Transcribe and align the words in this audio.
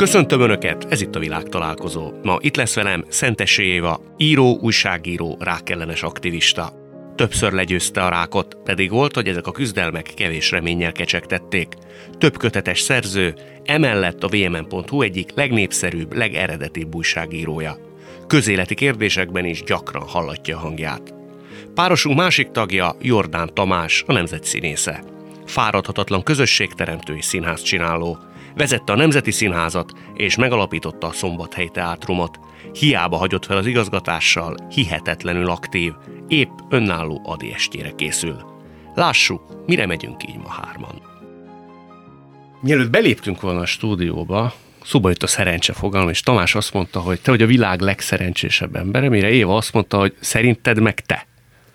Köszöntöm 0.00 0.40
Önöket, 0.40 0.86
ez 0.90 1.00
itt 1.00 1.14
a 1.14 1.18
világ 1.18 1.42
találkozó. 1.42 2.12
Ma 2.22 2.36
itt 2.40 2.56
lesz 2.56 2.74
velem 2.74 3.04
Szentesi 3.08 3.62
Éva, 3.62 4.00
író, 4.16 4.58
újságíró, 4.60 5.36
rákellenes 5.40 6.02
aktivista. 6.02 6.72
Többször 7.14 7.52
legyőzte 7.52 8.04
a 8.04 8.08
rákot, 8.08 8.56
pedig 8.64 8.90
volt, 8.90 9.14
hogy 9.14 9.28
ezek 9.28 9.46
a 9.46 9.52
küzdelmek 9.52 10.12
kevés 10.16 10.50
reménnyel 10.50 10.92
kecsegtették. 10.92 11.74
Több 12.18 12.36
kötetes 12.36 12.80
szerző, 12.80 13.34
emellett 13.64 14.22
a 14.22 14.28
vmn.hu 14.28 15.02
egyik 15.02 15.32
legnépszerűbb, 15.34 16.16
legeredetibb 16.16 16.94
újságírója. 16.94 17.76
Közéleti 18.26 18.74
kérdésekben 18.74 19.44
is 19.44 19.62
gyakran 19.62 20.08
hallatja 20.08 20.58
hangját. 20.58 21.14
Párosunk 21.74 22.16
másik 22.16 22.50
tagja 22.50 22.96
Jordán 23.00 23.54
Tamás, 23.54 24.04
a 24.06 24.12
nemzet 24.12 24.44
színésze. 24.44 25.04
Fáradhatatlan 25.46 26.22
közösségteremtő 26.22 27.16
és 27.16 27.24
színház 27.24 27.62
csináló, 27.62 28.18
vezette 28.54 28.92
a 28.92 28.96
Nemzeti 28.96 29.30
Színházat 29.30 29.92
és 30.14 30.36
megalapította 30.36 31.06
a 31.06 31.12
Szombathely 31.12 31.68
Teátrumot. 31.68 32.38
Hiába 32.72 33.16
hagyott 33.16 33.44
fel 33.44 33.56
az 33.56 33.66
igazgatással, 33.66 34.56
hihetetlenül 34.70 35.50
aktív, 35.50 35.92
épp 36.28 36.58
önálló 36.68 37.20
adi 37.24 37.52
estére 37.52 37.92
készül. 37.96 38.44
Lássuk, 38.94 39.66
mire 39.66 39.86
megyünk 39.86 40.28
így 40.28 40.38
ma 40.38 40.48
hárman. 40.48 41.02
Mielőtt 42.60 42.90
beléptünk 42.90 43.40
volna 43.40 43.60
a 43.60 43.66
stúdióba, 43.66 44.54
szóba 44.84 45.08
jött 45.08 45.22
a 45.22 45.26
szerencse 45.26 45.72
fogalom, 45.72 46.08
és 46.08 46.20
Tamás 46.20 46.54
azt 46.54 46.72
mondta, 46.72 47.00
hogy 47.00 47.20
te 47.20 47.30
vagy 47.30 47.42
a 47.42 47.46
világ 47.46 47.80
legszerencsésebb 47.80 48.76
embere, 48.76 49.08
mire 49.08 49.30
Éva 49.30 49.56
azt 49.56 49.72
mondta, 49.72 49.98
hogy 49.98 50.14
szerinted 50.20 50.80
meg 50.80 51.00
te. 51.00 51.26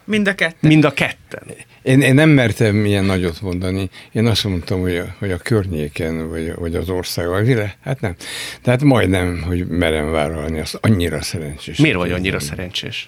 Mind 0.04 0.28
a 0.28 0.36
ketten. 0.36 0.70
Mind 0.70 0.86
a 0.86 0.94
ketten. 0.94 1.44
Én, 1.86 2.02
én 2.02 2.14
nem 2.14 2.30
mertem 2.30 2.86
ilyen 2.86 3.06
nagyot 3.06 3.42
mondani. 3.42 3.90
Én 4.12 4.26
azt 4.26 4.44
mondtam, 4.44 4.82
hogy 4.82 4.96
a, 4.96 5.16
hogy 5.20 5.32
a 5.32 5.38
környéken, 5.38 6.30
vagy, 6.30 6.54
vagy 6.56 6.76
az 6.76 6.90
ország, 6.90 7.28
vagy 7.28 7.62
hát 7.82 8.02
nem. 8.02 8.16
Tehát 8.62 8.84
majdnem, 8.84 9.42
hogy 9.42 9.68
merem 9.68 10.12
vállalni, 10.12 10.60
az 10.60 10.78
annyira 10.82 11.22
szerencsés. 11.22 11.78
Miért 11.78 11.98
vagy 11.98 12.12
annyira 12.12 12.40
szerencsés? 12.40 13.08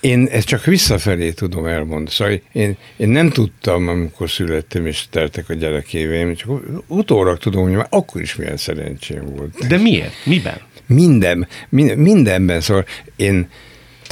Én 0.00 0.28
ezt 0.30 0.46
csak 0.46 0.64
visszafelé 0.64 1.30
tudom 1.30 1.66
elmondani. 1.66 2.10
Szóval 2.10 2.40
én, 2.52 2.76
én 2.96 3.08
nem 3.08 3.30
tudtam, 3.30 3.88
amikor 3.88 4.30
születtem, 4.30 4.86
és 4.86 5.04
teltek 5.10 5.48
a 5.48 5.54
gyerekéveim, 5.54 6.34
csak 6.34 6.50
utólag 6.86 7.38
tudom, 7.38 7.62
hogy 7.62 7.72
már 7.72 7.86
akkor 7.90 8.20
is 8.20 8.36
milyen 8.36 8.56
szerencsém 8.56 9.34
volt. 9.36 9.66
De 9.68 9.76
miért? 9.76 10.14
Miben? 10.24 10.60
Minden, 10.86 11.48
minden 11.68 11.98
mindenben. 11.98 12.60
Szóval 12.60 12.84
én 13.16 13.48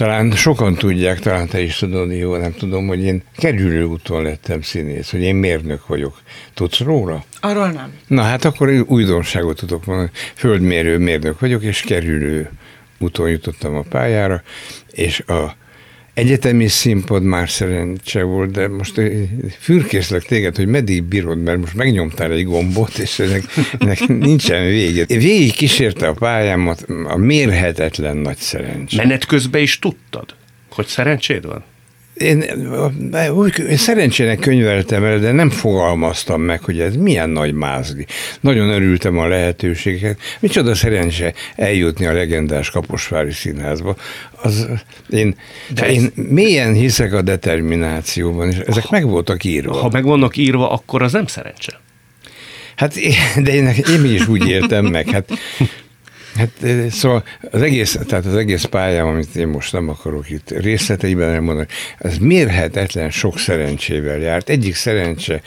talán 0.01 0.31
sokan 0.31 0.75
tudják, 0.75 1.19
talán 1.19 1.49
te 1.49 1.61
is 1.61 1.77
tudod, 1.77 2.13
jó, 2.13 2.37
nem 2.37 2.55
tudom, 2.55 2.87
hogy 2.87 3.03
én 3.03 3.23
kerülő 3.37 3.85
úton 3.85 4.23
lettem 4.23 4.63
színész, 4.63 5.11
hogy 5.11 5.21
én 5.21 5.35
mérnök 5.35 5.87
vagyok. 5.87 6.21
Tudsz 6.55 6.79
róla? 6.81 7.25
Arról 7.41 7.71
nem. 7.71 7.93
Na 8.07 8.23
hát 8.23 8.45
akkor 8.45 8.69
újdonságot 8.87 9.57
tudok 9.57 9.85
mondani. 9.85 10.11
Földmérő 10.35 10.99
mérnök 10.99 11.41
vagyok, 11.41 11.63
és 11.63 11.81
kerülő 11.81 12.51
úton 12.99 13.31
jutottam 13.31 13.75
a 13.75 13.85
pályára, 13.89 14.43
és 14.91 15.21
a 15.21 15.57
egyetemi 16.21 16.69
színpad 16.69 17.23
már 17.23 17.51
szerencse 17.51 18.23
volt, 18.23 18.51
de 18.51 18.69
most 18.69 19.01
fürkészlek 19.59 20.23
téged, 20.23 20.57
hogy 20.57 20.67
meddig 20.67 21.03
bírod, 21.03 21.43
mert 21.43 21.59
most 21.59 21.75
megnyomtál 21.75 22.33
egy 22.33 22.45
gombot, 22.45 22.99
és 22.99 23.19
ennek, 23.19 23.43
ennek 23.79 24.07
nincsen 24.07 24.65
vége. 24.65 25.05
Végig 25.07 25.53
kísérte 25.53 26.09
a 26.09 26.13
pályámat 26.13 26.87
a 27.05 27.17
mérhetetlen 27.17 28.17
nagy 28.17 28.37
szerencse. 28.37 28.97
Menet 28.97 29.27
közben 29.27 29.63
is 29.63 29.79
tudtad, 29.79 30.35
hogy 30.71 30.87
szerencséd 30.87 31.47
van? 31.47 31.65
Én, 32.21 32.45
úgy, 33.35 33.59
én 33.59 33.77
szerencsének 33.77 34.39
könyveltem 34.39 35.05
el, 35.05 35.19
de 35.19 35.33
nem 35.33 35.51
fogalmaztam 35.51 36.41
meg, 36.43 36.63
hogy 36.63 36.81
ez 36.81 36.97
milyen 36.97 37.31
nagy 37.31 37.53
mázli. 37.53 38.07
Nagyon 38.41 38.69
örültem 38.69 39.19
a 39.19 39.29
lehetőségeket. 39.29 40.19
Micsoda 40.41 40.75
szerencse 40.75 41.35
eljutni 41.57 42.07
a 42.07 42.13
legendás 42.13 42.71
Kaposvári 42.71 43.33
Színházba. 43.33 43.97
Az, 44.43 44.69
én, 45.09 45.35
de 45.75 45.85
ez... 45.85 45.93
én 45.93 46.11
mélyen 46.15 46.75
hiszek 46.75 47.13
a 47.13 47.23
determinációban, 47.23 48.49
és 48.49 48.57
ezek 48.57 48.85
ha, 48.85 48.89
meg 48.91 49.07
voltak 49.07 49.45
írva. 49.45 49.77
Ha 49.77 49.89
meg 49.93 50.05
vannak 50.05 50.37
írva, 50.37 50.71
akkor 50.71 51.03
az 51.03 51.13
nem 51.13 51.27
szerencse. 51.27 51.81
Hát, 52.77 52.95
de 53.43 53.55
én, 53.55 53.69
én 53.91 54.05
is 54.05 54.29
úgy 54.29 54.49
éltem 54.49 54.85
meg. 54.85 55.11
Hát 55.11 55.31
Hát 56.41 56.91
szóval 56.91 57.25
az 57.51 57.63
egész, 57.63 57.99
tehát 58.07 58.27
az 58.27 58.37
egész 58.37 58.65
pályám, 58.65 59.07
amit 59.07 59.37
én 59.37 59.49
most 59.49 59.73
nem 59.73 59.89
akarok 59.89 60.31
itt 60.31 60.51
részleteiben 60.51 61.33
elmondani, 61.33 61.67
ez 61.99 62.19
mérhetetlen 62.19 63.11
sok 63.11 63.39
szerencsével 63.39 64.19
járt. 64.19 64.49
Egyik 64.49 64.75
szerencse 64.75 65.43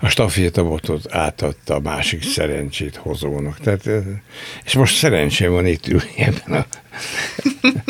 a 0.00 0.08
stafétabotot 0.08 1.12
átadta 1.12 1.74
a 1.74 1.80
másik 1.80 2.22
szerencsét 2.22 2.96
hozónak. 2.96 3.60
Tehát, 3.60 3.88
és 4.64 4.72
most 4.72 4.96
szerencsém 4.96 5.52
van 5.52 5.66
itt 5.66 5.86
ülni 5.86 6.14
ebben 6.16 6.60
a 6.60 6.66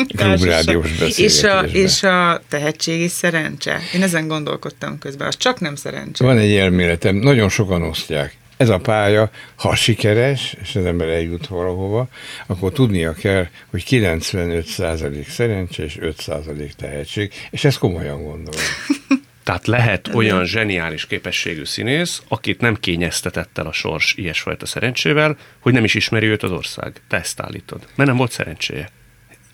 klubrádiós 0.17 0.89
és 1.17 1.43
a, 1.43 1.59
és 1.59 2.03
a 2.03 2.41
tehetségi 2.49 3.07
szerencse? 3.07 3.79
Én 3.93 4.03
ezen 4.03 4.27
gondolkodtam 4.27 4.97
közben, 4.99 5.27
az 5.27 5.37
csak 5.37 5.59
nem 5.59 5.75
szerencse. 5.75 6.23
Van 6.23 6.37
egy 6.37 6.55
elméletem, 6.55 7.15
nagyon 7.15 7.49
sokan 7.49 7.81
osztják 7.81 8.37
ez 8.57 8.69
a 8.69 8.77
pálya, 8.77 9.29
ha 9.55 9.75
sikeres, 9.75 10.55
és 10.61 10.75
az 10.75 10.85
ember 10.85 11.07
eljut 11.07 11.47
valahova, 11.47 12.07
akkor 12.45 12.71
tudnia 12.71 13.13
kell, 13.13 13.47
hogy 13.69 13.83
95% 13.89 15.27
szerencse 15.27 15.83
és 15.83 15.97
5% 16.01 16.71
tehetség, 16.71 17.33
és 17.49 17.63
ezt 17.63 17.77
komolyan 17.77 18.23
gondolom. 18.23 18.61
Tehát 19.47 19.67
lehet 19.67 20.07
olyan 20.13 20.45
zseniális 20.45 21.07
képességű 21.07 21.63
színész, 21.63 22.21
akit 22.27 22.61
nem 22.61 22.75
kényeztetett 22.75 23.57
el 23.57 23.67
a 23.67 23.71
sors 23.71 24.13
ilyesfajta 24.15 24.65
szerencsével, 24.65 25.37
hogy 25.59 25.73
nem 25.73 25.83
is 25.83 25.93
ismeri 25.93 26.25
őt 26.25 26.43
az 26.43 26.51
ország. 26.51 27.01
Te 27.07 27.17
ezt 27.17 27.39
állítod. 27.39 27.87
Mert 27.95 28.09
nem 28.09 28.17
volt 28.17 28.31
szerencséje. 28.31 28.89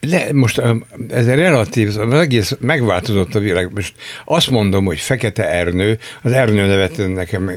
Le, 0.08 0.34
most 0.34 0.62
ez 1.10 1.28
egy 1.28 1.38
relatív, 1.38 1.98
az 1.98 2.14
egész 2.14 2.58
megváltozott 2.60 3.36
a 3.36 3.40
világ. 3.40 3.74
Most 3.74 3.96
azt 4.26 4.50
mondom, 4.50 4.86
hogy 4.86 5.00
Fekete 5.00 5.50
Ernő, 5.50 5.98
az 6.22 6.32
Ernő 6.32 6.66
nevet 6.66 7.14
nekem 7.14 7.52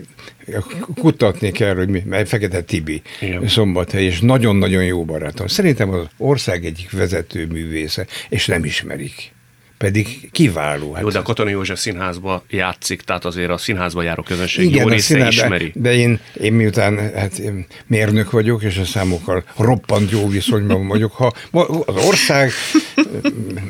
kutatni 0.95 1.51
kell, 1.51 1.75
hogy 1.75 1.89
mi, 1.89 2.03
mert 2.07 2.29
Fekete 2.29 2.61
Tibi 2.61 3.03
Igen. 3.21 3.49
szombathely, 3.49 4.05
és 4.05 4.21
nagyon-nagyon 4.21 4.85
jó 4.85 5.05
barátom. 5.05 5.47
Szerintem 5.47 5.91
az 5.91 6.07
ország 6.17 6.65
egyik 6.65 6.91
vezető 6.91 7.47
művésze, 7.47 8.07
és 8.29 8.47
nem 8.47 8.65
ismerik 8.65 9.35
pedig 9.79 10.29
kiváló. 10.33 10.93
Hát. 10.93 11.03
Jó, 11.03 11.09
de 11.09 11.19
a 11.19 11.23
Katona 11.23 11.51
József 11.51 11.79
színházba 11.79 12.45
játszik, 12.51 13.03
tehát 13.03 13.25
azért 13.25 13.51
a 13.51 13.57
színházba 13.57 14.03
járó 14.03 14.23
közönség 14.23 14.65
Igen, 14.65 14.83
jó 14.83 14.89
része 14.89 15.15
színház, 15.15 15.33
ismeri. 15.33 15.73
De 15.75 15.95
én, 15.95 16.21
én 16.41 16.53
miután 16.53 17.13
hát, 17.15 17.39
én 17.39 17.67
mérnök 17.87 18.31
vagyok, 18.31 18.63
és 18.63 18.77
a 18.77 18.85
számokkal 18.85 19.45
roppant 19.57 20.11
jó 20.11 20.29
viszonyban 20.29 20.87
vagyok, 20.89 21.13
ha 21.13 21.33
az 21.51 22.07
ország 22.07 22.51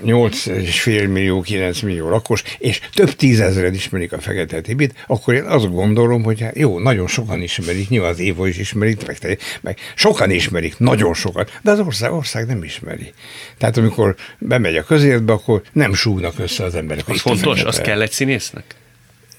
8,5 0.04 1.12
millió, 1.12 1.40
9 1.40 1.80
millió 1.80 2.08
lakos, 2.08 2.42
és 2.58 2.80
több 2.94 3.10
tízezred 3.10 3.74
ismerik 3.74 4.12
a 4.12 4.20
Fekete 4.20 4.60
Tibit, 4.60 4.94
akkor 5.06 5.34
én 5.34 5.44
azt 5.44 5.70
gondolom, 5.70 6.22
hogy 6.22 6.40
hát 6.40 6.56
jó, 6.56 6.78
nagyon 6.78 7.06
sokan 7.06 7.42
ismerik, 7.42 7.88
nyilván 7.88 8.10
az 8.10 8.18
Éva 8.18 8.48
is 8.48 8.58
ismerik, 8.58 9.06
meg, 9.06 9.18
te, 9.18 9.36
meg 9.60 9.78
sokan 9.94 10.30
ismerik, 10.30 10.78
nagyon 10.78 11.14
sokan, 11.14 11.46
de 11.62 11.70
az 11.70 11.78
ország, 11.78 12.12
ország 12.12 12.46
nem 12.46 12.62
ismeri. 12.62 13.12
Tehát 13.58 13.76
amikor 13.76 14.14
bemegy 14.38 14.76
a 14.76 14.82
közértbe, 14.82 15.32
akkor 15.32 15.62
nem 15.72 15.94
súgnak 15.96 16.38
össze 16.38 16.64
az 16.64 16.74
emberek. 16.74 17.08
Az 17.08 17.20
fontos, 17.20 17.62
az 17.62 17.80
kell 17.80 18.02
egy 18.02 18.12
színésznek? 18.12 18.74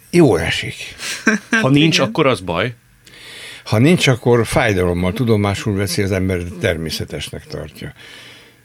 Jó 0.10 0.36
esik. 0.36 0.76
Ha 1.62 1.70
nincs, 1.70 2.00
akkor 2.00 2.28
az 2.28 2.40
baj? 2.40 2.74
Ha 3.64 3.78
nincs, 3.78 4.08
akkor 4.08 4.48
fájdalommal 4.48 5.14
tudomásul 5.14 5.76
veszi 5.76 6.02
az 6.02 6.12
ember, 6.12 6.42
természetesnek 6.60 7.46
tartja. 7.46 7.94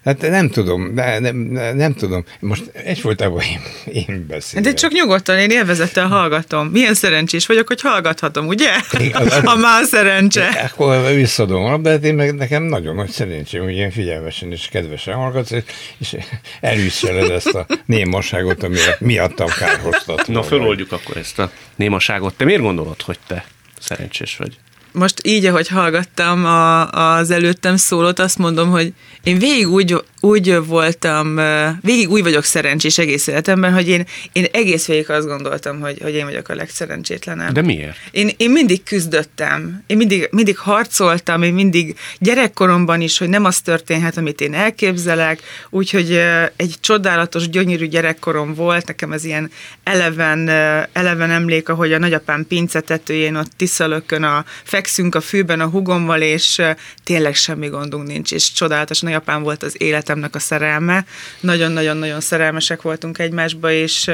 Hát 0.05 0.21
nem 0.21 0.49
tudom, 0.49 0.95
de 0.95 1.19
nem, 1.19 1.37
nem, 1.75 1.95
tudom. 1.95 2.25
Most 2.41 2.71
egyfolytában 2.73 3.41
én, 3.41 3.61
én 4.07 4.27
beszélek. 4.29 4.65
De 4.65 4.75
csak 4.75 4.93
nyugodtan, 4.93 5.39
én 5.39 5.51
élvezettel 5.51 6.07
hallgatom. 6.07 6.67
Milyen 6.67 6.95
szerencsés 6.95 7.47
vagyok, 7.47 7.67
hogy 7.67 7.81
hallgathatom, 7.81 8.47
ugye? 8.47 8.71
Az, 9.13 9.35
ha 9.45 9.57
már 9.57 9.85
szerencse. 9.85 10.49
Akkor 10.73 11.15
visszadom, 11.15 11.83
de 11.83 11.91
hát 11.91 12.05
én 12.05 12.15
meg 12.15 12.35
nekem 12.35 12.63
nagyon 12.63 12.95
nagy 12.95 13.11
szerencsém, 13.11 13.63
hogy 13.63 13.73
ilyen 13.73 13.91
figyelmesen 13.91 14.53
és 14.53 14.69
kedvesen 14.69 15.15
hallgatsz, 15.15 15.53
és 15.99 16.17
elűszeled 16.61 17.31
ezt 17.31 17.55
a 17.55 17.67
némaságot, 17.87 18.63
amire 18.63 18.97
miattam 19.01 19.49
kárhoztat. 19.59 20.27
Na, 20.27 20.43
föloldjuk 20.43 20.93
akkor 20.93 21.17
ezt 21.17 21.39
a 21.39 21.51
némaságot. 21.77 22.35
Te 22.35 22.45
miért 22.45 22.63
gondolod, 22.63 23.03
hogy 23.03 23.19
te 23.27 23.45
szerencsés 23.81 24.37
vagy? 24.37 24.57
Most 24.93 25.27
így, 25.27 25.47
ahogy 25.47 25.69
hallgattam 25.69 26.45
a, 26.45 26.91
az 26.91 27.31
előttem 27.31 27.77
szólót, 27.77 28.19
azt 28.19 28.39
mondom, 28.39 28.71
hogy 28.71 28.93
én 29.23 29.39
végig 29.39 29.69
úgy 29.69 30.05
úgy 30.25 30.67
voltam, 30.67 31.41
végig 31.81 32.11
úgy 32.11 32.23
vagyok 32.23 32.45
szerencsés 32.45 32.99
egész 32.99 33.27
életemben, 33.27 33.73
hogy 33.73 33.89
én, 33.89 34.07
én 34.33 34.47
egész 34.53 34.87
végig 34.87 35.11
azt 35.11 35.27
gondoltam, 35.27 35.81
hogy, 35.81 35.99
hogy 36.03 36.15
én 36.15 36.25
vagyok 36.25 36.49
a 36.49 36.55
legszerencsétlenebb. 36.55 37.53
De 37.53 37.63
miért? 37.63 37.97
Én, 38.11 38.31
én 38.37 38.51
mindig 38.51 38.83
küzdöttem, 38.83 39.83
én 39.87 39.97
mindig, 39.97 40.29
mindig 40.31 40.59
harcoltam, 40.59 41.43
én 41.43 41.55
mindig 41.55 41.97
gyerekkoromban 42.19 43.01
is, 43.01 43.19
hogy 43.19 43.29
nem 43.29 43.45
az 43.45 43.61
történhet, 43.61 44.17
amit 44.17 44.41
én 44.41 44.55
elképzelek, 44.55 45.41
úgyhogy 45.71 46.21
egy 46.57 46.75
csodálatos, 46.81 47.49
gyönyörű 47.49 47.87
gyerekkorom 47.87 48.55
volt, 48.55 48.87
nekem 48.87 49.13
ez 49.13 49.25
ilyen 49.25 49.51
eleven, 49.85 50.49
eleven 50.93 51.31
emlék, 51.31 51.69
ahogy 51.69 51.93
a 51.93 51.99
nagyapám 51.99 52.47
pincetetőjén 52.47 53.37
ott 53.37 53.51
Tiszalökön 53.57 54.23
a, 54.23 54.45
fekszünk 54.63 55.15
a 55.15 55.21
fűben 55.21 55.61
a 55.61 55.67
hugommal, 55.67 56.21
és 56.21 56.63
tényleg 57.05 57.35
semmi 57.35 57.69
gondunk 57.69 58.07
nincs, 58.07 58.33
és 58.33 58.53
csodálatos 58.53 59.01
nagyapám 59.01 59.43
volt 59.43 59.63
az 59.63 59.81
életemnek 60.13 60.35
a 60.35 60.39
szerelme. 60.39 61.05
Nagyon-nagyon-nagyon 61.41 62.21
szerelmesek 62.21 62.83
voltunk 62.83 63.19
egymásba, 63.19 63.71
és 63.71 64.11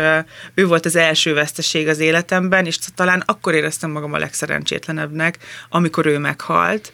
ő 0.55 0.67
volt 0.67 0.87
az 0.87 0.97
első 0.97 1.35
veszteség 1.35 1.89
az 1.89 1.99
életemben, 1.99 2.67
és 2.67 2.79
talán 2.95 3.23
akkor 3.27 3.55
éreztem 3.55 3.91
magam 3.91 4.13
a 4.13 4.19
legszerencsétlenebbnek, 4.19 5.39
amikor 5.69 6.07
ő 6.07 6.19
meghalt, 6.19 6.93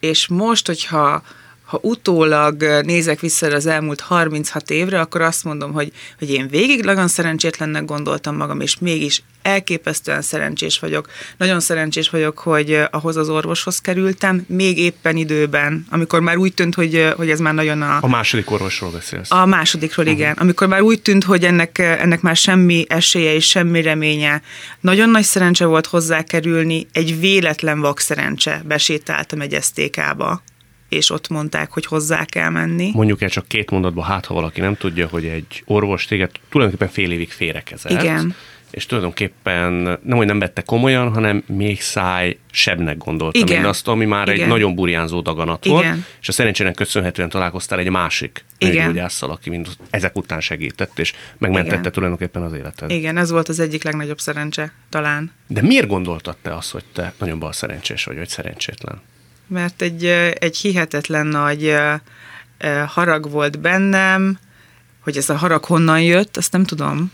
és 0.00 0.28
most, 0.28 0.66
hogyha 0.66 1.22
ha 1.70 1.78
utólag 1.82 2.62
nézek 2.84 3.20
vissza 3.20 3.46
az 3.46 3.66
elmúlt 3.66 4.00
36 4.00 4.70
évre, 4.70 5.00
akkor 5.00 5.20
azt 5.20 5.44
mondom, 5.44 5.72
hogy, 5.72 5.92
hogy 6.18 6.30
én 6.30 6.48
végig 6.48 6.84
nagyon 6.84 7.08
szerencsétlennek 7.08 7.84
gondoltam 7.84 8.36
magam, 8.36 8.60
és 8.60 8.78
mégis 8.78 9.22
elképesztően 9.42 10.22
szerencsés 10.22 10.78
vagyok. 10.78 11.08
Nagyon 11.36 11.60
szerencsés 11.60 12.08
vagyok, 12.08 12.38
hogy 12.38 12.82
ahhoz 12.90 13.16
az 13.16 13.28
orvoshoz 13.28 13.78
kerültem, 13.78 14.44
még 14.48 14.78
éppen 14.78 15.16
időben, 15.16 15.86
amikor 15.90 16.20
már 16.20 16.36
úgy 16.36 16.54
tűnt, 16.54 16.74
hogy, 16.74 17.12
hogy 17.16 17.30
ez 17.30 17.40
már 17.40 17.54
nagyon 17.54 17.82
a... 17.82 17.98
A 18.00 18.08
második 18.08 18.50
orvosról 18.50 18.90
beszélsz. 18.90 19.30
A 19.30 19.46
másodikról, 19.46 20.06
uh-huh. 20.06 20.20
igen. 20.20 20.36
Amikor 20.38 20.66
már 20.66 20.80
úgy 20.80 21.02
tűnt, 21.02 21.24
hogy 21.24 21.44
ennek, 21.44 21.78
ennek 21.78 22.20
már 22.20 22.36
semmi 22.36 22.84
esélye 22.88 23.34
és 23.34 23.48
semmi 23.48 23.82
reménye. 23.82 24.42
Nagyon 24.80 25.10
nagy 25.10 25.24
szerencse 25.24 25.64
volt 25.64 25.86
hozzá 25.86 26.22
kerülni, 26.22 26.86
egy 26.92 27.20
véletlen 27.20 27.80
vak 27.80 28.00
szerencse. 28.00 28.62
Besétáltam 28.66 29.40
egy 29.40 29.54
esztékába 29.54 30.42
és 30.90 31.10
ott 31.10 31.28
mondták, 31.28 31.70
hogy 31.70 31.86
hozzá 31.86 32.24
kell 32.24 32.48
menni. 32.48 32.90
Mondjuk 32.94 33.22
el 33.22 33.28
csak 33.28 33.48
két 33.48 33.70
mondatban, 33.70 34.04
hát 34.04 34.26
ha 34.26 34.34
valaki 34.34 34.60
nem 34.60 34.76
tudja, 34.76 35.08
hogy 35.08 35.24
egy 35.24 35.62
orvos 35.66 36.04
téged 36.04 36.30
tulajdonképpen 36.48 36.94
fél 36.94 37.12
évig 37.12 37.30
félrekezelt. 37.30 38.02
Igen. 38.02 38.34
És 38.70 38.86
tulajdonképpen 38.86 39.72
nem, 40.02 40.16
hogy 40.16 40.26
nem 40.26 40.38
vette 40.38 40.62
komolyan, 40.62 41.12
hanem 41.12 41.42
még 41.46 41.80
száj 41.80 42.38
sebnek 42.50 42.98
gondolta 42.98 43.38
Igen. 43.38 43.54
mindazt, 43.54 43.88
ami 43.88 44.04
már 44.04 44.28
Igen. 44.28 44.40
egy 44.40 44.48
nagyon 44.48 44.74
burjánzó 44.74 45.20
daganat 45.20 45.64
Igen. 45.64 45.76
volt, 45.76 45.96
és 46.20 46.28
a 46.28 46.32
szerencsének 46.32 46.74
köszönhetően 46.74 47.28
találkoztál 47.28 47.78
egy 47.78 47.90
másik 47.90 48.44
nőgyógyásszal, 48.58 49.30
aki 49.30 49.50
mind 49.50 49.68
ezek 49.90 50.16
után 50.16 50.40
segített, 50.40 50.98
és 50.98 51.12
megmentette 51.38 51.78
Igen. 51.78 51.92
tulajdonképpen 51.92 52.42
az 52.42 52.52
életed. 52.52 52.90
Igen, 52.90 53.16
ez 53.16 53.30
volt 53.30 53.48
az 53.48 53.60
egyik 53.60 53.84
legnagyobb 53.84 54.18
szerencse, 54.18 54.72
talán. 54.88 55.32
De 55.46 55.62
miért 55.62 55.86
gondoltad 55.86 56.36
te 56.42 56.54
azt, 56.54 56.70
hogy 56.70 56.84
te 56.92 57.12
nagyon 57.18 57.38
bal 57.38 57.52
szerencsés 57.52 58.04
vagy, 58.04 58.16
vagy 58.16 58.28
szerencsétlen? 58.28 59.00
Mert 59.50 59.82
egy, 59.82 60.04
egy 60.38 60.56
hihetetlen 60.56 61.26
nagy 61.26 61.74
harag 62.86 63.30
volt 63.30 63.60
bennem, 63.60 64.38
hogy 65.00 65.16
ez 65.16 65.30
a 65.30 65.36
harag 65.36 65.64
honnan 65.64 66.02
jött, 66.02 66.36
azt 66.36 66.52
nem 66.52 66.64
tudom. 66.64 67.12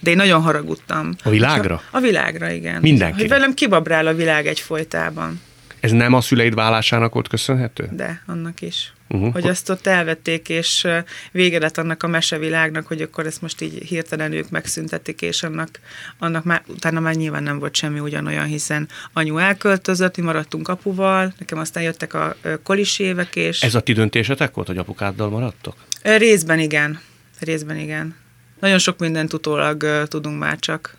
De 0.00 0.10
én 0.10 0.16
nagyon 0.16 0.42
haragudtam. 0.42 1.14
A 1.24 1.30
világra? 1.30 1.74
A, 1.74 1.96
a 1.96 2.00
világra, 2.00 2.50
igen. 2.50 2.80
Mindenki. 2.80 3.20
Hogy 3.20 3.28
velem 3.28 3.54
kibabrál 3.54 4.06
a 4.06 4.14
világ 4.14 4.46
egy 4.46 4.60
folytában. 4.60 5.40
Ez 5.80 5.90
nem 5.90 6.14
a 6.14 6.20
szüleid 6.20 6.54
válásának 6.54 7.12
volt 7.12 7.28
köszönhető? 7.28 7.88
De, 7.92 8.22
annak 8.26 8.60
is. 8.60 8.92
Uh-huh. 9.08 9.32
Hogy 9.32 9.48
azt 9.48 9.70
ott 9.70 9.86
elvették, 9.86 10.48
és 10.48 10.86
vége 11.32 11.58
lett 11.58 11.78
annak 11.78 12.02
a 12.02 12.06
mesevilágnak, 12.06 12.86
hogy 12.86 13.02
akkor 13.02 13.26
ezt 13.26 13.42
most 13.42 13.60
így 13.60 13.82
hirtelen 13.82 14.32
ők 14.32 14.50
megszüntetik, 14.50 15.22
és 15.22 15.42
annak, 15.42 15.80
annak 16.18 16.44
már, 16.44 16.62
utána 16.66 17.00
már 17.00 17.14
nyilván 17.14 17.42
nem 17.42 17.58
volt 17.58 17.74
semmi 17.74 17.98
ugyanolyan, 17.98 18.46
hiszen 18.46 18.88
anyu 19.12 19.38
elköltözött, 19.38 20.16
mi 20.16 20.22
maradtunk 20.22 20.68
apuval, 20.68 21.34
nekem 21.38 21.58
aztán 21.58 21.82
jöttek 21.82 22.14
a 22.14 22.36
kolis 22.62 22.98
évek, 22.98 23.36
és... 23.36 23.62
Ez 23.62 23.74
a 23.74 23.80
ti 23.80 23.92
döntésetek 23.92 24.54
volt, 24.54 24.66
hogy 24.66 24.78
apukáddal 24.78 25.30
maradtok? 25.30 25.76
Részben 26.02 26.58
igen. 26.58 27.00
Részben 27.40 27.76
igen. 27.76 28.16
Nagyon 28.60 28.78
sok 28.78 28.98
mindent 28.98 29.32
utólag 29.32 30.06
tudunk 30.08 30.38
már 30.38 30.58
csak 30.58 30.96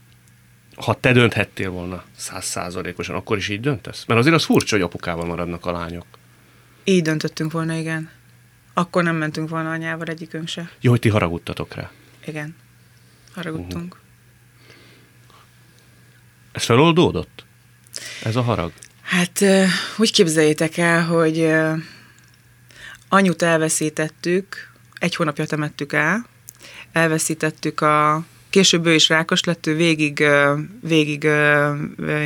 ha 0.76 0.94
te 0.94 1.12
dönthettél 1.12 1.70
volna 1.70 2.04
százszázalékosan, 2.18 3.16
akkor 3.16 3.38
is 3.38 3.50
így 3.50 3.60
döntesz? 3.60 4.04
Mert 4.08 4.20
azért 4.20 4.36
az 4.36 4.44
furcsa, 4.44 4.76
hogy 4.76 4.86
apukával 4.86 5.26
maradnak 5.26 5.66
a 5.66 5.72
lányok. 5.72 6.06
Így 6.84 7.02
döntöttünk 7.02 7.52
volna, 7.52 7.74
igen. 7.74 8.10
Akkor 8.74 9.04
nem 9.04 9.16
mentünk 9.16 9.50
volna 9.50 9.72
anyával 9.72 10.08
egyikünk 10.08 10.48
se. 10.48 10.72
Jó, 10.82 10.92
hogy 10.92 11.00
ti 11.00 11.10
haragudtatok 11.10 11.74
rá. 11.74 11.92
Igen, 12.26 12.56
haragudtunk. 13.34 13.94
Uh-huh. 13.94 14.08
Ez 16.52 16.64
feloldódott? 16.64 17.46
Ez 18.24 18.36
a 18.36 18.42
harag? 18.42 18.72
Hát 19.02 19.44
úgy 19.98 20.12
képzeljétek 20.12 20.78
el, 20.78 21.06
hogy 21.06 21.52
anyut 23.10 23.42
elveszítettük, 23.42 24.72
egy 24.94 25.16
hónapja 25.16 25.46
temettük 25.46 25.94
el, 25.94 26.26
elveszítettük 26.92 27.82
a 27.82 28.26
Később 28.50 28.86
ő 28.86 28.94
is 28.94 29.10
rákos 29.10 29.44
lett, 29.44 29.68
ő 29.68 29.76
végig, 29.76 30.26
végig 30.82 31.30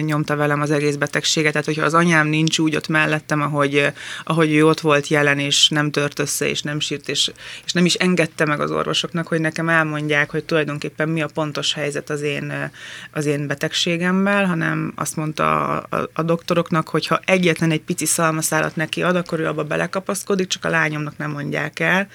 nyomta 0.02 0.36
velem 0.36 0.62
az 0.62 0.72
egész 0.72 0.96
betegséget, 0.96 1.52
tehát 1.52 1.68
hogyha 1.68 1.86
az 1.86 1.94
anyám 1.94 2.28
nincs 2.28 2.60
úgy 2.60 2.76
ott 2.76 2.88
mellettem, 2.88 3.42
ahogy, 3.42 3.92
ahogy 4.24 4.54
ő 4.54 4.66
ott 4.66 4.80
volt 4.80 5.08
jelen, 5.08 5.40
és 5.40 5.70
nem 5.70 5.92
tört 5.92 6.20
össze, 6.20 6.50
és 6.50 6.62
nem 6.62 6.80
sírt, 6.80 7.10
és, 7.10 7.32
és 7.66 7.74
nem 7.74 7.86
is 7.86 7.94
engedte 7.94 8.46
meg 8.46 8.60
az 8.60 8.72
orvosoknak, 8.72 9.28
hogy 9.28 9.40
nekem 9.40 9.70
elmondják, 9.70 10.32
hogy 10.32 10.44
tulajdonképpen 10.44 11.10
mi 11.10 11.22
a 11.22 11.28
pontos 11.34 11.74
helyzet 11.74 12.10
az 12.10 12.22
én, 12.22 12.72
az 13.12 13.26
én 13.26 13.48
betegségemmel, 13.48 14.46
hanem 14.46 14.94
azt 14.96 15.16
mondta 15.16 15.68
a, 15.78 15.86
a, 15.90 16.10
a 16.14 16.22
doktoroknak, 16.22 16.90
hogy 16.90 17.08
ha 17.08 17.20
egyetlen 17.26 17.72
egy 17.72 17.82
pici 17.82 18.06
szalmaszálat 18.06 18.76
neki 18.76 19.04
ad, 19.04 19.16
akkor 19.16 19.40
ő 19.40 19.48
abba 19.48 19.64
belekapaszkodik, 19.64 20.48
csak 20.48 20.66
a 20.66 20.70
lányomnak 20.70 21.18
nem 21.18 21.32
mondják 21.32 21.80
el, 21.80 22.08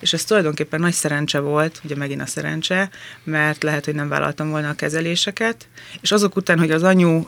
és 0.00 0.12
ez 0.12 0.24
tulajdonképpen 0.24 0.80
nagy 0.80 0.92
szerencse 0.92 1.38
volt, 1.38 1.80
ugye 1.84 1.96
megint 1.96 2.20
a 2.20 2.26
szerencse, 2.26 2.90
mert 3.24 3.55
mert 3.56 3.62
lehet, 3.62 3.84
hogy 3.84 3.94
nem 3.94 4.08
vállaltam 4.08 4.50
volna 4.50 4.68
a 4.68 4.74
kezeléseket. 4.74 5.68
És 6.00 6.12
azok 6.12 6.36
után, 6.36 6.58
hogy 6.58 6.70
az 6.70 6.82
anyu 6.82 7.24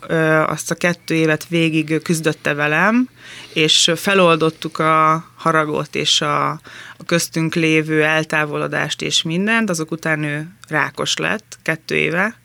azt 0.47 0.71
a 0.71 0.75
kettő 0.75 1.15
évet 1.15 1.49
végig 1.49 2.03
küzdötte 2.03 2.55
velem, 2.55 3.09
és 3.53 3.91
feloldottuk 3.97 4.79
a 4.79 5.25
haragot 5.37 5.95
és 5.95 6.21
a, 6.21 6.51
a 6.97 7.05
köztünk 7.07 7.55
lévő 7.55 8.03
eltávolodást 8.03 9.03
és 9.03 9.23
mindent, 9.23 9.71
azok 9.71 9.91
után 9.91 10.23
ő 10.23 10.49
rákos 10.69 11.17
lett 11.17 11.59
kettő 11.63 11.95
éve, 11.95 12.37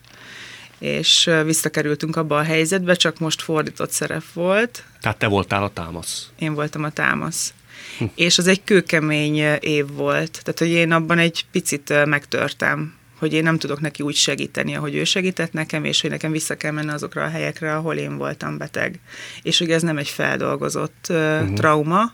és 0.80 1.30
visszakerültünk 1.46 2.16
abba 2.16 2.38
a 2.38 2.44
helyzetbe, 2.44 2.94
csak 2.96 3.20
most 3.20 3.42
fordított 3.42 3.92
szerep 3.92 4.24
volt. 4.34 4.84
Tehát 5.02 5.18
te 5.18 5.28
voltál 5.28 5.64
a 5.64 5.70
támasz. 5.70 6.30
Én 6.40 6.54
voltam 6.54 6.84
a 6.84 6.90
támasz. 6.90 7.54
Hm. 7.98 8.06
És 8.16 8.38
az 8.38 8.48
egy 8.48 8.64
kőkemény 8.64 9.36
év 9.60 9.88
volt. 9.88 10.32
Tehát, 10.32 10.60
hogy 10.60 10.70
én 10.70 10.92
abban 10.92 11.18
egy 11.18 11.46
picit 11.52 12.06
megtörtem 12.06 12.94
hogy 13.24 13.34
én 13.34 13.44
nem 13.44 13.58
tudok 13.58 13.80
neki 13.80 14.04
úgy 14.04 14.16
segíteni, 14.16 14.76
ahogy 14.76 14.96
ő 14.96 15.04
segített 15.04 15.54
nekem, 15.54 15.84
és 15.86 16.02
hogy 16.02 16.10
nekem 16.10 16.32
vissza 16.32 16.58
kell 16.58 16.72
menni 16.72 16.90
azokra 16.90 17.24
a 17.24 17.30
helyekre, 17.30 17.76
ahol 17.76 17.96
én 17.96 18.18
voltam 18.18 18.58
beteg. 18.58 19.00
És 19.42 19.58
hogy 19.58 19.72
ez 19.72 19.82
nem 19.82 19.98
egy 19.98 20.08
feldolgozott 20.08 21.06
uh-huh. 21.10 21.54
trauma, 21.54 22.14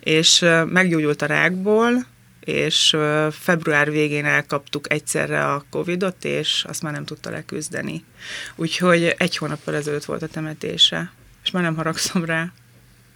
és 0.00 0.44
meggyógyult 0.66 1.22
a 1.22 1.26
rákból, 1.26 2.06
és 2.40 2.96
február 3.30 3.90
végén 3.90 4.24
elkaptuk 4.24 4.92
egyszerre 4.92 5.44
a 5.44 5.64
Covidot, 5.70 6.24
és 6.24 6.64
azt 6.68 6.82
már 6.82 6.92
nem 6.92 7.04
tudta 7.04 7.30
leküzdeni. 7.30 8.04
Úgyhogy 8.56 9.14
egy 9.18 9.36
hónappal 9.36 9.74
ezelőtt 9.74 10.04
volt 10.04 10.22
a 10.22 10.28
temetése, 10.28 11.12
és 11.44 11.50
már 11.50 11.62
nem 11.62 11.76
haragszom 11.76 12.24
rá. 12.24 12.52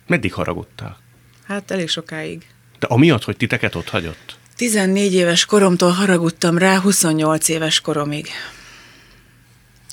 Meddig 0.07 0.33
haragudtál? 0.33 0.99
Hát 1.47 1.71
elég 1.71 1.89
sokáig. 1.89 2.47
De 2.79 2.87
amiatt, 2.87 3.25
hogy 3.25 3.37
titeket 3.37 3.75
ott 3.75 3.89
hagyott? 3.89 4.41
14 4.63 5.15
éves 5.15 5.45
koromtól 5.45 5.91
haragudtam 5.91 6.59
rá 6.59 6.79
28 6.79 7.49
éves 7.49 7.81
koromig. 7.81 8.27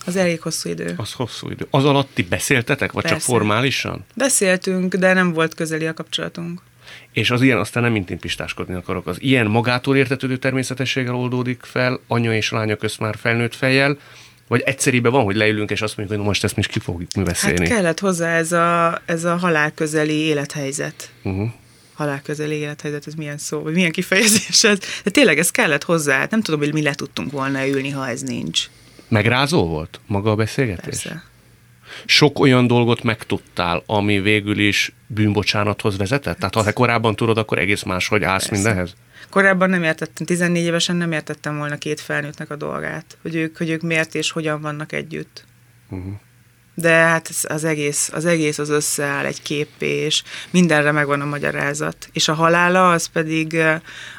Az 0.05 0.15
elég 0.15 0.41
hosszú 0.41 0.69
idő. 0.69 0.93
Az 0.97 1.13
hosszú 1.13 1.49
idő. 1.49 1.67
Az 1.69 1.85
alatt 1.85 2.09
ti 2.13 2.23
beszéltetek, 2.23 2.91
vagy 2.91 3.03
Persze. 3.03 3.17
csak 3.17 3.27
formálisan? 3.27 4.05
Beszéltünk, 4.15 4.95
de 4.95 5.13
nem 5.13 5.33
volt 5.33 5.53
közeli 5.53 5.85
a 5.85 5.93
kapcsolatunk. 5.93 6.61
És 7.11 7.31
az 7.31 7.41
ilyen, 7.41 7.57
aztán 7.57 7.83
nem 7.83 7.91
mint 7.91 8.09
én 8.09 8.19
pistáskodni 8.19 8.73
akarok, 8.73 9.07
az 9.07 9.21
ilyen 9.21 9.47
magától 9.47 9.95
értetődő 9.95 10.38
természetességgel 10.38 11.15
oldódik 11.15 11.63
fel, 11.63 11.99
anya 12.07 12.35
és 12.35 12.51
lánya 12.51 12.75
közt 12.75 12.99
már 12.99 13.15
felnőtt 13.17 13.55
fejjel, 13.55 13.97
vagy 14.47 14.61
egyszerűen 14.61 15.11
van, 15.11 15.23
hogy 15.23 15.35
leülünk, 15.35 15.71
és 15.71 15.81
azt 15.81 15.97
mondjuk, 15.97 16.19
hogy 16.19 16.27
most 16.27 16.43
ezt 16.43 16.55
mi 16.55 16.61
is 16.61 16.67
ki 16.67 16.79
fogjuk 16.79 17.13
mi 17.15 17.23
beszélni. 17.23 17.67
Hát 17.67 17.75
kellett 17.77 17.99
hozzá 17.99 18.38
ez 18.38 18.51
a, 18.51 19.01
ez 19.05 19.23
a 19.23 19.35
halál 19.35 19.71
közeli 19.71 20.15
élethelyzet. 20.15 21.11
Uh-huh 21.23 21.49
halálközeli 22.00 22.56
élethelyzet, 22.56 23.08
ez 23.08 23.13
milyen 23.13 23.38
szó, 23.38 23.62
vagy 23.62 23.74
milyen 23.74 23.91
kifejezés 23.91 24.63
ez. 24.63 24.79
De 25.03 25.10
tényleg 25.12 25.38
ez 25.38 25.51
kellett 25.51 25.84
hozzá, 25.84 26.18
hát 26.18 26.32
nem 26.32 26.41
tudom, 26.41 26.60
hogy 26.60 26.74
mi 26.74 26.82
le 26.82 26.94
tudtunk 26.94 27.32
volna 27.32 27.68
ülni, 27.68 27.89
ha 27.89 28.08
ez 28.08 28.22
nincs. 28.22 28.70
Megrázó 29.08 29.68
volt 29.68 30.00
maga 30.08 30.32
a 30.32 30.36
beszélgetés? 30.36 30.84
Persze. 30.84 31.24
Sok 32.06 32.39
olyan 32.39 32.68
dolgot 32.68 33.03
megtudtál, 33.03 33.84
ami 33.86 34.20
végül 34.20 34.60
is 34.60 34.94
bűnbocsánathoz 35.08 35.98
vezetett? 35.98 36.38
Tehát 36.38 36.56
ha 36.56 36.63
te 36.63 36.72
korábban 36.72 37.15
tudod, 37.15 37.38
akkor 37.38 37.58
egész 37.58 37.84
máshogy 37.84 38.24
állsz 38.24 38.48
Persze. 38.48 38.63
mindenhez? 38.63 38.94
Korábban 39.29 39.70
nem 39.70 39.84
értettem, 39.84 40.25
14 40.25 40.63
évesen 40.63 40.96
nem 40.96 41.12
értettem 41.12 41.58
volna 41.58 41.77
két 41.77 42.00
felnőttnek 42.00 42.50
a 42.50 42.56
dolgát, 42.56 43.18
hogy 43.22 43.36
ők, 43.36 43.58
hogy 43.58 43.70
ők 43.70 43.82
miért 43.82 44.15
és 44.15 44.32
hogyan 44.32 44.62
vannak 44.62 44.91
együtt. 44.91 45.46
Uh-huh. 45.89 46.13
De 46.79 46.93
hát 46.93 47.31
az 47.43 47.63
egész, 47.63 48.09
az 48.13 48.25
egész 48.25 48.57
az 48.57 48.69
összeáll 48.69 49.25
egy 49.25 49.41
képé, 49.41 49.88
és 49.88 50.24
mindenre 50.50 50.91
megvan 50.91 51.21
a 51.21 51.25
magyarázat. 51.25 52.09
És 52.12 52.27
a 52.27 52.33
halála 52.33 52.91
az 52.91 53.05
pedig 53.05 53.57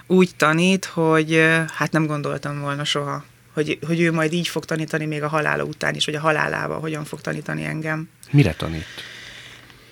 úgy 0.06 0.30
tanít, 0.36 0.84
hogy 0.84 1.50
hát 1.74 1.92
nem 1.92 2.06
gondoltam 2.06 2.60
volna 2.60 2.84
soha, 2.84 3.24
hogy, 3.54 3.78
hogy 3.86 4.00
ő 4.00 4.12
majd 4.12 4.32
így 4.32 4.48
fog 4.48 4.64
tanítani 4.64 5.06
még 5.06 5.22
a 5.22 5.28
halála 5.28 5.64
után 5.64 5.94
is, 5.94 6.04
vagy 6.04 6.14
a 6.14 6.20
halálával 6.20 6.80
hogyan 6.80 7.04
fog 7.04 7.20
tanítani 7.20 7.64
engem. 7.64 8.08
Mire 8.30 8.52
tanít? 8.52 8.84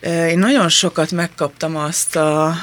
Én 0.00 0.38
nagyon 0.38 0.68
sokat 0.68 1.10
megkaptam 1.10 1.76
azt 1.76 2.16
a, 2.16 2.54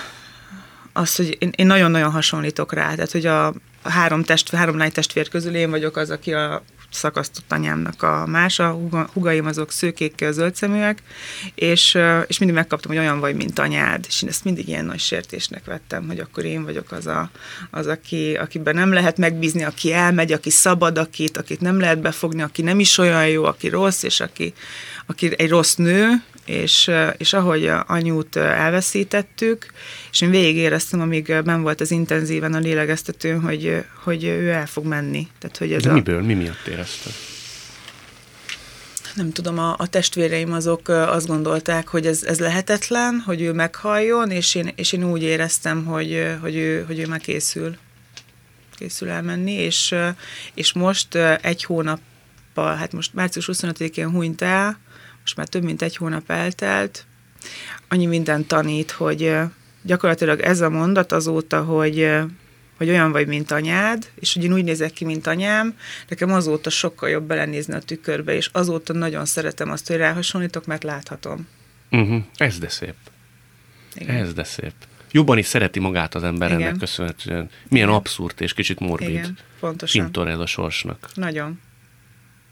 azt, 0.94 1.18
hogy 1.18 1.36
én, 1.40 1.52
én 1.56 1.66
nagyon-nagyon 1.66 2.12
hasonlítok 2.12 2.74
rá, 2.74 2.94
tehát 2.94 3.12
hogy 3.12 3.26
a, 3.26 3.48
a 3.82 3.90
három, 3.90 4.24
test, 4.24 4.50
három 4.50 4.78
lány 4.78 4.92
testvér 4.92 5.30
közül 5.30 5.56
én 5.56 5.70
vagyok 5.70 5.98
az, 5.98 6.10
aki 6.10 6.34
a 6.34 6.64
szakasztott 6.96 7.52
anyámnak 7.52 8.04
a 8.04 8.26
más, 8.26 8.60
a 8.60 8.70
huga- 8.70 9.10
hugaim 9.14 9.46
azok 9.46 9.72
szőkékkel, 9.72 10.32
zöldszeműek, 10.32 11.04
és, 11.56 11.98
és 12.28 12.38
mindig 12.38 12.58
megkaptam, 12.58 12.92
hogy 12.92 13.00
olyan 13.00 13.20
vagy, 13.20 13.36
mint 13.36 13.60
anyád, 13.60 14.06
és 14.08 14.22
én 14.22 14.30
ezt 14.30 14.44
mindig 14.44 14.68
ilyen 14.68 14.86
nagy 14.86 15.00
sértésnek 15.00 15.66
vettem, 15.66 16.08
hogy 16.08 16.20
akkor 16.20 16.46
én 16.46 16.64
vagyok 16.64 16.92
az, 16.92 17.08
a, 17.08 17.30
az 17.72 17.88
aki, 17.88 18.36
akiben 18.36 18.76
nem 18.76 18.94
lehet 18.94 19.18
megbízni, 19.18 19.64
aki 19.64 19.94
elmegy, 19.94 20.32
aki 20.32 20.50
szabad, 20.50 20.98
akit, 20.98 21.38
akit 21.38 21.62
nem 21.62 21.80
lehet 21.80 22.02
befogni, 22.02 22.42
aki 22.42 22.62
nem 22.62 22.80
is 22.80 22.98
olyan 22.98 23.28
jó, 23.28 23.44
aki 23.44 23.68
rossz, 23.68 24.04
és 24.04 24.20
aki, 24.20 24.54
aki 25.06 25.32
egy 25.38 25.50
rossz 25.50 25.76
nő, 25.76 26.24
és, 26.46 26.92
és 27.18 27.34
ahogy 27.34 27.68
a 27.68 27.84
anyút 27.88 28.36
elveszítettük, 28.36 29.66
és 30.12 30.22
én 30.22 30.30
végig 30.30 30.56
éreztem, 30.56 31.02
amíg 31.02 31.44
ben 31.44 31.62
volt 31.62 31.82
az 31.82 31.92
intenzíven 31.92 32.54
a 32.54 32.60
lélegeztetőn, 32.60 33.42
hogy, 33.42 33.84
hogy 34.04 34.24
ő 34.24 34.50
el 34.50 34.68
fog 34.68 34.86
menni. 34.86 35.28
Tehát, 35.40 35.58
hogy 35.58 35.74
ez 35.74 35.82
De 35.82 35.90
a, 35.90 35.94
miből, 35.94 36.22
mi 36.22 36.34
miatt 36.34 36.68
érezted? 36.68 37.14
nem 39.16 39.32
tudom, 39.32 39.60
a, 39.60 39.76
a 39.78 39.88
testvéreim 39.88 40.54
azok 40.54 40.88
azt 40.88 41.28
gondolták, 41.28 41.88
hogy 41.88 42.06
ez, 42.06 42.24
ez 42.24 42.40
lehetetlen, 42.40 43.24
hogy 43.26 43.42
ő 43.42 43.54
meghalljon, 43.54 44.32
és 44.32 44.56
én, 44.56 44.72
és 44.76 44.92
én 44.92 45.04
úgy 45.04 45.24
éreztem, 45.24 45.86
hogy, 45.86 46.36
hogy, 46.42 46.56
ő, 46.56 46.84
hogy 46.88 47.00
ő 47.00 47.08
már 47.08 47.20
készül, 47.20 47.78
készül 48.78 49.10
elmenni, 49.10 49.52
és, 49.52 49.96
és 50.54 50.74
most 50.74 51.16
egy 51.42 51.64
hónappal, 51.64 52.76
hát 52.76 52.92
most 52.92 53.14
március 53.14 53.50
25-én 53.52 54.10
hunyt 54.10 54.42
el, 54.42 54.80
most 55.26 55.38
már 55.38 55.48
több 55.48 55.64
mint 55.64 55.82
egy 55.82 55.96
hónap 55.96 56.30
eltelt, 56.30 57.06
annyi 57.88 58.06
minden 58.06 58.46
tanít, 58.46 58.92
hogy 58.92 59.34
gyakorlatilag 59.82 60.40
ez 60.40 60.62
a 60.62 60.70
mondat 60.70 61.12
azóta, 61.12 61.64
hogy 61.64 62.10
hogy 62.78 62.90
olyan 62.90 63.12
vagy, 63.12 63.28
mint 63.28 63.52
anyád, 63.52 64.10
és 64.16 64.34
hogy 64.34 64.44
én 64.44 64.54
úgy 64.54 64.64
nézek 64.64 64.92
ki, 64.92 65.06
mint 65.06 65.28
anyám, 65.28 65.78
nekem 66.08 66.34
azóta 66.34 66.70
sokkal 66.70 67.10
jobb 67.10 67.24
belenézni 67.24 67.74
a 67.74 67.80
tükörbe, 67.80 68.36
és 68.36 68.50
azóta 68.52 68.94
nagyon 68.94 69.26
szeretem 69.26 69.72
azt, 69.72 69.88
hogy 69.88 69.96
ráhasonlítok, 69.96 70.66
mert 70.66 70.84
láthatom. 70.84 71.48
Uh-huh. 71.92 72.24
Ez 72.36 72.60
de 72.60 72.70
szép. 72.70 72.96
Igen. 73.94 74.16
Ez 74.16 74.34
de 74.34 74.44
szép. 74.44 74.74
Jobban 75.12 75.38
is 75.38 75.46
szereti 75.46 75.80
magát 75.80 76.16
az 76.16 76.24
ember 76.24 76.50
Igen. 76.50 76.62
ennek 76.62 76.78
köszönhetően. 76.78 77.50
Milyen 77.68 77.88
Igen. 77.88 78.00
abszurd 78.00 78.42
és 78.42 78.54
kicsit 78.54 78.80
morbid. 78.80 79.10
Igen, 79.10 79.38
pontosan. 79.60 80.04
Fintor 80.04 80.28
ez 80.28 80.40
a 80.40 80.46
sorsnak. 80.46 81.10
Nagyon. 81.14 81.60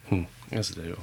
Hm, 0.10 0.22
ez 0.50 0.70
de 0.70 0.88
jó. 0.88 0.96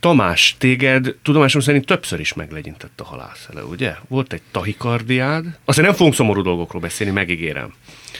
Tamás, 0.00 0.56
téged 0.58 1.14
tudomásom 1.22 1.60
szerint 1.60 1.86
többször 1.86 2.20
is 2.20 2.34
meglegyintett 2.34 3.00
a 3.00 3.04
halálszele, 3.04 3.62
ugye? 3.62 3.94
Volt 4.08 4.32
egy 4.32 4.42
tahikardiád. 4.50 5.44
Aztán 5.64 5.84
nem 5.84 5.94
fogunk 5.94 6.14
szomorú 6.14 6.42
dolgokról 6.42 6.80
beszélni, 6.80 7.12
megígérem. 7.12 7.74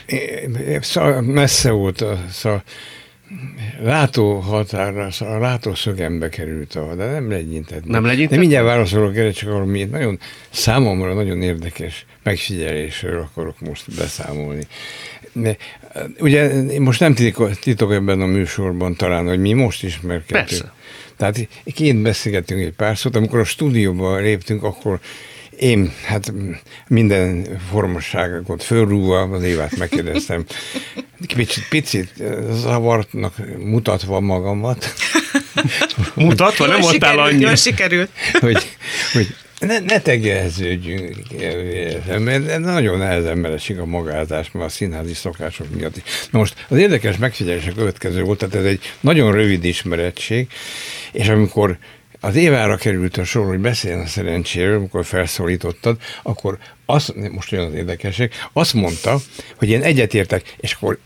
É- 0.07 1.21
messze 1.21 1.71
volt, 1.71 2.01
a, 2.01 2.19
szóval 2.31 2.63
látó 3.83 4.39
határra, 4.39 5.11
szóval 5.11 5.35
a 5.35 5.39
látószögembe 5.39 6.29
került 6.29 6.75
a, 6.75 6.95
de 6.95 7.11
nem 7.11 7.31
legyintett. 7.31 7.85
Nem 7.85 8.05
legyintett? 8.05 8.35
De 8.35 8.39
mindjárt 8.39 8.65
válaszolok 8.65 9.17
erre, 9.17 9.31
csak 9.31 9.49
arról 9.49 9.67
miért 9.67 9.91
nagyon 9.91 10.19
számomra 10.51 11.15
nagyon 11.15 11.43
érdekes 11.43 12.07
megfigyelésről 12.23 13.21
akarok 13.21 13.61
most 13.61 13.97
beszámolni. 13.97 14.67
De, 15.33 15.57
ugye 16.19 16.51
most 16.79 17.01
nem 17.01 17.15
titok, 17.15 17.59
titok 17.59 17.93
ebben 17.93 18.21
a 18.21 18.27
műsorban 18.27 18.97
talán, 18.97 19.27
hogy 19.27 19.41
mi 19.41 19.53
most 19.53 19.85
ismerkedtünk. 19.85 20.49
Persze. 20.49 20.73
Tehát 21.19 21.49
kint 21.75 22.03
beszélgettünk 22.03 22.63
egy 22.63 22.73
pár 22.73 22.97
szót, 22.97 23.17
amikor 23.17 23.39
a 23.39 23.45
stúdióba 23.45 24.17
léptünk, 24.17 24.63
akkor 24.63 25.01
én, 25.59 25.93
hát 26.05 26.33
minden 26.89 27.47
formosságot 27.71 28.63
fölrúva, 28.63 29.21
az 29.21 29.43
Évát 29.43 29.77
megkérdeztem, 29.77 30.45
picit, 31.35 31.69
picit 31.69 32.13
zavartnak 32.51 33.35
mutatva 33.59 34.21
magamat, 34.21 34.95
Mutatva, 36.15 36.67
nem 36.67 36.81
voltál 36.81 37.11
sikerült, 37.11 37.33
annyi. 37.33 37.41
Jól 37.41 37.55
sikerült. 37.55 38.11
hogy, 38.41 38.77
hogy 39.13 39.35
ne, 39.61 39.79
ne 39.79 40.01
tegeződjünk, 40.01 41.17
mert 42.19 42.59
nagyon 42.59 42.99
nehezen 42.99 43.47
esik 43.47 43.79
a 43.79 43.87
magázás, 43.87 44.51
mert 44.51 44.67
a 44.67 44.69
színházi 44.69 45.15
szokások 45.15 45.67
miatt 45.75 45.97
is. 45.97 46.03
Most 46.31 46.67
az 46.69 46.79
érdekes 46.79 47.17
megfigyelés 47.17 47.67
a 47.67 47.73
következő 47.73 48.23
volt, 48.23 48.39
tehát 48.39 48.55
ez 48.55 48.65
egy 48.65 48.81
nagyon 49.01 49.33
rövid 49.33 49.65
ismerettség, 49.65 50.49
és 51.13 51.29
amikor 51.29 51.79
az 52.21 52.37
évára 52.37 52.77
került 52.77 53.17
a 53.17 53.25
sor, 53.25 53.47
hogy 53.47 53.59
beszéljen 53.59 54.01
a 54.01 54.07
szerencséről, 54.07 54.77
amikor 54.77 55.05
felszólítottad, 55.05 55.97
akkor 56.23 56.59
azt, 56.87 57.15
most 57.31 57.53
olyan 57.53 57.67
az 57.67 57.75
érdekesség, 57.75 58.31
azt 58.53 58.75
mondta, 58.75 59.19
hogy 59.57 59.69
én 59.69 59.83
egyetértek, 59.83 60.55
és 60.57 60.73
akkor 60.73 60.99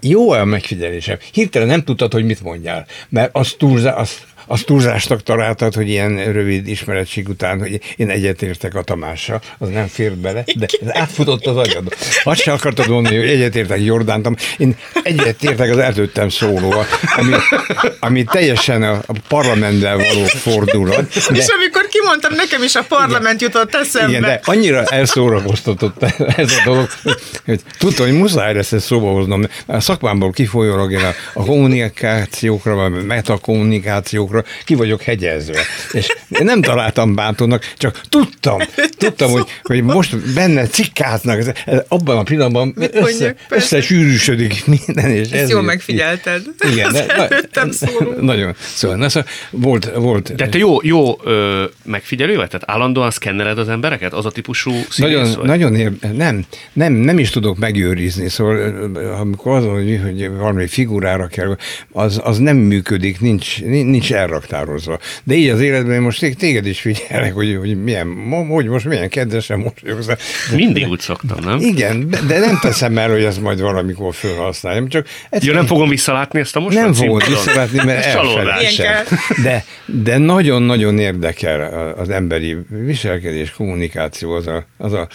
jó 0.00 0.30
a 0.30 0.44
megfigyelésem. 0.44 1.18
Hirtelen 1.32 1.68
nem 1.68 1.84
tudtad, 1.84 2.12
hogy 2.12 2.24
mit 2.24 2.42
mondjál, 2.42 2.86
mert 3.08 3.30
az, 3.32 3.54
túlzá, 3.58 3.92
az, 3.92 4.18
az 4.48 4.62
túlzástak 4.62 5.22
találtad, 5.22 5.74
hogy 5.74 5.88
ilyen 5.88 6.32
rövid 6.32 6.68
ismerettség 6.68 7.28
után, 7.28 7.58
hogy 7.58 7.80
én 7.96 8.10
egyetértek 8.10 8.74
a 8.74 8.82
Tamással, 8.82 9.40
az 9.58 9.68
nem 9.68 9.86
fér 9.86 10.16
bele, 10.16 10.44
de 10.56 10.66
ez 10.80 10.88
átfutott 10.96 11.46
az 11.46 11.56
agyad. 11.56 11.96
Azt 12.22 12.40
se 12.40 12.52
akartad 12.52 12.88
mondani, 12.88 13.16
hogy 13.16 13.28
egyetértek 13.28 13.80
Jordántam, 13.80 14.36
én 14.56 14.76
egyetértek 15.02 15.70
az 15.70 15.78
előttem 15.78 16.28
szólóval, 16.28 16.86
ami, 17.16 17.34
ami 18.00 18.24
teljesen 18.24 18.82
a, 18.82 19.00
parlamenttel 19.28 19.96
való 19.96 20.24
fordulat. 20.24 21.12
De... 21.12 21.38
És 21.38 21.46
amikor 21.48 21.77
kimondtam, 21.88 22.34
nekem 22.34 22.62
is 22.62 22.74
a 22.74 22.82
parlament 22.82 23.40
igen, 23.40 23.52
jutott 23.52 23.74
eszembe. 23.74 24.08
Igen, 24.08 24.22
de 24.22 24.40
annyira 24.44 24.84
elszórakoztatott 24.84 26.02
ez 26.36 26.52
a 26.52 26.62
dolog, 26.64 26.88
hogy 27.44 27.60
tudtam, 27.78 28.06
hogy 28.06 28.16
muszáj 28.16 28.54
lesz 28.54 28.72
ezt 28.72 28.86
szóba 28.86 29.10
hoznom. 29.10 29.46
A 29.66 29.80
szakmámból 29.80 30.30
kifolyólag 30.30 30.92
én 30.92 31.04
a, 31.04 31.14
a 31.32 31.44
kommunikációkra, 31.44 32.74
vagy 32.74 33.04
metakommunikációkra 33.04 34.44
ki 34.64 34.74
vagyok 34.74 35.02
hegyezve. 35.02 35.60
És 35.92 36.06
én 36.28 36.44
nem 36.44 36.62
találtam 36.62 37.14
bántónak, 37.14 37.72
csak 37.76 38.00
tudtam, 38.08 38.58
tudtam, 38.98 39.30
hogy, 39.30 39.46
hogy 39.62 39.82
most 39.82 40.34
benne 40.34 40.66
cikkáznak, 40.66 41.38
ez, 41.38 41.50
ez, 41.64 41.78
abban 41.88 42.18
a 42.18 42.22
pillanatban 42.22 42.74
össze, 42.76 43.00
mondjak, 43.00 43.36
persze. 43.48 43.76
összesűrűsödik 43.76 44.66
minden. 44.66 45.10
És 45.10 45.20
Ezt 45.20 45.32
ez 45.32 45.50
jól 45.50 45.62
megfigyelted. 45.62 46.42
Igen, 46.70 46.92
de, 46.92 47.66
szóló. 47.70 48.14
nagyon. 48.20 48.54
Szóval, 48.74 48.96
na, 48.96 49.08
szóval 49.08 49.28
volt, 49.50 49.90
volt 49.94 50.34
De 50.34 50.48
te 50.48 50.58
jó, 50.58 50.78
jó 50.82 51.18
ö, 51.24 51.64
megfigyelő 51.88 52.36
vagy? 52.36 52.48
Tehát 52.48 52.70
állandóan 52.70 53.10
szkenneled 53.10 53.58
az 53.58 53.68
embereket? 53.68 54.12
Az 54.12 54.26
a 54.26 54.30
típusú 54.30 54.70
színész 54.70 54.98
Nagyon, 54.98 55.32
vagy? 55.36 55.46
nagyon 55.46 55.74
ér, 55.74 55.92
nem, 56.16 56.44
nem, 56.72 56.92
nem 56.92 57.18
is 57.18 57.30
tudok 57.30 57.58
megőrizni, 57.58 58.28
szóval 58.28 58.90
amikor 59.20 59.56
az, 59.56 59.64
hogy, 59.64 60.00
hogy 60.04 60.30
valami 60.30 60.66
figurára 60.66 61.26
kell, 61.26 61.56
az, 61.92 62.20
az 62.24 62.38
nem 62.38 62.56
működik, 62.56 63.20
nincs, 63.20 63.62
nincs 63.62 64.12
elraktározva. 64.12 64.98
De 65.24 65.34
így 65.34 65.48
az 65.48 65.60
életben 65.60 65.94
én 65.94 66.00
most 66.00 66.36
téged 66.38 66.66
is 66.66 66.80
figyelek, 66.80 67.32
hogy, 67.34 67.56
hogy 67.58 67.82
milyen, 67.82 68.06
hogy 68.48 68.66
most 68.66 68.84
milyen 68.84 69.08
kedvesen 69.08 69.58
mosolyogsz. 69.58 70.06
De- 70.06 70.16
Mindig 70.54 70.88
úgy 70.88 71.00
szoktam, 71.00 71.38
nem? 71.44 71.58
Igen, 71.60 72.08
de 72.26 72.38
nem 72.38 72.58
teszem 72.60 72.98
el, 72.98 73.10
hogy 73.10 73.22
ezt 73.24 73.40
majd 73.40 73.60
valamikor 73.60 74.14
felhasználjam, 74.14 74.88
csak 74.88 75.06
Ja, 75.40 75.52
nem 75.52 75.66
fogom 75.66 75.88
visszalátni 75.88 76.40
ezt 76.40 76.56
a 76.56 76.60
most? 76.60 76.76
nem 76.76 76.92
fogod 76.92 77.26
visszavetni, 77.26 77.80
mert 77.84 78.04
Ez 78.04 78.14
elfelejtsem. 78.14 78.94
De, 79.42 79.64
de 79.86 80.18
nagyon-nagyon 80.18 80.98
érdekel 80.98 81.77
az 81.96 82.08
emberi 82.08 82.56
viselkedés, 82.68 83.50
kommunikáció, 83.50 84.32
az 84.32 84.46
a, 84.46 84.66
az 84.76 84.92
a, 84.92 85.08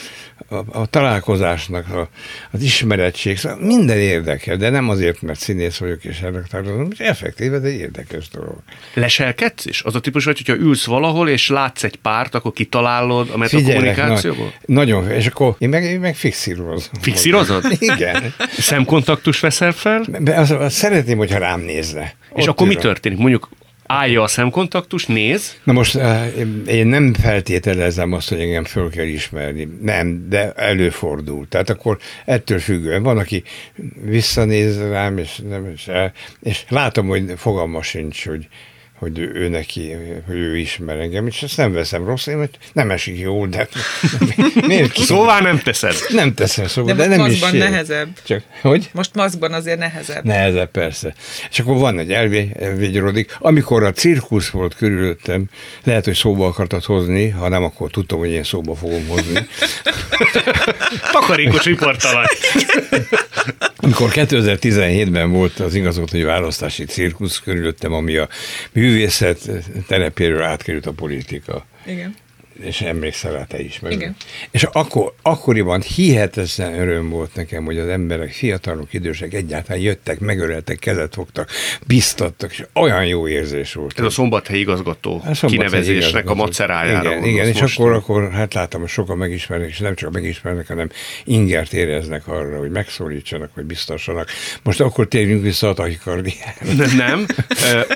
a, 0.50 0.56
a 0.80 0.86
találkozásnak 0.86 1.90
a, 1.90 2.10
az 2.52 2.62
ismerettség, 2.62 3.38
szóval 3.38 3.58
minden 3.62 3.98
érdekel, 3.98 4.58
de 4.58 4.70
nem 4.70 4.90
azért, 4.90 5.22
mert 5.22 5.40
színész 5.40 5.78
vagyok 5.78 6.04
és 6.04 6.20
elraktározom, 6.20 6.88
és 6.92 7.00
effektíve, 7.00 7.60
de 7.60 7.68
egy 7.68 7.80
érdekes 7.80 8.30
dolog. 8.30 8.58
Leselkedsz 8.94 9.66
is? 9.66 9.82
Az 9.82 9.96
a 9.96 10.00
típus 10.00 10.26
vagy, 10.26 10.42
hogyha 10.46 10.64
ülsz 10.64 10.86
valahol, 10.86 11.30
és 11.30 11.50
látsz 11.50 11.84
egy 11.84 11.96
párt, 11.96 12.36
akkor 12.36 12.54
kitalálod 12.54 13.30
a 13.34 13.38
metakommunikációból? 13.38 14.54
na, 14.66 14.74
nagyon, 14.74 15.12
és 15.12 15.28
akkor 15.28 15.56
én 15.58 15.70
meg, 15.70 15.84
én 15.84 16.00
meg 16.00 16.16
fixírozom. 16.16 16.94
Fixírozod? 17.02 17.64
Igen. 17.94 18.34
Szemkontaktus 18.58 19.40
veszel 19.40 19.72
fel? 19.72 20.06
De 20.20 20.40
azt, 20.40 20.52
azt 20.52 20.76
szeretném, 20.76 21.18
hogyha 21.18 21.38
rám 21.38 21.60
nézne. 21.60 22.14
És 22.36 22.44
Ott 22.44 22.50
akkor 22.50 22.68
mi 22.68 22.76
történik? 22.76 23.18
Mondjuk 23.18 23.50
állja 23.94 24.22
a 24.22 24.28
szemkontaktus, 24.28 25.06
néz. 25.06 25.58
Na 25.64 25.74
most 25.74 25.96
eh, 25.96 26.32
én 26.68 26.88
nem 26.88 27.14
feltételezem 27.14 28.14
azt, 28.14 28.30
hogy 28.30 28.40
engem 28.40 28.64
föl 28.64 28.90
kell 28.90 29.06
ismerni. 29.06 29.68
Nem, 29.82 30.30
de 30.30 30.52
előfordul. 30.52 31.48
Tehát 31.50 31.70
akkor 31.70 31.98
ettől 32.26 32.60
függően 32.60 33.04
van, 33.04 33.18
aki 33.18 33.44
visszanéz 34.04 34.80
rám, 34.80 35.18
és, 35.18 35.42
nem, 35.50 35.72
és, 35.74 35.90
és 36.42 36.64
látom, 36.70 37.08
hogy 37.08 37.34
fogalma 37.38 37.82
sincs, 37.82 38.26
hogy, 38.26 38.48
hogy 39.04 39.20
ő 39.20 39.48
neki, 39.48 39.92
hogy 40.26 40.36
ő 40.36 40.58
ismer 40.58 40.98
engem, 41.00 41.28
és 41.28 41.44
ezt 41.44 41.58
nem 41.58 41.74
veszem 41.74 42.06
rossz, 42.06 42.28
én, 42.28 42.38
hogy 42.38 42.50
nem 42.74 42.92
esik 42.92 43.20
jól, 43.20 43.48
de 43.48 43.68
miért? 44.68 44.98
Szóval 44.98 45.40
nem 45.40 45.60
teszed. 45.60 45.96
Nem 46.10 46.34
teszem, 46.34 46.68
szóval, 46.68 46.96
de, 46.96 47.08
de 47.08 47.16
nem 47.16 47.32
is 47.32 47.40
nehezebb. 47.40 48.08
Csak, 48.24 48.44
hogy? 48.62 48.90
Most 48.94 49.16
maszkban 49.16 49.54
azért 49.54 49.80
nehezebb. 49.80 50.24
Nehezebb, 50.24 50.72
persze. 50.72 51.14
És 51.50 51.60
akkor 51.60 51.78
van 51.78 52.00
egy 52.00 52.12
elvégyodik. 52.12 53.36
Amikor 53.40 53.84
a 53.84 53.92
cirkusz 53.92 54.50
volt 54.50 54.76
körülöttem, 54.76 55.46
lehet, 55.84 56.06
hogy 56.06 56.16
szóba 56.16 56.46
akartad 56.46 56.84
hozni, 56.84 57.30
ha 57.30 57.48
nem, 57.50 57.64
akkor 57.64 57.90
tudtam, 57.92 58.20
hogy 58.20 58.32
én 58.32 58.44
szóba 58.44 58.76
fogom 58.76 59.08
hozni. 59.08 59.48
Takarékos 61.12 61.64
riportalany. 61.64 62.26
Amikor 63.84 64.10
2017-ben 64.14 65.32
volt 65.32 65.60
az 65.60 65.76
igazgatói 65.76 66.24
választási 66.24 66.86
cirkusz 66.86 67.40
körülöttem, 67.40 67.94
ami 67.94 68.18
a 68.18 68.28
művészet 68.72 69.50
terepéről 69.88 70.42
átkerült 70.42 70.86
a 70.86 70.92
politika. 70.92 71.66
Igen 71.86 72.16
és 72.62 72.82
emlékszel 72.82 73.32
rá 73.32 73.44
te 73.44 73.62
is. 73.62 73.80
Meg. 73.80 73.92
Igen. 73.92 74.16
És 74.52 74.64
akkor, 74.64 75.14
akkoriban 75.22 75.82
hihetetlen 75.82 76.80
öröm 76.80 77.10
volt 77.10 77.36
nekem, 77.36 77.66
hogy 77.66 77.78
az 77.78 77.88
emberek, 77.88 78.32
fiatalok, 78.32 78.94
idősek 78.94 79.34
egyáltalán 79.34 79.82
jöttek, 79.82 80.20
megöleltek, 80.20 80.80
kezet 80.80 81.14
fogtak, 81.14 81.50
biztattak, 81.88 82.52
és 82.52 82.66
olyan 82.74 83.06
jó 83.06 83.28
érzés 83.28 83.74
volt. 83.74 84.00
Ez 84.00 84.06
a 84.06 84.10
szombathelyi 84.10 84.60
igazgató 84.60 85.12
a 85.14 85.20
szombathelyi 85.20 85.52
kinevezésnek 85.52 85.98
igazgató. 85.98 86.30
a 86.30 86.34
macerájára. 86.34 87.10
Igen, 87.10 87.24
igen 87.24 87.48
és 87.48 87.62
most 87.62 87.80
akkor, 87.80 87.94
akkor 87.94 88.32
hát 88.32 88.54
láttam, 88.54 88.80
hogy 88.80 88.90
sokan 88.90 89.18
megismernek, 89.18 89.70
és 89.70 89.80
nem 89.80 89.96
csak 89.96 90.12
megismernek, 90.12 90.68
hanem 90.68 90.90
ingert 91.24 91.74
éreznek 91.74 92.28
arra, 92.28 92.58
hogy 92.58 92.70
megszólítsanak, 92.70 93.50
hogy 93.54 93.64
biztassanak. 93.64 94.30
Most 94.64 94.82
akkor 94.82 95.08
térjünk 95.08 95.44
vissza 95.44 95.70
a 95.70 95.74
tahikardiára. 95.74 96.96
Nem, 96.96 97.26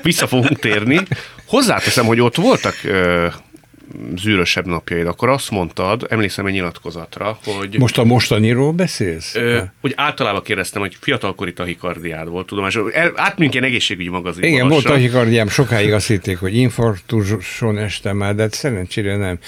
vissza 0.04 0.28
fogunk 0.28 0.60
térni. 0.60 1.00
Hozzáteszem, 1.46 2.06
hogy 2.06 2.20
ott 2.20 2.36
voltak 2.36 2.76
zűrösebb 4.16 4.66
napjaid, 4.66 5.08
akkor 5.08 5.30
azt 5.30 5.52
mondtad, 5.52 6.06
emlékszem 6.10 6.46
egy 6.46 6.54
nyilatkozatra, 6.54 7.40
hogy... 7.44 7.80
Most 7.80 7.98
a 7.98 8.04
mostaniról 8.04 8.72
beszélsz? 8.72 9.36
Ö, 9.36 9.62
hogy 9.82 9.94
általában 9.96 10.42
kérdeztem, 10.44 10.82
hogy 10.82 10.98
fiatalkori 11.00 11.54
tahikardiád 11.54 12.30
volt, 12.30 12.48
tudom, 12.48 12.66
és 12.66 12.80
átmegyünk 13.16 13.54
ilyen 13.54 13.66
egészségügyi 13.66 14.10
magazin. 14.10 14.44
Igen, 14.44 14.68
volt 14.68 14.84
tahikardiám, 14.84 15.48
sokáig 15.48 15.94
azt 15.94 16.08
hitték, 16.08 16.38
hogy 16.38 16.56
infarktuson 16.56 17.78
estem 17.78 18.18
már, 18.18 18.36
de 18.36 18.48
szerencsére 18.52 19.18
nem. 19.18 19.40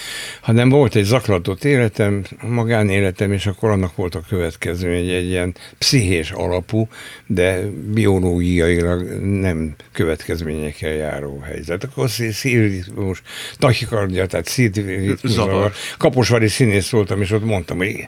Hanem 0.42 0.70
volt 0.70 0.96
egy 0.96 1.04
zaklatott 1.04 1.64
életem, 1.64 2.24
magánéletem, 2.48 3.32
és 3.32 3.46
akkor 3.46 3.70
annak 3.70 3.96
volt 3.96 4.16
a 4.16 4.22
következő, 4.30 4.92
egy, 4.92 5.10
egy 5.10 5.28
ilyen 5.28 5.56
pszichés 5.78 6.32
alapú, 6.32 6.88
de 7.26 7.62
biológiailag 7.94 9.02
nem 9.22 9.76
következményekkel 9.92 10.94
járó 10.94 11.40
helyzet. 11.40 11.84
Akkor 11.84 12.10
szívritmus, 12.10 13.22
tahikardia, 13.58 14.26
tehát 14.30 14.48
szívritmuszavar. 14.48 15.74
Kaposvári 15.98 16.48
színész 16.48 16.90
voltam, 16.90 17.22
és 17.22 17.32
ott 17.32 17.44
mondtam, 17.44 17.78
hogy 17.78 18.08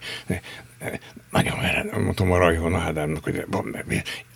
nagyon 1.31 1.57
mondtam 2.03 2.31
a 2.31 2.37
Rajhon 2.37 2.75
Ádámnak, 2.75 3.23
hogy 3.23 3.45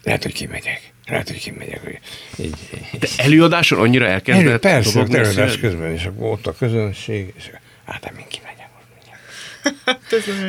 lehet, 0.04 0.24
hogy 0.24 0.34
kimegyek. 0.34 0.94
Lehet, 1.08 1.27
hogy 1.27 1.39
kimegyek. 1.39 1.82
Hogy 1.84 2.00
így, 2.46 2.56
így. 2.94 3.00
De 3.00 3.08
előadáson 3.18 3.80
annyira 3.80 4.06
elkezdett? 4.08 4.46
Elő, 4.46 4.58
persze, 4.58 5.00
előadás 5.00 5.60
közben, 5.60 5.92
és 5.92 6.06
akkor 6.06 6.32
ott 6.32 6.48
a 6.48 6.56
közönség, 6.56 7.34
és 7.38 7.51
Ádám, 7.86 8.18
én 8.20 8.25
kimegyek. 8.27 8.45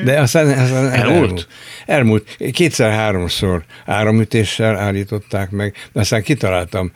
De 0.04 0.20
aztán, 0.20 0.48
aztán 0.48 0.90
elmúlt. 0.92 1.22
elmúlt. 1.22 1.48
Elmúlt. 1.86 2.36
Kétszer-háromszor 2.52 3.64
áramütéssel 3.84 4.76
állították 4.76 5.50
meg, 5.50 5.74
de 5.92 6.00
aztán 6.00 6.22
kitaláltam, 6.22 6.92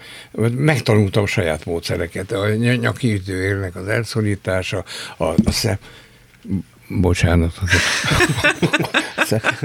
megtanultam 0.57 1.27
saját 1.27 1.65
módszereket. 1.65 2.33
A 2.33 2.55
nyaki 2.55 3.13
ütőérnek 3.13 3.77
az 3.77 3.89
elszorítása, 3.89 4.85
a, 5.17 5.25
a 5.25 5.51
szem, 5.51 5.79
bocsánat, 6.91 7.53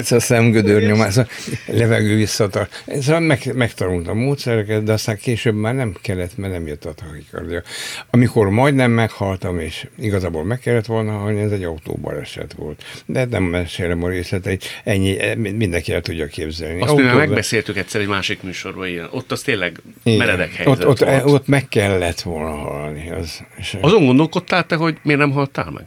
a 0.10 0.20
szemgödör 0.20 0.84
nyomás, 0.84 1.18
a 1.18 1.28
levegő 1.66 2.16
visszatart. 2.16 2.84
Szóval 3.00 3.20
meg, 3.20 3.52
megtanultam 3.54 4.18
módszereket, 4.18 4.84
de 4.84 4.94
aztán 4.94 5.18
később 5.18 5.56
már 5.56 5.76
nem 5.76 5.96
kellett, 6.02 6.38
mert 6.38 6.54
nem 6.54 6.68
jött 6.68 6.86
a 6.86 6.94
tahikardia. 6.94 7.62
Amikor 8.10 8.50
majdnem 8.50 8.92
meghaltam, 8.92 9.60
és 9.60 9.88
igazából 10.00 10.44
meg 10.44 10.60
kellett 10.60 10.86
volna 10.86 11.12
halni, 11.12 11.42
ez 11.42 11.52
egy 11.52 11.64
autóbaleset 11.64 12.54
volt. 12.54 12.84
De 13.06 13.26
nem 13.26 13.44
mesélem 13.44 14.04
a 14.04 14.10
részleteit, 14.10 14.64
ennyi, 14.84 15.18
mindenki 15.36 15.94
el 15.94 16.02
tudja 16.02 16.28
képzelni. 16.28 16.82
Azt 16.82 16.92
Autóba... 16.92 17.14
megbeszéltük 17.14 17.78
egyszer 17.78 18.02
egy 18.02 18.08
másik 18.08 18.44
műsorban, 18.44 18.88
ilyen. 18.88 19.08
ott 19.12 19.32
az 19.32 19.42
tényleg 19.42 19.82
Igen. 20.04 20.18
meredek 20.18 20.54
helyzet 20.54 20.84
ott, 20.84 21.02
ott, 21.02 21.26
ott 21.26 21.48
meg 21.48 21.68
kellett 21.68 22.22
volna 22.22 22.56
halni. 22.56 23.12
Az, 23.12 23.44
és 23.58 23.78
Azon 23.82 24.06
gondolkodtál 24.06 24.66
te, 24.66 24.76
hogy 24.76 24.98
miért 25.04 25.20
nem 25.20 25.32
haltál 25.32 25.72
meg? 25.72 25.86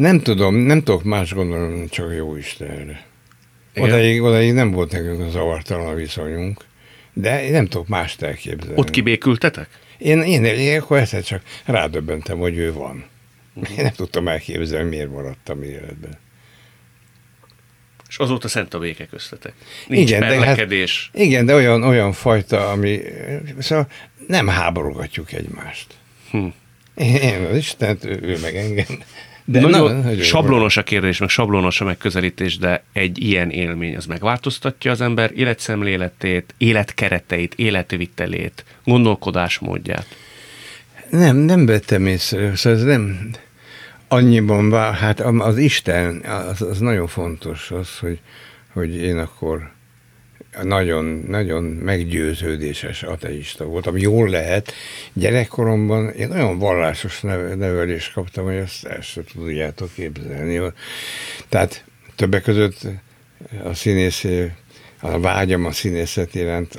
Nem 0.00 0.20
tudom, 0.20 0.54
nem 0.54 0.82
tudok 0.82 1.02
más 1.02 1.32
gondolni, 1.32 1.88
csak 1.88 2.14
jó 2.16 2.36
Istenre. 2.36 3.06
Odaig, 3.76 4.22
odaig 4.22 4.52
nem 4.52 4.70
volt 4.70 4.92
nekünk 4.92 5.20
az 5.20 5.32
zavartalan 5.32 5.86
a 5.86 5.94
viszonyunk, 5.94 6.64
de 7.12 7.44
én 7.44 7.52
nem 7.52 7.66
tudok 7.66 7.88
mást 7.88 8.22
elképzelni. 8.22 8.78
Ott 8.78 8.90
kibékültetek? 8.90 9.68
Én, 9.98 10.22
én, 10.22 10.44
én 10.44 10.80
akkor 10.80 10.98
egyszer 10.98 11.22
csak 11.22 11.42
rádöbbentem, 11.64 12.38
hogy 12.38 12.56
ő 12.56 12.72
van. 12.72 13.04
Uh-huh. 13.54 13.78
Én 13.78 13.84
nem 13.84 13.92
tudtam 13.92 14.28
elképzelni, 14.28 14.88
miért 14.88 15.10
maradtam 15.10 15.62
életben. 15.62 16.18
És 18.08 18.18
azóta 18.18 18.48
szent 18.48 18.74
a 18.74 18.78
béke 18.78 19.06
köztetek. 19.06 19.52
Nincs 19.86 20.10
igen, 20.10 20.20
de 20.20 20.44
hát, 20.44 20.72
igen, 21.12 21.46
de 21.46 21.54
olyan, 21.54 21.82
olyan 21.82 22.12
fajta, 22.12 22.70
ami... 22.70 23.00
Szóval 23.58 23.86
nem 24.26 24.48
háborogatjuk 24.48 25.32
egymást. 25.32 25.94
Hm. 26.30 26.46
Én 26.94 27.44
az 27.44 27.56
Istent, 27.56 28.04
ő 28.04 28.38
meg 28.42 28.56
engem. 28.56 28.98
De 29.44 29.60
nagyon, 29.60 29.96
na, 29.96 30.22
sablonos 30.22 30.76
a 30.76 30.82
kérdés, 30.82 31.18
meg 31.18 31.28
sablonos 31.28 31.80
a 31.80 31.84
megközelítés, 31.84 32.58
de 32.58 32.82
egy 32.92 33.24
ilyen 33.24 33.50
élmény 33.50 33.96
az 33.96 34.06
megváltoztatja 34.06 34.90
az 34.90 35.00
ember 35.00 35.30
életszemléletét, 35.34 36.54
életkereteit, 36.58 37.54
életvitelét, 37.54 38.64
gondolkodásmódját. 38.84 40.06
Nem, 41.10 41.36
nem 41.36 41.66
vettem 41.66 42.06
észre, 42.06 42.56
szóval 42.56 42.78
ez 42.78 42.84
nem 42.84 43.30
annyiban, 44.08 44.72
hát 44.94 45.20
az 45.20 45.58
Isten, 45.58 46.24
az, 46.50 46.62
az 46.62 46.78
nagyon 46.78 47.06
fontos, 47.06 47.70
az, 47.70 47.98
hogy, 47.98 48.18
hogy 48.72 48.96
én 48.96 49.18
akkor 49.18 49.70
nagyon, 50.62 51.04
nagyon 51.28 51.64
meggyőződéses 51.64 53.02
ateista 53.02 53.64
voltam. 53.64 53.96
Jól 53.96 54.28
lehet. 54.28 54.72
Gyerekkoromban 55.12 56.10
én 56.10 56.30
olyan 56.30 56.58
vallásos 56.58 57.20
nevelést 57.20 58.12
kaptam, 58.12 58.44
hogy 58.44 58.54
ezt 58.54 58.84
el 58.84 59.00
sem 59.00 59.24
tudjátok 59.24 59.92
képzelni. 59.94 60.60
Tehát 61.48 61.84
többek 62.16 62.42
között 62.42 62.86
a 63.64 63.74
színész 63.74 64.24
a 65.00 65.20
vágyam 65.20 65.64
a 65.64 65.72
színészet 65.72 66.34
iránt 66.34 66.78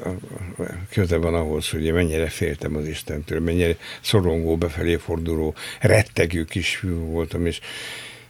köze 0.89 1.17
van 1.17 1.33
ahhoz, 1.33 1.69
hogy 1.69 1.91
mennyire 1.91 2.27
féltem 2.27 2.75
az 2.75 2.87
Istentől, 2.87 3.39
mennyire 3.39 3.75
szorongó, 4.01 4.57
befelé 4.57 4.95
forduló, 4.95 5.55
rettegő 5.79 6.43
kisfiú 6.43 6.95
voltam, 6.95 7.45
és 7.45 7.59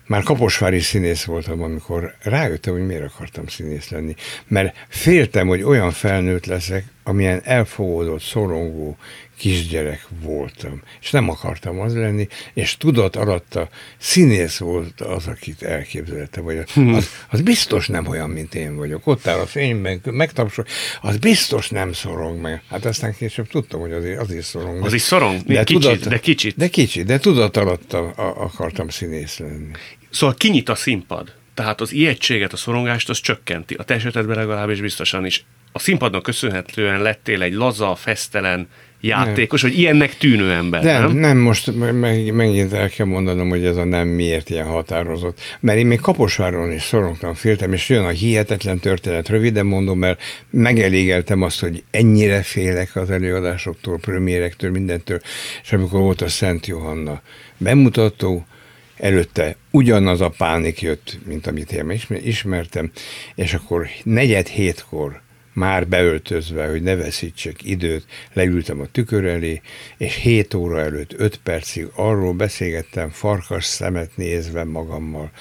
már 0.07 0.23
kaposvári 0.23 0.79
színész 0.79 1.23
voltam, 1.23 1.61
amikor 1.61 2.15
rájöttem, 2.19 2.73
hogy 2.73 2.85
miért 2.85 3.03
akartam 3.03 3.47
színész 3.47 3.89
lenni. 3.89 4.15
Mert 4.47 4.75
féltem, 4.87 5.47
hogy 5.47 5.61
olyan 5.61 5.91
felnőtt 5.91 6.45
leszek, 6.45 6.85
amilyen 7.11 7.41
elfogódott, 7.43 8.21
szorongó 8.21 8.97
kisgyerek 9.37 10.07
voltam. 10.21 10.81
És 11.01 11.11
nem 11.11 11.29
akartam 11.29 11.79
az 11.79 11.95
lenni, 11.95 12.27
és 12.53 12.77
tudat 12.77 13.15
alatta 13.15 13.69
színész 13.97 14.57
volt 14.57 15.01
az, 15.01 15.27
akit 15.27 15.63
elképzeltem, 15.63 16.43
hogy 16.43 16.71
hmm. 16.73 16.93
az, 16.93 17.09
az 17.29 17.41
biztos 17.41 17.87
nem 17.87 18.07
olyan, 18.07 18.29
mint 18.29 18.55
én 18.55 18.75
vagyok. 18.75 19.07
Ott 19.07 19.27
áll 19.27 19.39
a 19.39 19.45
fényben, 19.45 20.01
megtapsol, 20.03 20.65
az 21.01 21.17
biztos 21.17 21.69
nem 21.69 21.93
szorong 21.93 22.41
meg. 22.41 22.61
Hát 22.69 22.85
aztán 22.85 23.15
később 23.15 23.47
tudtam, 23.47 23.79
hogy 23.79 23.91
azért, 23.91 24.19
azért 24.19 24.45
szorong. 24.45 24.85
Az 24.85 24.93
is 24.93 25.01
szorong? 25.01 25.41
De 25.41 25.63
kicsit, 25.63 25.81
tudat, 25.81 26.09
de 26.09 26.19
kicsit. 26.19 26.55
De 26.57 26.67
kicsit, 26.67 27.05
de 27.05 27.17
tudat 27.17 27.57
alatta 27.57 28.07
akartam 28.35 28.89
színész 28.89 29.37
lenni. 29.37 29.71
Szóval 30.09 30.35
kinyit 30.35 30.69
a 30.69 30.75
színpad. 30.75 31.33
Tehát 31.53 31.81
az 31.81 31.91
ijegységet, 31.91 32.53
a 32.53 32.57
szorongást 32.57 33.09
az 33.09 33.19
csökkenti. 33.19 33.73
A 33.73 33.83
te 33.83 33.93
esetedben 33.93 34.37
legalábbis 34.37 34.81
biztosan 34.81 35.25
is. 35.25 35.45
A 35.71 35.79
színpadnak 35.79 36.23
köszönhetően 36.23 37.01
lettél 37.01 37.41
egy 37.41 37.53
laza, 37.53 37.95
fesztelen, 37.95 38.67
játékos, 39.01 39.61
vagy 39.61 39.77
ilyennek 39.77 40.17
tűnő 40.17 40.51
ember, 40.51 40.83
nem? 40.83 41.01
nem? 41.01 41.17
Nem, 41.17 41.37
most 41.37 41.75
meg, 41.93 42.33
megint 42.33 42.73
el 42.73 42.89
kell 42.89 43.05
mondanom, 43.05 43.49
hogy 43.49 43.65
ez 43.65 43.75
a 43.75 43.83
nem 43.83 44.07
miért 44.07 44.49
ilyen 44.49 44.65
határozott. 44.65 45.39
Mert 45.59 45.77
én 45.77 45.85
még 45.85 45.99
Kaposváron 45.99 46.71
is 46.71 46.81
szorongtam, 46.81 47.33
féltem, 47.33 47.73
és 47.73 47.89
jön 47.89 48.05
a 48.05 48.09
hihetetlen 48.09 48.79
történet, 48.79 49.29
röviden 49.29 49.65
mondom, 49.65 49.99
mert 49.99 50.21
megelégeltem 50.49 51.41
azt, 51.41 51.59
hogy 51.59 51.83
ennyire 51.91 52.41
félek 52.41 52.95
az 52.95 53.09
előadásoktól, 53.09 53.97
premiérektől, 53.97 54.71
mindentől, 54.71 55.19
és 55.63 55.73
amikor 55.73 55.99
volt 55.99 56.21
a 56.21 56.27
Szent 56.27 56.67
Johanna 56.67 57.21
bemutató, 57.57 58.45
előtte 58.97 59.55
ugyanaz 59.71 60.21
a 60.21 60.33
pánik 60.37 60.81
jött, 60.81 61.17
mint 61.25 61.47
amit 61.47 61.71
én 61.71 61.99
ismertem, 62.23 62.91
és 63.35 63.53
akkor 63.53 63.87
negyed 64.03 64.47
hétkor 64.47 65.21
már 65.53 65.87
beöltözve, 65.87 66.67
hogy 66.67 66.81
ne 66.81 66.95
veszítsek 66.95 67.63
időt, 67.63 68.05
leültem 68.33 68.79
a 68.79 68.85
tükör 68.85 69.25
elé, 69.25 69.61
és 69.97 70.15
7 70.15 70.53
óra 70.53 70.79
előtt 70.79 71.13
5 71.17 71.39
percig 71.43 71.87
arról 71.95 72.33
beszélgettem 72.33 73.09
farkas 73.09 73.65
szemet 73.65 74.11
nézve 74.15 74.63
magammal, 74.63 75.31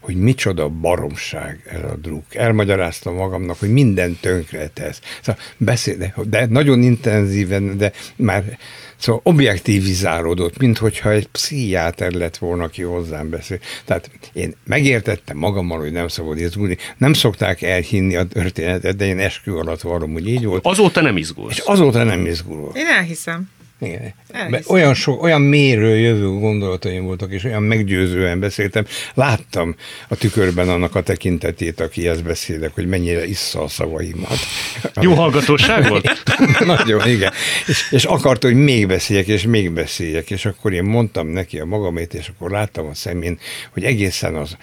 hogy 0.00 0.16
micsoda 0.16 0.68
baromság 0.68 1.62
ez 1.70 1.90
a 1.90 1.96
druk. 1.96 2.34
Elmagyaráztam 2.34 3.14
magamnak, 3.14 3.58
hogy 3.58 3.72
minden 3.72 4.18
tönkre 4.20 4.68
tesz. 4.68 5.00
Szóval 5.22 5.42
beszél, 5.56 5.96
de, 5.96 6.14
de 6.24 6.46
nagyon 6.46 6.82
intenzíven, 6.82 7.76
de 7.76 7.92
már 8.16 8.58
Szóval 9.00 9.20
objektivizálódott, 9.24 10.58
minthogyha 10.58 11.10
egy 11.10 11.28
pszichiáter 11.28 12.12
lett 12.12 12.36
volna, 12.36 12.64
aki 12.64 12.82
hozzám 12.82 13.30
beszél. 13.30 13.58
Tehát 13.84 14.10
én 14.32 14.54
megértettem 14.64 15.36
magammal, 15.36 15.78
hogy 15.78 15.92
nem 15.92 16.08
szabad 16.08 16.38
izgulni. 16.38 16.76
Nem 16.96 17.12
szokták 17.12 17.62
elhinni 17.62 18.16
a 18.16 18.24
történetet, 18.24 18.96
de 18.96 19.06
én 19.06 19.18
eskü 19.18 19.52
alatt 19.52 19.80
vallom, 19.80 20.12
hogy 20.12 20.28
így 20.28 20.44
volt. 20.44 20.66
Azóta 20.66 21.00
nem 21.00 21.16
izgulsz. 21.16 21.56
És 21.56 21.62
azóta 21.64 22.04
nem 22.04 22.26
izgulok. 22.26 22.78
Én 22.78 22.86
elhiszem. 22.86 23.48
Igen. 23.80 24.14
Olyan, 24.66 24.94
so, 24.94 25.12
olyan 25.12 25.40
mélyről 25.40 25.94
jövő 25.96 26.28
gondolataim 26.28 27.04
voltak, 27.04 27.32
és 27.32 27.44
olyan 27.44 27.62
meggyőzően 27.62 28.40
beszéltem. 28.40 28.86
Láttam 29.14 29.74
a 30.08 30.14
tükörben 30.14 30.68
annak 30.68 30.94
a 30.94 31.02
tekintetét, 31.02 31.80
aki 31.80 32.08
ezt 32.08 32.24
beszélek, 32.24 32.74
hogy 32.74 32.86
mennyire 32.86 33.26
issza 33.26 33.62
a 33.62 33.68
szavaimat. 33.68 34.38
Jó 35.00 35.14
hallgatóság 35.14 35.88
volt? 35.88 36.22
Nagyon, 36.64 37.08
igen. 37.08 37.32
És, 37.66 37.90
és 37.90 38.04
akart, 38.04 38.42
hogy 38.42 38.54
még 38.54 38.86
beszéljek, 38.86 39.26
és 39.26 39.42
még 39.42 39.70
beszéljek, 39.70 40.30
és 40.30 40.44
akkor 40.44 40.72
én 40.72 40.84
mondtam 40.84 41.26
neki 41.26 41.58
a 41.58 41.64
magamét, 41.64 42.14
és 42.14 42.30
akkor 42.36 42.50
láttam 42.50 42.86
a 42.86 42.94
szemén, 42.94 43.38
hogy 43.70 43.84
egészen 43.84 44.34
az, 44.34 44.56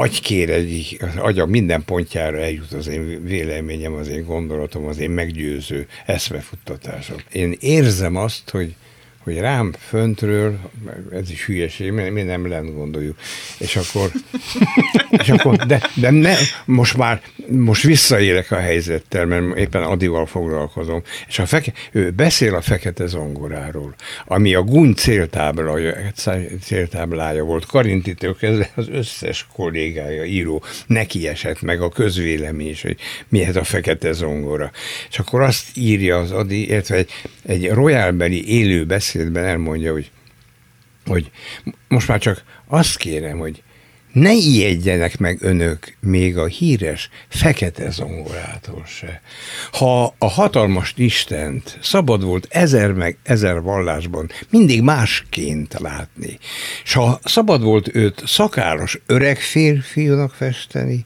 agykéregig, 0.00 1.02
az 1.02 1.16
agya 1.16 1.46
minden 1.46 1.84
pontjára 1.84 2.38
eljut 2.38 2.72
az 2.72 2.86
én 2.86 3.24
véleményem, 3.24 3.92
az 3.92 4.08
én 4.08 4.24
gondolatom, 4.24 4.86
az 4.86 4.98
én 4.98 5.10
meggyőző 5.10 5.86
eszmefuttatásom. 6.06 7.16
Én 7.32 7.56
érzem 7.60 8.16
azt, 8.16 8.50
hogy 8.50 8.74
hogy 9.28 9.40
rám 9.40 9.74
föntről, 9.78 10.58
ez 11.12 11.30
is 11.30 11.44
hülyeség, 11.44 11.92
mi 11.92 12.22
nem 12.22 12.48
lent 12.48 12.74
gondoljuk. 12.74 13.18
És 13.58 13.76
akkor, 13.76 14.10
és 15.22 15.28
akkor 15.28 15.56
de, 15.56 15.80
de 15.94 16.10
ne, 16.10 16.34
most 16.64 16.96
már, 16.96 17.20
most 17.48 17.82
visszaélek 17.82 18.50
a 18.50 18.58
helyzettel, 18.58 19.26
mert 19.26 19.56
éppen 19.56 19.82
Adival 19.82 20.26
foglalkozom, 20.26 21.02
és 21.28 21.38
a 21.38 21.46
feke, 21.46 21.72
ő 21.92 22.10
beszél 22.10 22.54
a 22.54 22.60
fekete 22.60 23.06
zongoráról, 23.06 23.94
ami 24.26 24.54
a 24.54 24.62
Gun 24.62 24.94
céltáblája, 24.94 25.94
céltáblája 26.62 27.44
volt. 27.44 27.66
Karintitől 27.66 28.36
kezdve 28.36 28.70
az 28.74 28.88
összes 28.88 29.46
kollégája, 29.52 30.24
író, 30.24 30.62
neki 30.86 31.28
esett 31.28 31.62
meg 31.62 31.80
a 31.80 31.88
közvélemény 31.88 32.68
is, 32.68 32.82
hogy 32.82 32.96
mi 33.28 33.44
ez 33.44 33.56
a 33.56 33.64
fekete 33.64 34.12
zongora. 34.12 34.70
És 35.10 35.18
akkor 35.18 35.42
azt 35.42 35.66
írja 35.74 36.18
az 36.18 36.30
Adi, 36.30 36.68
illetve 36.68 36.96
egy, 36.96 37.10
egy 37.46 37.70
royálbeli 37.70 38.48
élő 38.48 38.84
beszél 38.84 39.17
beszédben 39.18 39.44
elmondja, 39.44 39.92
hogy, 39.92 40.10
hogy 41.06 41.30
most 41.88 42.08
már 42.08 42.18
csak 42.18 42.42
azt 42.66 42.96
kérem, 42.96 43.38
hogy 43.38 43.62
ne 44.12 44.32
ijedjenek 44.32 45.18
meg 45.18 45.38
önök 45.40 45.96
még 46.00 46.38
a 46.38 46.46
híres 46.46 47.08
fekete 47.28 47.90
zongorától 47.90 48.84
se. 48.86 49.20
Ha 49.72 50.14
a 50.18 50.26
hatalmas 50.26 50.92
Istent 50.96 51.78
szabad 51.82 52.24
volt 52.24 52.46
ezer 52.50 52.92
meg 52.92 53.18
ezer 53.22 53.60
vallásban 53.60 54.30
mindig 54.50 54.82
másként 54.82 55.78
látni, 55.78 56.38
és 56.84 56.92
ha 56.92 57.20
szabad 57.24 57.62
volt 57.62 57.94
őt 57.94 58.22
szakáros 58.26 59.00
öreg 59.06 59.38
férfiúnak 59.38 60.34
festeni, 60.34 61.04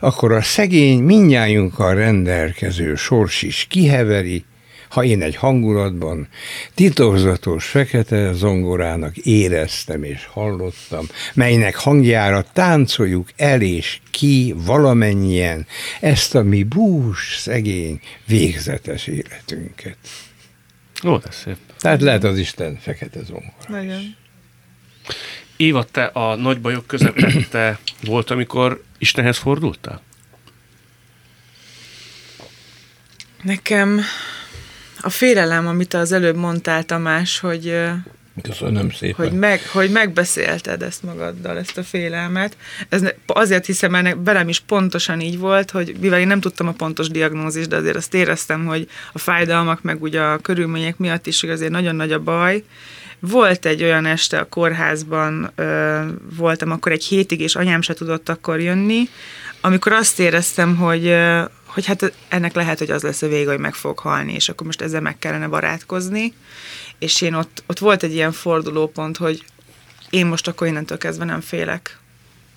akkor 0.00 0.32
a 0.32 0.42
szegény 0.42 1.02
minnyájunkkal 1.02 1.94
rendelkező 1.94 2.94
sors 2.94 3.42
is 3.42 3.66
kiheveri, 3.68 4.44
ha 4.88 5.04
én 5.04 5.22
egy 5.22 5.36
hangulatban 5.36 6.28
titokzatos 6.74 7.66
fekete 7.66 8.32
zongorának 8.32 9.16
éreztem 9.16 10.02
és 10.02 10.26
hallottam, 10.26 11.06
melynek 11.34 11.76
hangjára 11.76 12.44
táncoljuk 12.52 13.28
el 13.36 13.62
és 13.62 14.00
ki 14.10 14.54
valamennyien 14.56 15.66
ezt 16.00 16.34
a 16.34 16.42
mi 16.42 16.62
bús, 16.62 17.36
szegény, 17.38 18.00
végzetes 18.26 19.06
életünket. 19.06 19.96
Ó, 21.04 21.16
de 21.16 21.30
szép. 21.30 21.56
Tehát 21.78 22.00
lehet 22.00 22.24
az 22.24 22.38
Isten 22.38 22.78
fekete 22.80 23.20
zongora. 23.22 23.52
Nagyon. 23.68 24.16
Éva, 25.56 25.84
te 25.84 26.04
a 26.04 26.34
nagy 26.36 26.60
bajok 26.60 26.86
közepette 26.86 27.78
volt, 28.04 28.30
amikor 28.30 28.82
Istenhez 28.98 29.38
fordultál? 29.38 30.02
Nekem 33.42 34.00
a 35.00 35.08
félelem, 35.08 35.66
amit 35.66 35.94
az 35.94 36.12
előbb 36.12 36.36
mondtál, 36.36 36.84
Tamás, 36.84 37.38
hogy, 37.38 37.74
Köszönöm 38.42 38.90
szépen. 38.90 39.28
Hogy, 39.28 39.38
meg, 39.38 39.60
hogy 39.72 39.90
megbeszélted 39.90 40.82
ezt 40.82 41.02
magaddal, 41.02 41.58
ezt 41.58 41.78
a 41.78 41.82
félelmet. 41.82 42.56
Ez 42.88 43.02
azért 43.26 43.66
hiszem, 43.66 43.90
mert 43.90 44.16
velem 44.24 44.48
is 44.48 44.60
pontosan 44.60 45.20
így 45.20 45.38
volt, 45.38 45.70
hogy 45.70 45.94
mivel 46.00 46.20
én 46.20 46.26
nem 46.26 46.40
tudtam 46.40 46.68
a 46.68 46.72
pontos 46.72 47.08
diagnózist, 47.08 47.68
de 47.68 47.76
azért 47.76 47.96
azt 47.96 48.14
éreztem, 48.14 48.66
hogy 48.66 48.88
a 49.12 49.18
fájdalmak, 49.18 49.82
meg 49.82 50.02
ugye 50.02 50.20
a 50.20 50.38
körülmények 50.38 50.98
miatt 50.98 51.26
is 51.26 51.40
hogy 51.40 51.50
azért 51.50 51.70
nagyon 51.70 51.96
nagy 51.96 52.12
a 52.12 52.20
baj. 52.20 52.64
Volt 53.20 53.66
egy 53.66 53.82
olyan 53.82 54.06
este 54.06 54.38
a 54.38 54.48
kórházban, 54.48 55.50
ö, 55.54 56.00
voltam 56.36 56.70
akkor 56.70 56.92
egy 56.92 57.04
hétig, 57.04 57.40
és 57.40 57.56
anyám 57.56 57.80
se 57.80 57.94
tudott 57.94 58.28
akkor 58.28 58.60
jönni, 58.60 59.08
amikor 59.60 59.92
azt 59.92 60.20
éreztem, 60.20 60.76
hogy, 60.76 61.14
hogy 61.68 61.86
hát 61.86 62.12
ennek 62.28 62.54
lehet, 62.54 62.78
hogy 62.78 62.90
az 62.90 63.02
lesz 63.02 63.22
a 63.22 63.28
vége, 63.28 63.50
hogy 63.50 63.58
meg 63.58 63.74
fog 63.74 63.98
halni, 63.98 64.32
és 64.32 64.48
akkor 64.48 64.66
most 64.66 64.80
ezzel 64.80 65.00
meg 65.00 65.18
kellene 65.18 65.48
barátkozni. 65.48 66.34
És 66.98 67.20
én 67.20 67.34
ott, 67.34 67.62
ott 67.66 67.78
volt 67.78 68.02
egy 68.02 68.12
ilyen 68.14 68.32
fordulópont, 68.32 69.16
hogy 69.16 69.44
én 70.10 70.26
most 70.26 70.48
akkor 70.48 70.66
innentől 70.66 70.98
kezdve 70.98 71.24
nem 71.24 71.40
félek. 71.40 71.98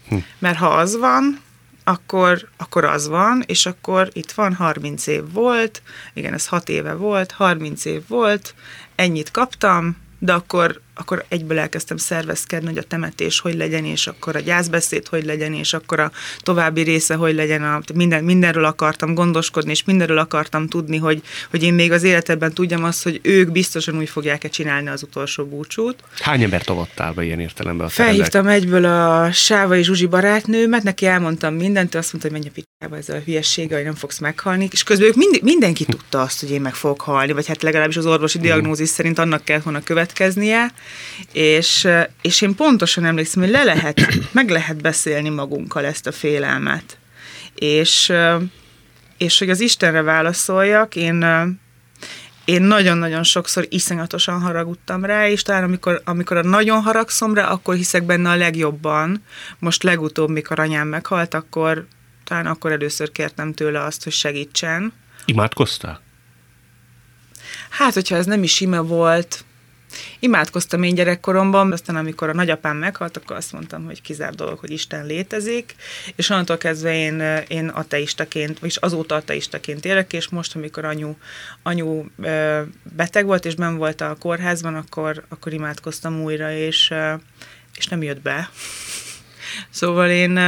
Hm. 0.08 0.18
Mert 0.40 0.58
ha 0.58 0.68
az 0.68 0.98
van, 0.98 1.42
akkor, 1.84 2.48
akkor 2.58 2.86
az 2.86 3.08
van, 3.08 3.44
és 3.46 3.66
akkor 3.66 4.10
itt 4.14 4.32
van, 4.32 4.54
30 4.54 5.08
év 5.08 5.32
volt, 5.34 5.82
igen, 6.14 6.34
ez 6.34 6.48
6 6.48 6.70
éve 6.70 6.94
volt, 6.94 7.32
30 7.32 7.86
év 7.86 8.02
volt, 8.08 8.54
ennyit 8.96 9.32
kaptam, 9.32 9.98
de 10.20 10.34
akkor, 10.34 10.82
akkor 11.02 11.26
egyből 11.28 11.60
elkezdtem 11.60 11.98
szervezkedni, 11.98 12.68
hogy 12.68 12.78
a 12.78 12.84
temetés 12.84 13.40
hogy 13.40 13.56
legyen, 13.56 13.86
és 13.86 14.08
akkor 14.08 14.36
a 14.36 14.40
gyászbeszéd 14.40 15.08
hogy 15.08 15.26
legyen, 15.26 15.54
és 15.54 15.74
akkor 15.74 16.00
a 16.00 16.12
további 16.40 16.82
része 16.82 17.16
hogy 17.16 17.36
legyen. 17.36 17.64
A, 17.64 17.82
minden, 17.94 18.24
mindenről 18.24 18.66
akartam 18.66 19.14
gondoskodni, 19.14 19.72
és 19.72 19.84
mindenről 19.84 20.18
akartam 20.18 20.68
tudni, 20.68 20.98
hogy, 20.98 21.22
hogy 21.50 21.64
én 21.64 21.74
még 21.74 21.92
az 21.92 22.04
életedben 22.04 22.54
tudjam 22.54 22.84
azt, 22.84 23.04
hogy 23.04 23.20
ők 23.24 23.52
biztosan 23.52 23.98
úgy 23.98 24.10
fogják-e 24.10 24.48
csinálni 24.48 24.90
az 24.90 25.04
utolsó 25.04 25.46
búcsút. 25.46 25.96
Hány 26.20 26.44
ember 26.44 26.62
avattál 26.66 27.14
be 27.14 27.24
ilyen 27.24 27.40
értelemben 27.40 27.86
a 27.86 27.90
Felhívtam 27.90 28.48
egyből 28.48 28.86
a 28.86 29.32
Sávai 29.32 29.84
Zsuzsi 29.84 30.06
barátnőmet, 30.06 30.84
neki 30.84 31.06
elmondtam 31.06 31.54
mindent, 31.54 31.96
azt 31.96 32.14
mondta, 32.14 32.32
hogy 32.32 32.40
menj 32.40 32.52
a 32.56 32.62
picsába 32.80 32.98
ezzel 32.98 33.16
a 33.16 33.24
hülyeséggel, 33.26 33.78
hogy 33.78 33.86
nem 33.86 33.96
fogsz 33.96 34.20
meghalni, 34.20 34.68
és 34.72 34.84
közben 34.84 35.08
ők 35.08 35.16
mind, 35.16 35.40
mindenki 35.42 35.86
tudta 35.86 36.22
azt, 36.22 36.40
hogy 36.40 36.52
én 36.52 36.62
meg 36.62 36.74
fogok 36.74 37.02
halni, 37.02 37.32
vagy 37.32 37.48
hát 37.48 37.64
legalábbis 37.64 37.98
az 37.98 38.06
orvosi 38.06 38.40
diagnózis 38.40 38.90
szerint 38.90 39.20
annak 39.20 39.44
kell 39.44 39.60
volna 39.60 39.82
következnie, 39.84 40.72
és, 41.32 41.88
és 42.22 42.42
én 42.42 42.56
pontosan 42.56 43.06
emlékszem, 43.06 43.42
hogy 43.42 43.52
le 43.52 43.64
lehet, 43.64 44.02
meg 44.32 44.50
lehet 44.50 44.82
beszélni 44.82 45.30
magunkkal 45.30 45.86
ezt 45.86 46.08
a 46.08 46.12
félelmet. 46.12 46.98
És, 47.56 48.14
és 49.18 49.40
hogy 49.40 49.50
az 49.50 49.60
Istenre 49.60 50.02
válaszoljak, 50.02 50.96
én, 50.96 51.26
én 52.46 52.62
nagyon-nagyon 52.62 53.24
sokszor 53.24 53.66
iszonyatosan 53.70 54.42
haragudtam 54.42 55.06
rá, 55.06 55.28
és 55.28 55.42
talán 55.42 55.64
amikor, 55.64 56.02
amikor 56.06 56.38
a 56.38 56.44
nagyon 56.44 56.82
haragszom 56.82 57.34
rá, 57.34 57.48
akkor 57.48 57.76
hiszek 57.76 58.04
benne 58.04 58.30
a 58.30 58.36
legjobban. 58.36 59.24
Most 59.60 59.84
legutóbb, 59.84 60.30
mikor 60.30 60.60
anyám 60.60 60.88
meghalt, 60.88 61.34
akkor 61.34 61.86
talán 62.24 62.46
akkor 62.46 62.72
először 62.72 63.12
kértem 63.12 63.54
tőle 63.54 63.84
azt, 63.84 64.04
hogy 64.04 64.14
segítsen. 64.14 64.94
Imádkoztál? 65.26 66.02
Hát, 67.70 67.94
hogyha 67.94 68.16
ez 68.16 68.26
nem 68.26 68.44
is 68.44 68.60
ime 68.60 68.80
volt, 68.80 69.46
Imádkoztam 70.20 70.84
én 70.84 70.96
gyerekkoromban, 70.96 71.72
aztán 71.72 71.96
amikor 71.96 72.30
a 72.30 72.34
nagyapám 72.34 72.78
meghalt, 72.78 73.18
akkor 73.18 73.36
azt 73.36 73.52
mondtam, 73.52 73.86
hogy 73.86 74.02
kizár 74.02 74.34
dolog, 74.34 74.60
hogy 74.60 74.72
Isten 74.72 75.06
létezik, 75.06 75.76
és 76.16 76.30
onnantól 76.30 76.58
kezdve 76.58 76.96
én, 76.96 77.44
én 77.48 77.68
ateistaként, 77.68 78.60
és 78.62 78.76
azóta 78.76 79.16
ateistaként 79.16 79.86
élek, 79.86 80.14
és 80.14 80.30
most, 80.30 80.56
amikor 80.56 80.86
anyu, 80.86 81.16
anyu 81.64 82.04
beteg 82.96 83.26
volt, 83.26 83.46
és 83.46 83.56
ben 83.56 83.78
volt 83.78 84.02
a 84.02 84.16
kórházban, 84.20 84.76
akkor, 84.76 85.24
akkor 85.30 85.54
imádkoztam 85.54 86.22
újra, 86.22 86.52
és, 86.52 86.94
és 87.76 87.88
nem 87.88 88.04
jött 88.04 88.22
be. 88.22 88.50
Szóval 89.70 90.10
én, 90.10 90.40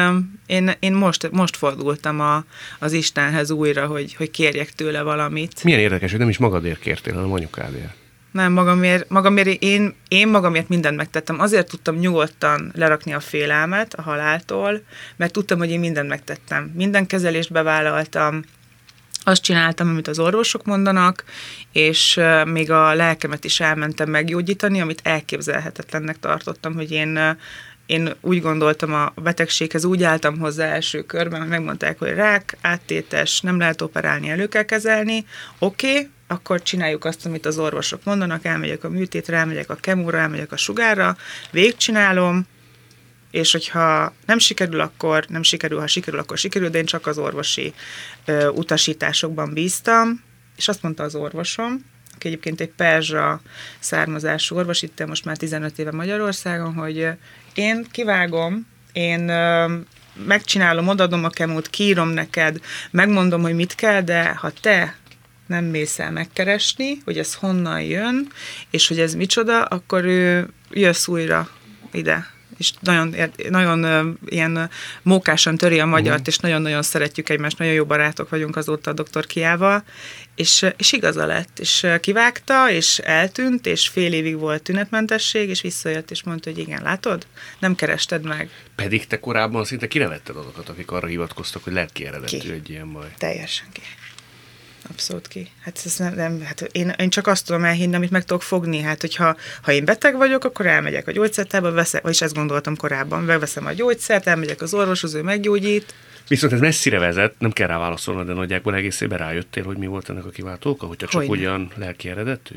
én, 0.46 0.72
én 0.80 0.94
most, 0.94 1.32
most 1.32 1.56
fordultam 1.56 2.20
a, 2.20 2.46
az 2.80 2.94
Istenhez 2.94 3.52
újra, 3.52 3.86
hogy, 3.86 4.16
hogy 4.16 4.32
kérjek 4.32 4.72
tőle 4.72 5.02
valamit. 5.02 5.64
Milyen 5.64 5.80
érdekes, 5.80 6.10
hogy 6.10 6.20
nem 6.20 6.30
is 6.30 6.38
magadért 6.38 6.80
kértél, 6.80 7.14
hanem 7.14 7.32
anyukádért. 7.32 8.03
Nem, 8.34 8.52
magamért, 8.52 9.10
magamért 9.10 9.48
én, 9.48 9.96
én 10.08 10.28
magamért 10.28 10.70
mindent 10.70 10.96
megtettem. 10.96 11.40
Azért 11.40 11.70
tudtam 11.70 11.96
nyugodtan 11.96 12.72
lerakni 12.76 13.14
a 13.14 13.20
félelmet 13.20 13.94
a 13.94 14.02
haláltól, 14.02 14.82
mert 15.16 15.32
tudtam, 15.32 15.58
hogy 15.58 15.70
én 15.70 15.80
mindent 15.80 16.10
megtettem. 16.10 16.72
Minden 16.76 17.08
kezelést 17.08 17.52
bevállaltam, 17.52 18.44
azt 19.24 19.42
csináltam, 19.42 19.88
amit 19.88 20.08
az 20.08 20.20
orvosok 20.20 20.66
mondanak, 20.66 21.24
és 21.72 22.20
még 22.46 22.72
a 22.72 22.94
lelkemet 22.94 23.44
is 23.44 23.60
elmentem 23.60 24.10
meggyógyítani, 24.10 24.82
amit 24.82 25.02
elképzelhetetlennek 25.04 26.20
tartottam, 26.20 26.74
hogy 26.74 26.92
én 26.92 27.38
én 27.94 28.16
úgy 28.22 28.42
gondoltam 28.42 28.94
a 28.94 29.14
betegséghez, 29.16 29.86
úgy 29.86 30.04
álltam 30.04 30.40
hozzá 30.40 30.66
első 30.66 31.02
körben, 31.02 31.40
hogy 31.40 31.50
megmondták, 31.50 32.00
hogy 32.00 32.10
rák, 32.10 32.58
áttétes, 32.62 33.42
nem 33.42 33.58
lehet 33.58 33.82
operálni, 33.82 34.30
elő 34.30 34.48
kell 34.48 34.64
kezelni, 34.64 35.26
oké, 35.60 35.90
okay, 35.90 36.10
akkor 36.28 36.62
csináljuk 36.62 37.06
azt, 37.06 37.26
amit 37.26 37.46
az 37.46 37.58
orvosok 37.58 38.04
mondanak, 38.04 38.46
elmegyek 38.46 38.84
a 38.84 38.90
műtétre, 38.90 39.38
elmegyek 39.38 39.70
a 39.70 39.76
kemóra, 39.76 40.18
elmegyek 40.18 40.52
a 40.52 40.58
sugárra, 40.58 41.18
végigcsinálom, 41.52 42.48
és 43.32 43.52
hogyha 43.52 44.14
nem 44.26 44.38
sikerül, 44.38 44.80
akkor 44.80 45.26
nem 45.28 45.44
sikerül, 45.44 45.80
ha 45.80 45.88
sikerül, 45.88 46.20
akkor 46.20 46.38
sikerül, 46.38 46.70
de 46.70 46.78
én 46.78 46.86
csak 46.86 47.08
az 47.08 47.18
orvosi 47.18 47.74
ö, 48.26 48.48
utasításokban 48.48 49.54
bíztam, 49.54 50.24
és 50.58 50.68
azt 50.68 50.82
mondta 50.82 51.04
az 51.04 51.16
orvosom, 51.16 51.86
aki 52.16 52.28
egyébként 52.28 52.62
egy 52.62 52.72
perzsa 52.72 53.42
származású 53.80 54.56
orvos, 54.56 54.82
itt 54.82 55.06
most 55.06 55.26
már 55.26 55.38
15 55.38 55.80
éve 55.80 55.92
Magyarországon, 55.92 56.74
hogy 56.74 57.08
én 57.54 57.86
kivágom, 57.92 58.68
én 58.92 59.32
megcsinálom, 60.26 60.88
odadom 60.88 61.24
a 61.24 61.30
kemót, 61.30 61.70
kiírom 61.70 62.10
neked, 62.10 62.60
megmondom, 62.92 63.42
hogy 63.42 63.56
mit 63.56 63.76
kell, 63.76 64.02
de 64.02 64.36
ha 64.36 64.52
te 64.62 64.96
nem 65.48 65.66
mész 65.66 66.00
el 66.00 66.12
megkeresni, 66.12 67.02
hogy 67.06 67.18
ez 67.18 67.34
honnan 67.34 67.82
jön, 67.82 68.28
és 68.70 68.88
hogy 68.88 69.00
ez 69.00 69.14
micsoda, 69.14 69.64
akkor 69.64 70.06
ő 70.06 70.50
jössz 70.72 71.08
újra 71.08 71.50
ide 71.92 72.33
és 72.64 72.74
nagyon, 72.80 73.16
nagyon 73.50 74.18
ilyen 74.26 74.70
mókásan 75.02 75.58
töri 75.58 75.80
a 75.80 75.86
magyart, 75.86 76.20
uh-huh. 76.20 76.28
és 76.28 76.38
nagyon-nagyon 76.38 76.82
szeretjük 76.82 77.30
egymást, 77.30 77.58
nagyon 77.58 77.74
jó 77.74 77.86
barátok 77.86 78.30
vagyunk 78.30 78.56
azóta 78.56 78.90
a 78.90 78.94
doktor 78.94 79.26
Kiával, 79.26 79.84
és, 80.36 80.66
és 80.78 80.92
igaza 80.92 81.26
lett, 81.26 81.60
és 81.60 81.88
kivágta, 82.00 82.70
és 82.70 82.98
eltűnt, 82.98 83.66
és 83.66 83.88
fél 83.88 84.14
évig 84.14 84.38
volt 84.38 84.64
tünetmentesség, 84.64 85.50
és 85.50 85.62
visszajött, 85.62 86.12
és 86.12 86.24
mondta, 86.24 86.50
hogy 86.50 86.60
igen, 86.60 86.82
látod? 86.82 87.28
Nem 87.60 87.76
kerested 87.76 88.24
meg. 88.24 88.50
Pedig 88.76 89.08
te 89.08 89.20
korábban 89.20 89.66
szinte 89.66 89.88
kinevetted 89.88 90.36
azokat, 90.36 90.70
akik 90.70 90.92
arra 90.92 91.08
hivatkoztak, 91.08 91.64
hogy 91.64 91.74
lelki 91.74 92.06
eredetű 92.06 92.38
ki? 92.38 92.52
egy 92.52 92.70
ilyen 92.70 92.92
baj. 92.92 93.14
Teljesen 93.18 93.68
ki. 93.72 93.82
Abszolút 94.90 95.28
ki. 95.28 95.50
Hát, 95.62 95.82
ez 95.86 95.98
nem, 95.98 96.14
nem, 96.14 96.42
hát 96.42 96.62
én, 96.62 96.90
én 96.90 97.10
csak 97.10 97.28
azt 97.28 97.46
tudom 97.46 97.64
elhinni, 97.64 97.96
amit 97.96 98.12
meg 98.12 98.24
tudok 98.24 98.42
fogni. 98.42 98.82
Hát, 98.82 99.02
hogyha 99.02 99.36
ha 99.62 99.72
én 99.72 99.86
beteg 99.86 100.16
vagyok, 100.16 100.44
akkor 100.44 100.66
elmegyek 100.66 101.08
a 101.08 101.12
gyógyszertába, 101.12 101.72
veszek, 101.72 102.02
vagyis 102.02 102.22
ezt 102.22 102.34
gondoltam 102.34 102.76
korábban, 102.76 103.24
megveszem 103.24 103.66
a 103.66 103.72
gyógyszert, 103.72 104.28
elmegyek 104.28 104.62
az 104.62 104.74
orvoshoz, 104.74 105.14
ő 105.14 105.22
meggyógyít. 105.22 105.94
Viszont 106.28 106.54
ez 106.54 106.60
messzire 106.60 107.00
vezet, 107.00 107.36
nem 107.40 107.52
kell 107.52 107.68
rá 107.68 107.78
válaszolni, 107.78 108.24
de 108.24 108.34
nagyjából 108.34 108.76
egészében 108.76 109.18
rájöttél, 109.18 109.64
hogy 109.64 109.78
mi 109.78 109.86
volt 109.86 110.10
ennek 110.10 110.26
a 110.26 110.30
kiváltó 110.30 110.70
oka, 110.70 110.86
hogyha 110.86 111.08
csak 111.08 111.22
Hogyne. 111.22 111.38
ugyan 111.38 111.72
lelki 111.76 112.10
eredetű? 112.10 112.56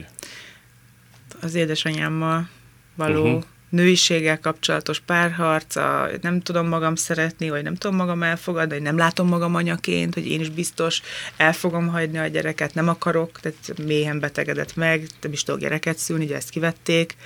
Az 1.40 1.54
édesanyámmal 1.54 2.48
való 2.94 3.24
uh-huh 3.24 3.44
nőiséggel 3.68 4.40
kapcsolatos 4.40 5.00
párharc, 5.00 5.76
a, 5.76 6.08
nem 6.20 6.40
tudom 6.40 6.68
magam 6.68 6.94
szeretni, 6.94 7.50
vagy 7.50 7.62
nem 7.62 7.74
tudom 7.74 7.96
magam 7.96 8.22
elfogadni, 8.22 8.74
vagy 8.74 8.82
nem 8.82 8.96
látom 8.96 9.28
magam 9.28 9.54
anyaként, 9.54 10.14
hogy 10.14 10.26
én 10.26 10.40
is 10.40 10.48
biztos 10.48 11.02
el 11.36 11.52
fogom 11.52 11.88
hagyni 11.88 12.18
a 12.18 12.26
gyereket, 12.26 12.74
nem 12.74 12.88
akarok, 12.88 13.40
tehát 13.40 13.86
mélyen 13.86 14.20
betegedett 14.20 14.76
meg, 14.76 15.06
nem 15.20 15.32
is 15.32 15.42
tudok 15.42 15.60
gyereket 15.60 15.98
szülni, 15.98 16.24
ugye 16.24 16.36
ezt 16.36 16.50
kivették. 16.50 17.16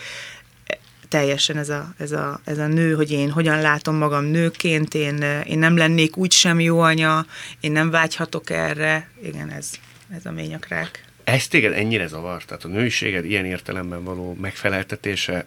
Teljesen 1.09 1.57
ez 1.57 1.69
a, 1.69 1.95
ez, 1.99 2.13
a, 2.13 2.41
ez 2.45 2.59
a 2.59 2.67
nő, 2.67 2.95
hogy 2.95 3.11
én 3.11 3.31
hogyan 3.31 3.61
látom 3.61 3.97
magam 3.97 4.25
nőként, 4.25 4.95
én, 4.95 5.23
én 5.47 5.59
nem 5.59 5.77
lennék 5.77 6.17
úgy 6.17 6.33
sem 6.33 6.61
jó 6.61 6.81
anya, 6.81 7.27
én 7.61 7.73
nem 7.73 7.91
vágyhatok 7.91 8.51
erre. 8.51 9.11
Igen, 9.23 9.51
ez, 9.51 9.71
ez 10.17 10.27
a 10.27 10.31
ményakrák. 10.31 11.05
Ez 11.25 11.49
téged 11.49 11.73
ennyire 11.73 12.07
zavart? 12.07 12.47
Tehát 12.47 12.65
a 12.65 12.69
nőiséged 12.69 13.25
ilyen 13.25 13.45
értelemben 13.45 14.05
való 14.05 14.37
megfeleltetése 14.41 15.47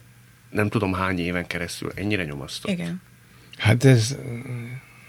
nem 0.53 0.69
tudom 0.69 0.93
hány 0.93 1.19
éven 1.19 1.47
keresztül 1.47 1.91
ennyire 1.95 2.23
nyomasztott. 2.23 2.71
Igen. 2.71 3.01
Hát 3.57 3.83
ez 3.83 4.15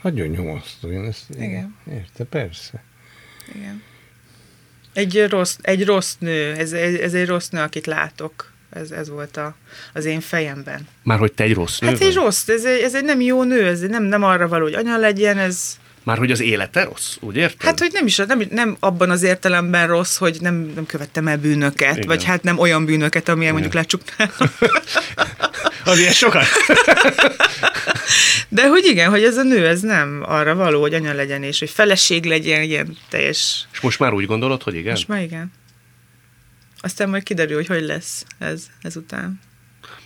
nagyon 0.03 0.29
nyomasztó. 0.29 0.91
Én 0.91 1.05
ezt 1.05 1.25
Igen. 1.31 1.77
Érte, 1.91 2.25
persze. 2.25 2.83
Igen. 3.55 3.83
Egy 4.93 5.27
rossz, 5.29 5.57
egy 5.61 5.85
rossz 5.85 6.15
nő, 6.19 6.53
ez, 6.53 6.73
ez 6.73 7.15
egy 7.15 7.27
rossz 7.27 7.49
nő, 7.49 7.61
akit 7.61 7.87
látok. 7.87 8.53
Ez, 8.71 8.91
ez 8.91 9.09
volt 9.09 9.37
a, 9.37 9.57
az 9.93 10.05
én 10.05 10.21
fejemben. 10.21 10.87
Már 11.03 11.19
hogy 11.19 11.33
te 11.33 11.45
egy 11.45 11.55
rossz 11.55 11.79
nő 11.79 11.89
Hát 11.89 11.99
vagy? 11.99 12.07
egy 12.07 12.15
rossz, 12.15 12.49
ez 12.49 12.65
egy, 12.65 12.81
ez 12.81 12.95
egy 12.95 13.05
nem 13.05 13.21
jó 13.21 13.43
nő, 13.43 13.67
ez 13.67 13.81
nem, 13.81 14.03
nem 14.03 14.23
arra 14.23 14.49
való, 14.49 14.63
hogy 14.65 14.75
anya 14.75 14.97
legyen, 14.97 15.39
ez... 15.39 15.79
Már 16.05 16.19
hogy 16.19 16.31
az 16.31 16.41
élete 16.41 16.85
rossz, 16.85 17.17
úgy 17.21 17.37
érted? 17.37 17.67
Hát, 17.67 17.79
hogy 17.79 17.91
nem 17.93 18.07
is, 18.07 18.17
nem, 18.17 18.43
nem 18.51 18.77
abban 18.81 19.11
az 19.11 19.23
értelemben 19.23 19.87
rossz, 19.87 20.17
hogy 20.17 20.37
nem, 20.41 20.73
nem 20.75 20.87
követtem 20.87 21.29
el 21.29 21.39
bűnöket, 21.39 21.97
Igen. 21.97 22.09
vagy 22.09 22.25
hát 22.25 22.43
nem 22.43 22.59
olyan 22.59 22.85
bűnöket, 22.85 23.29
amilyen 23.29 23.53
mondjuk 23.53 23.75
lecsuknál. 23.75 24.31
az 25.85 25.99
ilyen 25.99 26.13
sokat. 26.13 26.47
De 28.49 28.69
hogy 28.69 28.85
igen, 28.85 29.11
hogy 29.11 29.23
ez 29.23 29.37
a 29.37 29.43
nő, 29.43 29.67
ez 29.67 29.81
nem 29.81 30.23
arra 30.27 30.55
való, 30.55 30.81
hogy 30.81 30.95
anya 30.95 31.13
legyen, 31.13 31.43
és 31.43 31.59
hogy 31.59 31.71
feleség 31.71 32.25
legyen, 32.25 32.63
ilyen 32.63 32.97
teljes... 33.09 33.67
És 33.73 33.81
most 33.81 33.99
már 33.99 34.13
úgy 34.13 34.27
gondolod, 34.27 34.63
hogy 34.63 34.75
igen? 34.75 34.93
Most 34.93 35.09
már 35.09 35.23
igen. 35.23 35.53
Aztán 36.81 37.09
majd 37.09 37.23
kiderül, 37.23 37.57
hogy 37.57 37.67
hogy 37.67 37.83
lesz 37.83 38.25
ez 38.39 38.67
ezután. 38.83 39.41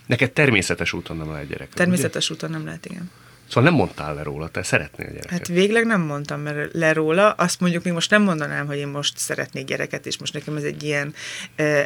Neked 0.07 0.31
természetes 0.31 0.93
úton 0.93 1.17
nem 1.17 1.31
lehet 1.31 1.49
gyerek. 1.49 1.69
Természetes 1.69 2.31
ugye? 2.31 2.35
úton 2.35 2.51
nem 2.51 2.65
lehet, 2.65 2.87
igen. 2.87 3.11
Szóval 3.49 3.63
nem 3.63 3.75
mondtál 3.75 4.15
le 4.15 4.23
róla, 4.23 4.49
te 4.49 4.63
szeretnél 4.63 5.07
gyereket. 5.07 5.31
Hát 5.31 5.47
végleg 5.47 5.87
nem 5.87 6.01
mondtam 6.01 6.49
le 6.73 6.93
róla, 6.93 7.31
azt 7.31 7.61
mondjuk 7.61 7.85
még 7.85 7.93
most 7.93 8.11
nem 8.11 8.23
mondanám, 8.23 8.67
hogy 8.67 8.77
én 8.77 8.89
most 8.89 9.19
szeretnék 9.19 9.65
gyereket, 9.65 10.07
és 10.07 10.19
most 10.19 10.33
nekem 10.33 10.57
ez 10.57 10.63
egy 10.63 10.83
ilyen 10.83 11.15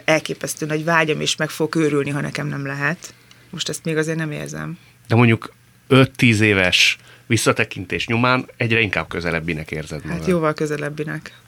elképesztő 0.05 0.67
nagy 0.67 0.85
vágyam, 0.85 1.21
és 1.21 1.37
meg 1.37 1.51
fog 1.51 1.75
őrülni, 1.75 2.11
ha 2.11 2.21
nekem 2.21 2.47
nem 2.47 2.67
lehet. 2.67 3.15
Most 3.51 3.69
ezt 3.69 3.85
még 3.85 3.97
azért 3.97 4.19
nem 4.19 4.31
érzem. 4.31 4.79
De 5.09 5.15
mondjuk 5.15 5.53
5-10 5.91 6.39
éves 6.39 6.99
visszatekintés 7.27 8.07
nyomán 8.07 8.49
egyre 8.57 8.81
inkább 8.81 9.09
közelebbinek 9.09 9.71
érzed 9.71 10.05
magad. 10.05 10.19
Hát 10.19 10.29
jóval 10.29 10.55
közelebbinek, 10.55 11.39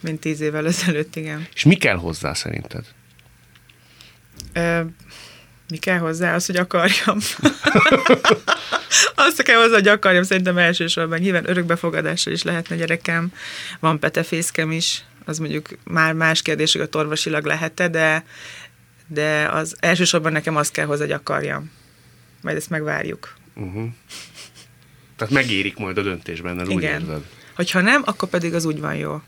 mint 0.00 0.20
10 0.20 0.40
évvel 0.40 0.66
ezelőtt, 0.66 1.16
igen. 1.16 1.46
És 1.54 1.64
mi 1.64 1.74
kell 1.74 1.96
hozzá 1.96 2.32
szerinted? 2.32 2.84
Ö, 4.52 4.80
mi 5.68 5.76
kell 5.76 5.98
hozzá? 5.98 6.34
Az, 6.34 6.46
hogy 6.46 6.56
akarjam. 6.56 7.18
Azt 9.14 9.42
kell 9.42 9.60
hozzá, 9.60 9.74
hogy 9.74 9.88
akarjam, 9.88 10.22
szerintem 10.22 10.58
elsősorban. 10.58 11.18
Nyilván 11.18 11.48
örökbefogadással 11.50 12.32
is 12.32 12.42
lehetne 12.42 12.76
gyerekem. 12.76 13.32
Van 13.80 13.98
petefészkem 13.98 14.70
is, 14.70 15.04
az 15.24 15.38
mondjuk 15.38 15.68
már 15.84 16.12
más 16.12 16.42
kérdés, 16.42 16.72
hogy 16.72 16.88
a 16.92 16.96
orvosilag 16.96 17.44
lehet 17.44 17.90
de, 17.90 18.24
de 19.06 19.48
az 19.52 19.76
elsősorban 19.80 20.32
nekem 20.32 20.56
az 20.56 20.70
kell 20.70 20.86
hozzá, 20.86 21.02
hogy 21.02 21.12
akarjam. 21.12 21.70
Majd 22.42 22.56
ezt 22.56 22.70
megvárjuk. 22.70 23.34
Uh-huh. 23.54 23.88
Tehát 25.16 25.34
megérik 25.34 25.76
majd 25.76 25.98
a 25.98 26.02
döntésben, 26.02 26.56
benned, 26.56 26.74
úgy 26.74 26.82
érzed? 26.82 27.22
Hogyha 27.54 27.80
nem, 27.80 28.02
akkor 28.04 28.28
pedig 28.28 28.54
az 28.54 28.64
úgy 28.64 28.80
van 28.80 28.94
jó. 28.94 29.20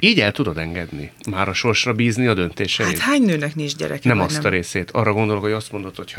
Így 0.00 0.20
el 0.20 0.32
tudod 0.32 0.58
engedni? 0.58 1.12
Már 1.30 1.48
a 1.48 1.52
sorsra 1.52 1.92
bízni 1.92 2.26
a 2.26 2.34
döntéseit? 2.34 2.90
Hát 2.90 2.98
hány 2.98 3.22
nőnek 3.22 3.54
nincs 3.54 3.76
gyereke? 3.76 4.08
Nem 4.08 4.20
azt 4.20 4.36
nem? 4.36 4.44
a 4.44 4.48
részét. 4.48 4.90
Arra 4.90 5.12
gondolok, 5.12 5.42
hogy 5.42 5.52
azt 5.52 5.72
mondod, 5.72 5.96
hogy 5.96 6.12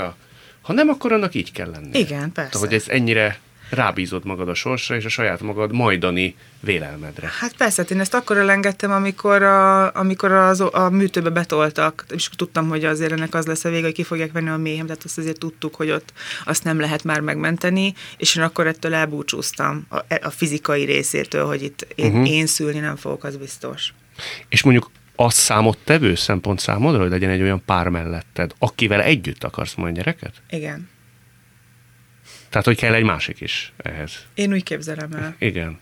ha, 0.67 0.73
nem, 0.73 0.89
akkor 0.89 1.11
annak 1.11 1.33
így 1.33 1.51
kell 1.51 1.69
lenni. 1.69 1.99
Igen, 1.99 2.31
persze. 2.31 2.51
Tehát, 2.51 2.67
hogy 2.67 2.73
ez 2.73 2.85
ennyire 2.87 3.39
rábízod 3.69 4.25
magad 4.25 4.49
a 4.49 4.53
sorsra 4.53 4.95
és 4.95 5.05
a 5.05 5.09
saját 5.09 5.41
magad 5.41 5.73
majdani 5.73 6.35
vélelmedre. 6.59 7.31
Hát 7.39 7.55
persze, 7.55 7.81
hát 7.81 7.91
én 7.91 7.99
ezt 7.99 8.13
akkor 8.13 8.37
elengedtem, 8.37 8.91
amikor 8.91 9.43
a, 9.43 9.95
amikor 9.95 10.31
az, 10.31 10.59
a 10.59 10.89
műtőbe 10.91 11.29
betoltak, 11.29 12.05
és 12.09 12.29
tudtam, 12.35 12.69
hogy 12.69 12.85
azért 12.85 13.11
ennek 13.11 13.35
az 13.35 13.45
lesz 13.45 13.65
a 13.65 13.69
vége, 13.69 13.85
hogy 13.85 13.93
ki 13.93 14.03
fogják 14.03 14.31
venni 14.31 14.49
a 14.49 14.57
méhem, 14.57 14.85
tehát 14.85 15.03
azt 15.03 15.17
azért 15.17 15.39
tudtuk, 15.39 15.75
hogy 15.75 15.89
ott 15.89 16.13
azt 16.45 16.63
nem 16.63 16.79
lehet 16.79 17.03
már 17.03 17.19
megmenteni, 17.19 17.93
és 18.17 18.35
én 18.35 18.43
akkor 18.43 18.67
ettől 18.67 18.93
elbúcsúztam 18.93 19.85
a, 19.89 19.97
a 20.21 20.29
fizikai 20.29 20.83
részétől, 20.83 21.45
hogy 21.45 21.63
itt 21.63 21.87
én, 21.95 22.11
uh-huh. 22.11 22.29
én 22.29 22.45
szülni 22.45 22.79
nem 22.79 22.95
fogok, 22.95 23.23
az 23.23 23.37
biztos. 23.37 23.93
És 24.49 24.63
mondjuk 24.63 24.89
az 25.19 25.33
számottevő 25.33 26.15
szempont 26.15 26.59
számodra, 26.59 27.01
hogy 27.01 27.09
legyen 27.09 27.29
egy 27.29 27.41
olyan 27.41 27.61
pár 27.65 27.87
melletted, 27.87 28.51
akivel 28.59 29.01
együtt 29.01 29.43
akarsz 29.43 29.73
majd 29.73 29.95
gyereket? 29.95 30.33
Igen. 30.49 30.89
Tehát, 32.49 32.65
hogy 32.65 32.77
kell 32.77 32.93
egy 32.93 33.03
másik 33.03 33.41
is 33.41 33.73
ehhez. 33.77 34.11
Én 34.33 34.53
úgy 34.53 34.63
képzelem 34.63 35.13
el. 35.13 35.35
Igen. 35.39 35.79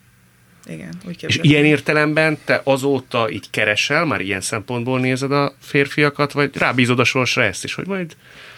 Igen, 0.67 0.93
úgy 1.06 1.12
És 1.13 1.17
képzelem. 1.17 1.52
ilyen 1.52 1.65
értelemben 1.65 2.38
te 2.45 2.62
azóta 2.63 3.30
így 3.30 3.50
keresel, 3.50 4.06
már 4.06 4.21
ilyen 4.21 4.41
szempontból 4.41 5.00
nézed 5.00 5.32
a 5.32 5.56
férfiakat, 5.62 6.32
vagy 6.32 6.58
rábízod 6.58 7.00
a 7.00 7.04
sorsra 7.04 7.43
ezt 7.43 7.63
is, 7.63 7.74
hogy 7.74 7.88
majd 7.88 8.15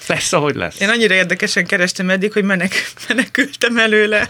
lesz, 0.07 0.33
ahogy 0.33 0.55
lesz. 0.55 0.79
Én 0.79 0.89
annyira 0.89 1.13
érdekesen 1.13 1.65
kerestem 1.65 2.09
eddig, 2.09 2.31
hogy 2.31 2.43
menek, 2.43 2.71
menekültem 3.07 3.77
előle. 3.77 4.29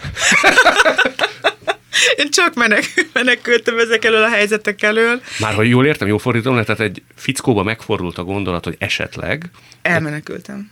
Én 2.16 2.30
csak 2.30 2.54
menek, 2.54 2.84
menekültem 3.12 3.78
ezek 3.78 4.04
elől 4.04 4.22
a 4.22 4.28
helyzetek 4.28 4.82
elől. 4.82 5.20
Már 5.40 5.54
ha 5.54 5.62
jól 5.62 5.86
értem, 5.86 6.08
jól 6.08 6.18
fordítom 6.18 6.56
le, 6.56 6.64
tehát 6.64 6.80
egy 6.80 7.02
fickóba 7.16 7.62
megfordult 7.62 8.18
a 8.18 8.24
gondolat, 8.24 8.64
hogy 8.64 8.76
esetleg 8.78 9.50
Elmenekültem. 9.82 10.70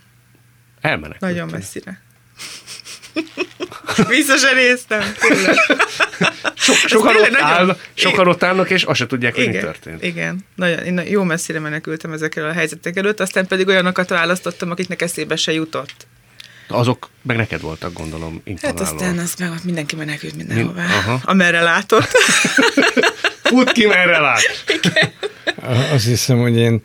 elmenekültél. 0.80 1.28
Nagyon 1.28 1.48
messzire. 1.48 2.00
Se 4.40 4.52
néztem. 4.54 5.02
tényleg. 5.20 5.56
So, 6.54 6.72
sokan, 6.72 7.16
ott 7.16 7.30
nagyon- 7.30 7.76
sokan 7.94 8.28
ott 8.28 8.42
állnak, 8.42 8.70
és 8.70 8.82
azt 8.82 8.98
se 8.98 9.06
tudják, 9.06 9.34
hogy 9.34 9.46
mi 9.46 9.58
történt. 9.58 10.02
igen. 10.02 10.38
Nagyon, 10.54 10.78
én 10.78 11.02
jó 11.10 11.22
messzire 11.22 11.58
menekültem 11.58 12.12
ezekkel 12.12 12.48
a 12.48 12.52
helyzetek 12.52 12.96
előtt, 12.96 13.20
aztán 13.20 13.46
pedig 13.46 13.68
olyanokat 13.68 14.08
választottam, 14.08 14.70
akiknek 14.70 15.02
eszébe 15.02 15.36
se 15.36 15.52
jutott. 15.52 16.06
Azok 16.68 17.08
meg 17.22 17.36
neked 17.36 17.60
voltak, 17.60 17.92
gondolom, 17.92 18.32
Hát 18.32 18.40
imponáló. 18.44 18.80
aztán 18.82 19.18
az 19.18 19.34
meg 19.38 19.50
mindenki 19.62 19.96
menekült 19.96 20.36
mindenhová. 20.36 20.82
Min- 20.82 20.92
aha. 20.94 21.20
Amerre 21.24 21.60
látott. 21.62 22.08
Fut 23.42 23.72
ki, 23.72 23.86
merre 23.86 24.18
lát! 24.18 24.64
Azt 25.92 26.04
hiszem, 26.06 26.38
hogy 26.38 26.56
én 26.56 26.82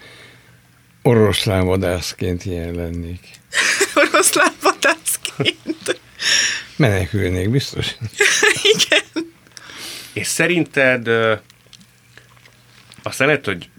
oroszlán 1.02 1.65
vadászként 1.65 2.46
ilyen 2.46 2.74
lennék. 2.74 3.20
Oroszlán 3.96 4.52
vadászként. 4.62 6.00
Menekülnék, 6.76 7.50
biztos. 7.50 7.88
Igen. 8.74 9.32
És 10.13 10.28
szerinted, 10.28 11.08
azt 13.04 13.20
lehet, 13.20 13.46
hogy 13.46 13.70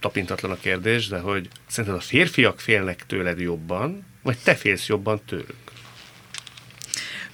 tapintatlan 0.00 0.50
a 0.50 0.56
kérdés, 0.60 1.08
de 1.08 1.18
hogy 1.18 1.48
szerinted 1.68 2.00
a 2.00 2.04
férfiak 2.04 2.60
félnek 2.60 3.06
tőled 3.06 3.38
jobban, 3.40 4.06
vagy 4.22 4.38
te 4.44 4.54
félsz 4.54 4.86
jobban 4.86 5.20
tőlük? 5.26 5.54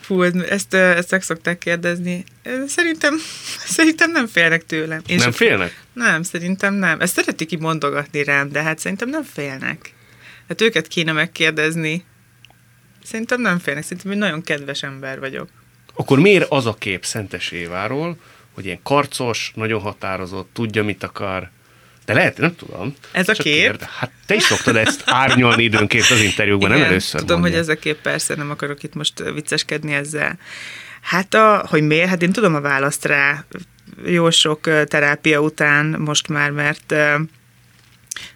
Fú, 0.01 0.23
ezt, 0.23 0.75
ezt 0.75 1.11
meg 1.11 1.23
szokták 1.23 1.59
kérdezni. 1.59 2.25
Szerintem, 2.67 3.19
szerintem 3.77 4.11
nem 4.11 4.27
félnek 4.27 4.67
tőlem. 4.67 5.03
Én 5.07 5.17
nem 5.17 5.33
félnek? 5.33 5.85
Nem, 5.93 6.23
szerintem 6.23 6.75
nem. 6.75 7.01
Ezt 7.01 7.15
szeretik 7.15 7.53
így 7.53 7.61
mondogatni 7.61 8.25
rám, 8.25 8.49
de 8.49 8.63
hát 8.63 8.79
szerintem 8.79 9.09
nem 9.09 9.23
félnek. 9.23 9.95
Hát 10.49 10.61
őket 10.61 10.87
kéne 10.87 11.13
megkérdezni. 11.13 12.05
Szerintem 13.05 13.41
nem 13.41 13.59
félnek, 13.59 13.83
szerintem 13.83 14.11
egy 14.11 14.19
nagyon 14.19 14.43
kedves 14.43 14.83
ember 14.83 15.19
vagyok. 15.19 15.49
Akkor 15.95 16.19
miért 16.19 16.51
az 16.51 16.67
a 16.67 16.75
kép 16.75 17.05
Szentes 17.05 17.51
Éváról, 17.51 18.17
hogy 18.55 18.65
ilyen 18.65 18.83
karcos, 18.83 19.53
nagyon 19.55 19.81
határozott, 19.81 20.51
tudja, 20.53 20.85
mit 20.85 21.03
akar, 21.03 21.51
de 22.09 22.15
lehet, 22.15 22.39
nem 22.39 22.57
tudom. 22.57 22.95
Ez 23.13 23.29
a 23.29 23.35
Csak 23.35 23.45
kép? 23.45 23.55
Kérde. 23.55 23.89
Hát 23.99 24.11
te 24.27 24.35
is 24.35 24.43
szoktad 24.43 24.77
ezt 24.77 25.03
árnyalni 25.05 25.63
időnként 25.63 26.11
az 26.11 26.21
interjúkban, 26.21 26.71
nem 26.71 26.83
először 26.83 27.21
Tudom, 27.21 27.41
mondja. 27.41 27.59
hogy 27.59 27.69
ez 27.69 27.77
a 27.77 27.79
kép 27.79 27.97
persze, 28.01 28.35
nem 28.35 28.51
akarok 28.51 28.83
itt 28.83 28.95
most 28.95 29.23
vicceskedni 29.35 29.95
ezzel. 29.95 30.39
Hát, 31.01 31.35
a, 31.35 31.67
hogy 31.69 31.83
miért? 31.83 32.09
Hát 32.09 32.23
én 32.23 32.33
tudom 32.33 32.55
a 32.55 32.61
választ 32.61 33.05
rá 33.05 33.45
jó 34.07 34.31
sok 34.31 34.61
terápia 34.85 35.41
után 35.41 35.87
most 35.87 36.29
már, 36.29 36.51
mert 36.51 36.95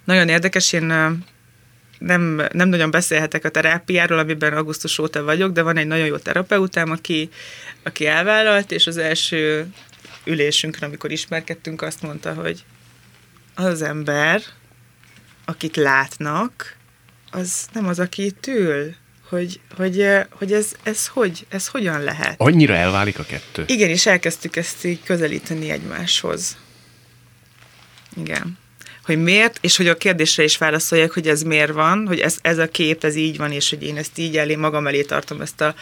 nagyon 0.04 0.28
érdekes, 0.28 0.72
én 0.72 0.84
nem, 1.98 2.42
nem 2.52 2.68
nagyon 2.68 2.90
beszélhetek 2.90 3.44
a 3.44 3.48
terápiáról, 3.48 4.18
amiben 4.18 4.52
augusztus 4.52 4.98
óta 4.98 5.22
vagyok, 5.22 5.52
de 5.52 5.62
van 5.62 5.76
egy 5.76 5.86
nagyon 5.86 6.06
jó 6.06 6.16
terapeutám, 6.16 6.90
aki, 6.90 7.28
aki 7.82 8.06
elvállalt, 8.06 8.72
és 8.72 8.86
az 8.86 8.96
első 8.96 9.66
ülésünkön, 10.24 10.88
amikor 10.88 11.10
ismerkedtünk, 11.10 11.82
azt 11.82 12.02
mondta, 12.02 12.32
hogy 12.32 12.64
az 13.54 13.82
ember, 13.82 14.42
akit 15.44 15.76
látnak, 15.76 16.76
az 17.30 17.66
nem 17.72 17.86
az, 17.86 17.98
aki 17.98 18.24
itt 18.24 18.46
ül. 18.46 18.94
Hogy, 19.28 19.60
hogy, 19.76 20.08
hogy 20.30 20.52
ez, 20.52 20.72
ez, 20.82 21.06
hogy, 21.06 21.46
ez 21.48 21.66
hogyan 21.66 22.00
lehet. 22.00 22.34
Annyira 22.40 22.74
elválik 22.74 23.18
a 23.18 23.24
kettő. 23.24 23.64
Igen, 23.66 23.88
és 23.88 24.06
elkezdtük 24.06 24.56
ezt 24.56 24.84
így 24.84 25.02
közelíteni 25.02 25.70
egymáshoz. 25.70 26.56
Igen. 28.16 28.58
Hogy 29.04 29.22
miért, 29.22 29.58
és 29.60 29.76
hogy 29.76 29.88
a 29.88 29.96
kérdésre 29.96 30.42
is 30.42 30.58
válaszoljak, 30.58 31.12
hogy 31.12 31.28
ez 31.28 31.42
miért 31.42 31.72
van, 31.72 32.06
hogy 32.06 32.18
ez, 32.18 32.36
ez 32.42 32.58
a 32.58 32.68
kép, 32.68 33.04
ez 33.04 33.16
így 33.16 33.36
van, 33.36 33.52
és 33.52 33.70
hogy 33.70 33.82
én 33.82 33.96
ezt 33.96 34.18
így 34.18 34.36
elé, 34.36 34.54
magam 34.56 34.86
elé 34.86 35.02
tartom, 35.02 35.40
ezt 35.40 35.60
a 35.60 35.74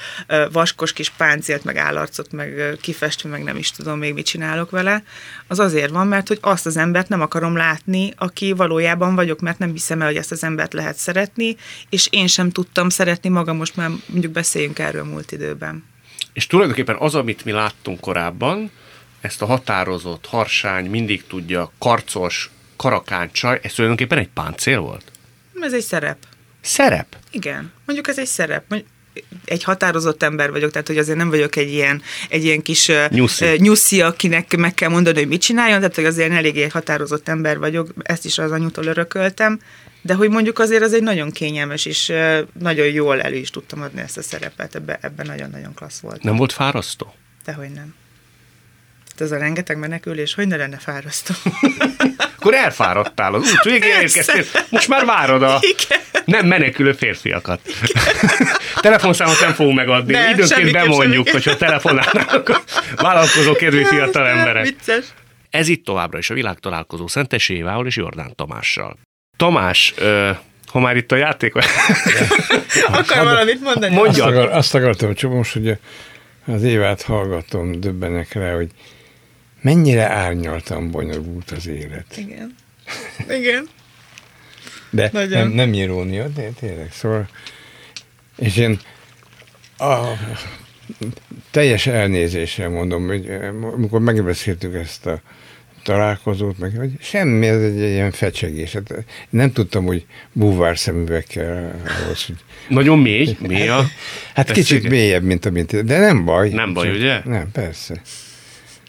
vaskos 0.52 0.92
kis 0.92 1.10
páncélt, 1.10 1.64
meg 1.64 1.76
állarcot, 1.76 2.32
meg 2.32 2.58
ö, 2.58 2.72
kifestve, 2.80 3.28
meg 3.28 3.42
nem 3.42 3.56
is 3.56 3.70
tudom 3.70 3.98
még 3.98 4.14
mit 4.14 4.26
csinálok 4.26 4.70
vele, 4.70 5.02
az 5.46 5.58
azért 5.58 5.90
van, 5.90 6.06
mert 6.06 6.28
hogy 6.28 6.38
azt 6.40 6.66
az 6.66 6.76
embert 6.76 7.08
nem 7.08 7.20
akarom 7.20 7.56
látni, 7.56 8.12
aki 8.16 8.52
valójában 8.52 9.14
vagyok, 9.14 9.40
mert 9.40 9.58
nem 9.58 9.72
hiszem 9.72 10.00
el, 10.00 10.06
hogy 10.06 10.16
ezt 10.16 10.32
az 10.32 10.44
embert 10.44 10.72
lehet 10.72 10.96
szeretni, 10.96 11.56
és 11.88 12.08
én 12.10 12.26
sem 12.26 12.50
tudtam 12.50 12.88
szeretni 12.88 13.28
magam, 13.28 13.56
most 13.56 13.76
már 13.76 13.90
mondjuk 14.06 14.32
beszéljünk 14.32 14.78
erről 14.78 15.04
múlt 15.04 15.32
időben. 15.32 15.84
És 16.32 16.46
tulajdonképpen 16.46 16.96
az, 16.98 17.14
amit 17.14 17.44
mi 17.44 17.50
láttunk 17.50 18.00
korábban, 18.00 18.70
ezt 19.20 19.42
a 19.42 19.46
határozott, 19.46 20.26
harsány, 20.26 20.90
mindig 20.90 21.26
tudja, 21.26 21.72
karcos, 21.78 22.50
karakán 22.80 23.30
csaj, 23.32 23.60
ez 23.62 23.72
tulajdonképpen 23.72 24.18
egy 24.18 24.28
páncél 24.28 24.80
volt? 24.80 25.04
Ez 25.60 25.72
egy 25.72 25.82
szerep. 25.82 26.16
Szerep? 26.60 27.16
Igen, 27.30 27.72
mondjuk 27.84 28.08
ez 28.08 28.18
egy 28.18 28.26
szerep. 28.26 28.64
Mondjuk 28.68 28.90
egy 29.44 29.62
határozott 29.64 30.22
ember 30.22 30.50
vagyok, 30.50 30.70
tehát 30.70 30.86
hogy 30.86 30.98
azért 30.98 31.18
nem 31.18 31.30
vagyok 31.30 31.56
egy 31.56 31.72
ilyen, 31.72 32.02
egy 32.28 32.44
ilyen 32.44 32.62
kis 32.62 32.90
Nyuszi. 33.08 33.44
ö, 33.44 33.54
nyuszi, 33.56 34.02
akinek 34.02 34.56
meg 34.56 34.74
kell 34.74 34.88
mondani, 34.88 35.18
hogy 35.18 35.28
mit 35.28 35.40
csináljon, 35.40 35.78
tehát 35.78 35.94
hogy 35.94 36.04
azért 36.04 36.32
eléggé 36.32 36.68
határozott 36.68 37.28
ember 37.28 37.58
vagyok, 37.58 37.88
ezt 38.02 38.24
is 38.24 38.38
az 38.38 38.50
anyutól 38.52 38.84
örököltem, 38.84 39.60
de 40.02 40.14
hogy 40.14 40.30
mondjuk 40.30 40.58
azért 40.58 40.82
az 40.82 40.92
egy 40.92 41.02
nagyon 41.02 41.30
kényelmes, 41.30 41.84
és 41.84 42.12
nagyon 42.58 42.86
jól 42.86 43.20
elő 43.20 43.36
is 43.36 43.50
tudtam 43.50 43.82
adni 43.82 44.00
ezt 44.00 44.18
a 44.18 44.22
szerepet, 44.22 44.74
ebben, 44.74 44.98
ebben 45.00 45.26
nagyon-nagyon 45.26 45.74
klassz 45.74 46.00
volt. 46.00 46.22
Nem 46.22 46.36
volt 46.36 46.52
fárasztó? 46.52 47.14
Dehogy 47.44 47.70
nem. 47.70 47.94
Hát 49.20 49.28
ez 49.28 49.36
a 49.36 49.40
rengeteg 49.40 49.78
menekülés, 49.78 50.34
hogy 50.34 50.46
ne 50.46 50.56
lenne 50.56 50.76
fárasztó. 50.78 51.34
Akkor 52.38 52.54
elfáradtál 52.54 53.34
az 53.34 53.50
út 53.50 53.62
végén 53.62 54.00
érkeztél, 54.00 54.44
most 54.68 54.88
már 54.88 55.04
várod 55.04 55.42
a 55.42 55.58
Igen. 55.60 56.00
nem 56.24 56.46
menekülő 56.46 56.92
férfiakat. 56.92 57.60
Telefonszámot 58.80 59.40
nem 59.40 59.52
fogunk 59.52 59.76
megadni, 59.76 60.12
Ne, 60.12 60.30
időnként 60.30 60.72
bemondjuk, 60.72 61.26
semmiképp. 61.26 61.32
hogyha 61.32 61.56
telefonálnak 61.56 62.48
a 62.48 62.62
vállalkozó 62.96 63.52
kedvű 63.52 63.82
fiatal 63.82 64.26
emberek. 64.28 64.64
Vicces. 64.64 65.04
Ez 65.50 65.68
itt 65.68 65.84
továbbra 65.84 66.18
is 66.18 66.30
a 66.30 66.34
világtalálkozó 66.34 67.06
Szentes 67.06 67.48
Évával 67.48 67.86
és 67.86 67.96
Jordán 67.96 68.34
Tamással. 68.34 68.98
Tamás, 69.36 69.94
ö, 69.96 70.30
ha 70.66 70.80
már 70.80 70.96
itt 70.96 71.12
a 71.12 71.16
játék... 71.16 71.54
Akar 72.86 73.24
valamit 73.24 73.60
mondani? 73.60 73.94
Mondja. 73.94 74.24
Azt, 74.24 74.34
akar, 74.36 74.48
azt 74.52 74.74
akartam 74.74 75.14
csak 75.14 75.32
most, 75.32 75.52
hogy 75.52 75.78
az 76.46 76.62
évát 76.62 77.02
hallgatom, 77.02 77.80
döbbenek 77.80 78.32
rá, 78.32 78.54
hogy 78.54 78.70
mennyire 79.60 80.08
árnyaltan 80.08 80.90
bonyolult 80.90 81.50
az 81.50 81.66
élet. 81.66 82.16
Igen. 82.16 82.54
Igen. 83.28 83.68
De 84.90 85.08
Nagyon. 85.12 85.38
nem, 85.38 85.48
nem 85.50 85.72
irónia, 85.72 86.28
de 86.28 86.48
tényleg. 86.60 86.92
Szóval, 86.92 87.28
és 88.36 88.56
én 88.56 88.78
a, 89.78 89.98
teljes 91.50 91.86
elnézéssel 91.86 92.68
mondom, 92.68 93.06
hogy 93.06 93.26
eh, 93.26 93.64
amikor 93.64 94.00
megbeszéltük 94.00 94.74
ezt 94.74 95.06
a 95.06 95.20
találkozót, 95.82 96.58
meg, 96.58 96.76
hogy 96.76 96.90
semmi, 97.00 97.46
ez 97.46 97.62
egy 97.62 97.78
ilyen 97.78 98.10
fecsegés. 98.10 98.72
Hát 98.72 99.04
nem 99.30 99.52
tudtam, 99.52 99.84
hogy 99.84 100.06
búvár 100.32 100.78
szemüvekkel 100.78 101.80
ahhoz, 102.02 102.24
hogy 102.26 102.36
Nagyon 102.68 102.98
mély, 102.98 103.36
mély 103.40 103.68
a... 103.68 103.84
Hát 104.34 104.46
Tessék. 104.46 104.64
kicsit 104.64 104.88
mélyebb, 104.88 105.22
mint 105.22 105.44
amit, 105.46 105.84
de 105.84 105.98
nem 105.98 106.24
baj. 106.24 106.48
Nem 106.48 106.72
baj, 106.72 106.86
Csak- 106.86 106.96
ugye? 106.96 107.20
Nem, 107.24 107.50
persze. 107.52 108.00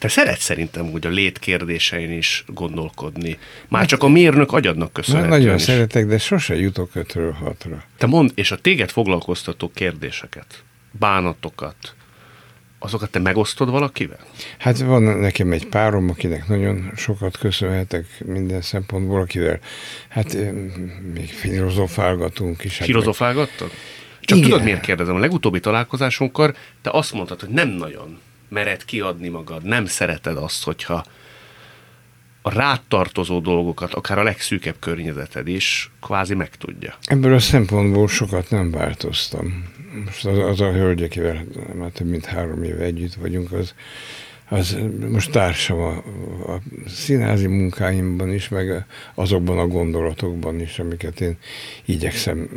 Te 0.02 0.08
szeretsz 0.08 0.44
szerintem 0.44 0.90
úgy 0.90 1.06
a 1.06 1.10
létkérdésein 1.10 2.12
is 2.12 2.44
gondolkodni. 2.48 3.38
Már 3.68 3.86
csak 3.86 4.04
a 4.04 4.08
mérnök 4.08 4.52
agyadnak 4.52 4.88
Na, 4.88 4.92
köszönhetően 4.94 5.40
nagyon 5.40 5.56
is. 5.56 5.62
szeretek, 5.62 6.06
de 6.06 6.18
sose 6.18 6.56
jutok 6.56 6.90
ötről 6.94 7.32
hatra. 7.32 7.84
Te 7.98 8.06
mondd, 8.06 8.30
és 8.36 8.52
a 8.52 8.56
téged 8.56 8.90
foglalkoztató 8.90 9.72
kérdéseket, 9.74 10.64
bánatokat, 10.92 11.76
azokat 12.80 13.10
te 13.10 13.20
megosztod 13.20 13.70
valakivel? 13.70 14.26
Hát 14.58 14.80
van 14.80 15.04
nekem 15.04 15.52
egy 15.52 15.68
párom, 15.68 16.10
akinek 16.10 16.48
nagyon 16.48 16.92
sokat 16.96 17.38
köszönhetek 17.38 18.06
minden 18.26 18.62
szempontból, 18.62 19.22
akivel 19.22 19.60
hát 20.10 20.38
még 21.14 21.30
filozofálgatunk 21.30 22.64
is. 22.64 22.78
Hát 22.78 22.88
Filozofálgattad? 22.88 23.72
Csak 24.22 24.38
Igen. 24.38 24.50
tudod, 24.50 24.66
miért 24.66 24.82
kérdezem? 24.82 25.16
A 25.16 25.20
legutóbbi 25.20 25.60
találkozásunkkor 25.60 26.56
te 26.82 26.90
azt 26.90 27.14
mondtad, 27.14 27.40
hogy 27.40 27.50
nem 27.50 27.70
nagyon 27.70 28.20
mered 28.52 28.86
kiadni 28.86 29.30
magad, 29.30 29.64
nem 29.64 29.86
szereted 29.86 30.38
azt, 30.38 30.64
hogyha 30.64 31.04
a 32.42 32.54
rád 32.54 32.82
tartozó 32.88 33.40
dolgokat, 33.40 33.94
akár 33.94 34.18
a 34.18 34.24
legszűkebb 34.24 34.76
környezeted 34.80 35.48
is 35.48 35.92
kvázi 36.02 36.34
megtudja. 36.34 36.96
Ebből 37.04 37.34
a 37.34 37.40
szempontból 37.40 38.08
sokat 38.08 38.50
nem 38.50 38.72
változtam. 38.72 39.66
Most 40.06 40.26
az, 40.26 40.38
az 40.38 40.62
a 40.62 40.72
hölgy, 40.72 41.04
akivel 41.04 41.44
már 41.74 41.90
több 41.90 42.08
mint 42.08 42.26
három 42.26 42.64
éve 42.64 42.84
együtt 42.84 43.14
vagyunk, 43.14 43.52
az, 43.52 43.74
az 44.50 44.78
most 45.10 45.32
társam 45.32 45.80
a, 45.80 45.96
a 46.54 46.62
színházi 46.88 47.48
munkáimban 47.48 48.34
is, 48.34 48.50
meg 48.50 48.86
azokban 49.14 49.60
a 49.60 49.68
gondolatokban 49.68 50.60
is, 50.60 50.80
amiket 50.80 51.22
én 51.22 51.38
igyekszem 51.86 52.50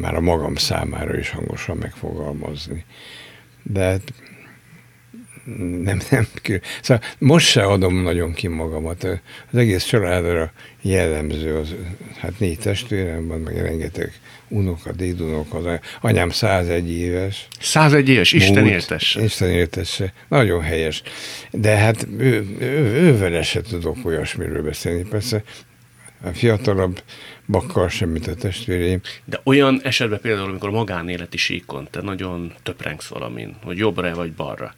már 0.00 0.14
a 0.14 0.20
magam 0.20 0.54
számára 0.54 1.18
is 1.18 1.30
hangosan 1.30 1.76
megfogalmazni. 1.76 2.84
De 3.62 3.84
hát 3.84 4.12
nem, 5.82 6.00
nem. 6.10 6.26
Szóval 6.82 7.02
most 7.18 7.46
se 7.46 7.62
adom 7.62 8.02
nagyon 8.02 8.32
ki 8.32 8.48
magamat. 8.48 9.04
Az 9.50 9.58
egész 9.58 9.84
családra 9.84 10.52
jellemző, 10.82 11.56
az, 11.56 11.74
hát 12.18 12.38
négy 12.38 12.58
testvérem 12.58 13.26
van, 13.26 13.40
meg 13.40 13.56
rengeteg 13.56 14.12
unoka, 14.48 14.92
dédunok, 14.92 15.54
az 15.54 15.64
anyám 16.00 16.30
101 16.30 16.90
éves. 16.90 17.48
101 17.60 18.08
éves, 18.08 18.32
Isten 18.32 18.66
éltesse. 18.66 19.22
Isten 19.22 19.50
éltesse. 19.50 20.12
Nagyon 20.28 20.62
helyes. 20.62 21.02
De 21.50 21.76
hát 21.76 22.06
ő, 22.18 22.56
ő, 22.58 22.66
ővele 22.94 23.42
se 23.42 23.60
tudok 23.60 23.96
olyasmiről 24.04 24.62
beszélni. 24.62 25.02
Persze 25.02 25.42
a 26.22 26.28
fiatalabb 26.28 27.02
bakkal 27.46 27.88
semmit 27.88 28.26
a 28.26 28.34
testvéreim. 28.34 29.00
De 29.24 29.40
olyan 29.44 29.80
esetben 29.82 30.20
például, 30.20 30.48
amikor 30.48 30.70
magánéleti 30.70 31.36
síkon 31.36 31.88
te 31.90 32.00
nagyon 32.00 32.52
töprengsz 32.62 33.06
valamin, 33.06 33.56
hogy 33.62 33.78
jobbra 33.78 34.14
vagy 34.14 34.32
balra, 34.32 34.74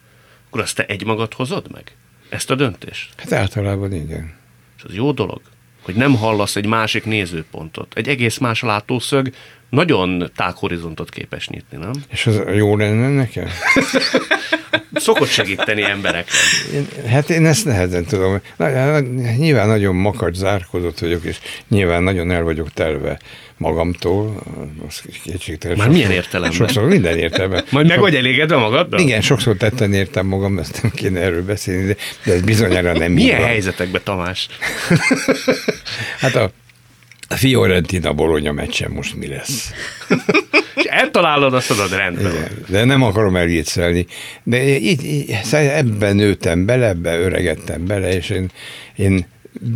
akkor 0.57 0.69
azt 0.69 0.75
te 0.75 0.85
egymagad 0.85 1.33
hozod 1.33 1.71
meg? 1.71 1.95
Ezt 2.29 2.51
a 2.51 2.55
döntést? 2.55 3.13
Hát 3.17 3.31
általában 3.31 3.93
igen. 3.93 4.33
És 4.77 4.83
az 4.83 4.93
jó 4.93 5.11
dolog, 5.11 5.41
hogy 5.81 5.95
nem 5.95 6.15
hallasz 6.15 6.55
egy 6.55 6.65
másik 6.65 7.05
nézőpontot. 7.05 7.93
Egy 7.93 8.07
egész 8.07 8.37
más 8.37 8.61
látószög 8.61 9.33
nagyon 9.69 10.31
tághorizontot 10.35 11.09
képes 11.09 11.47
nyitni, 11.47 11.77
nem? 11.77 11.91
És 12.09 12.27
az 12.27 12.41
jó 12.55 12.77
lenne 12.77 13.09
nekem? 13.09 13.47
Szokott 14.93 15.29
segíteni 15.29 15.83
embereknek. 15.83 17.05
Hát 17.07 17.29
én 17.29 17.45
ezt 17.45 17.65
nehezen 17.65 18.05
tudom. 18.05 18.41
Nyilván 19.37 19.67
nagyon 19.67 19.95
makacs, 19.95 20.35
zárkodott 20.35 20.99
vagyok, 20.99 21.23
és 21.23 21.37
nyilván 21.67 22.03
nagyon 22.03 22.31
el 22.31 22.43
vagyok 22.43 22.71
telve 22.71 23.19
magamtól. 23.57 24.43
Az 24.87 25.03
kétségtelen. 25.23 25.77
Már 25.77 25.89
milyen 25.89 26.11
értelemben? 26.11 26.57
Sokszor 26.57 26.83
minden 26.83 27.17
értelemben. 27.17 27.63
Majd 27.71 27.87
meg 27.87 27.99
vagy 27.99 28.15
elégedve 28.15 28.57
magaddal? 28.57 28.99
Igen, 28.99 29.21
sokszor 29.21 29.55
tetten 29.55 29.93
értem 29.93 30.25
magam, 30.25 30.59
ezt 30.59 30.81
nem 30.81 30.91
kéne 30.91 31.19
erről 31.19 31.43
beszélni, 31.45 31.85
de, 31.85 31.95
de 32.25 32.33
ez 32.33 32.41
bizonyára 32.41 32.97
nem 32.97 33.11
Milyen 33.11 33.43
helyzetekben, 33.43 34.01
Tamás? 34.03 34.47
hát 36.21 36.35
a 36.35 36.51
Fiorentina 37.29 38.13
Bologna 38.13 38.51
meccsen 38.51 38.91
most 38.91 39.15
mi 39.15 39.27
lesz? 39.27 39.71
És 40.75 40.83
eltalálod, 40.83 41.53
azt 41.53 41.67
tudod 41.67 41.91
rendben. 41.91 42.31
Igen, 42.31 42.65
de 42.67 42.83
nem 42.83 43.03
akarom 43.03 43.35
elviccelni. 43.35 44.05
De 44.43 44.77
így, 44.77 45.05
így, 45.05 45.37
ebben 45.51 46.15
nőttem 46.15 46.65
bele, 46.65 46.87
ebben 46.87 47.19
öregettem 47.19 47.85
bele, 47.85 48.13
és 48.15 48.29
én, 48.29 48.49
én 48.95 49.25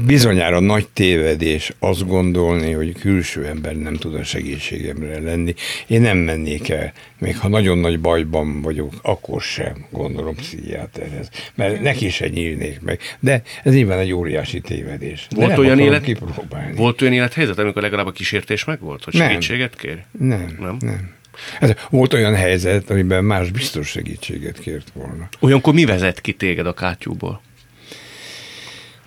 bizonyára 0.06 0.60
nagy 0.60 0.88
tévedés 0.88 1.74
azt 1.80 2.08
gondolni, 2.08 2.72
hogy 2.72 2.94
külső 3.00 3.46
ember 3.46 3.76
nem 3.76 3.96
tud 3.96 4.16
a 4.16 4.24
segítségemre 4.24 5.20
lenni. 5.20 5.54
Én 5.88 6.02
nem 6.02 6.18
mennék 6.18 6.70
el, 6.70 6.94
még 7.18 7.38
ha 7.38 7.48
nagyon 7.48 7.78
nagy 7.78 8.00
bajban 8.00 8.62
vagyok, 8.62 8.94
akkor 9.02 9.42
sem 9.42 9.86
gondolom 9.90 10.36
pszichiáterhez, 10.36 11.30
mert 11.56 11.82
neki 11.82 12.10
se 12.10 12.28
nyílnék 12.28 12.82
meg. 12.82 13.00
De 13.20 13.42
ez 13.64 13.74
nyilván 13.74 14.00
egy 14.00 14.14
óriási 14.14 14.60
tévedés. 14.60 15.28
Volt 15.30 15.58
olyan, 15.58 15.80
élet, 15.80 16.04
kipróbálni. 16.04 16.76
volt 16.76 17.02
olyan 17.02 17.14
élethelyzet, 17.14 17.60
amikor 17.60 17.82
legalább 17.82 18.08
a 18.08 18.12
kísértés 18.12 18.64
meg 18.64 18.80
volt, 18.80 19.04
hogy 19.04 19.14
segítséget 19.14 19.76
kér? 19.76 20.04
Nem, 20.20 20.58
nem. 20.60 20.78
nem. 20.80 21.20
Ez, 21.60 21.74
volt 21.90 22.14
olyan 22.14 22.36
helyzet, 22.36 22.90
amiben 22.90 23.24
más 23.24 23.52
biztos 23.52 23.88
segítséget 23.88 24.60
kért 24.60 24.92
volna. 24.94 25.30
Olyankor 25.40 25.74
mi 25.74 25.86
vezet 25.86 26.22
ki 26.22 26.34
téged 26.34 26.66
a 26.66 26.74
kátyúból? 26.74 27.42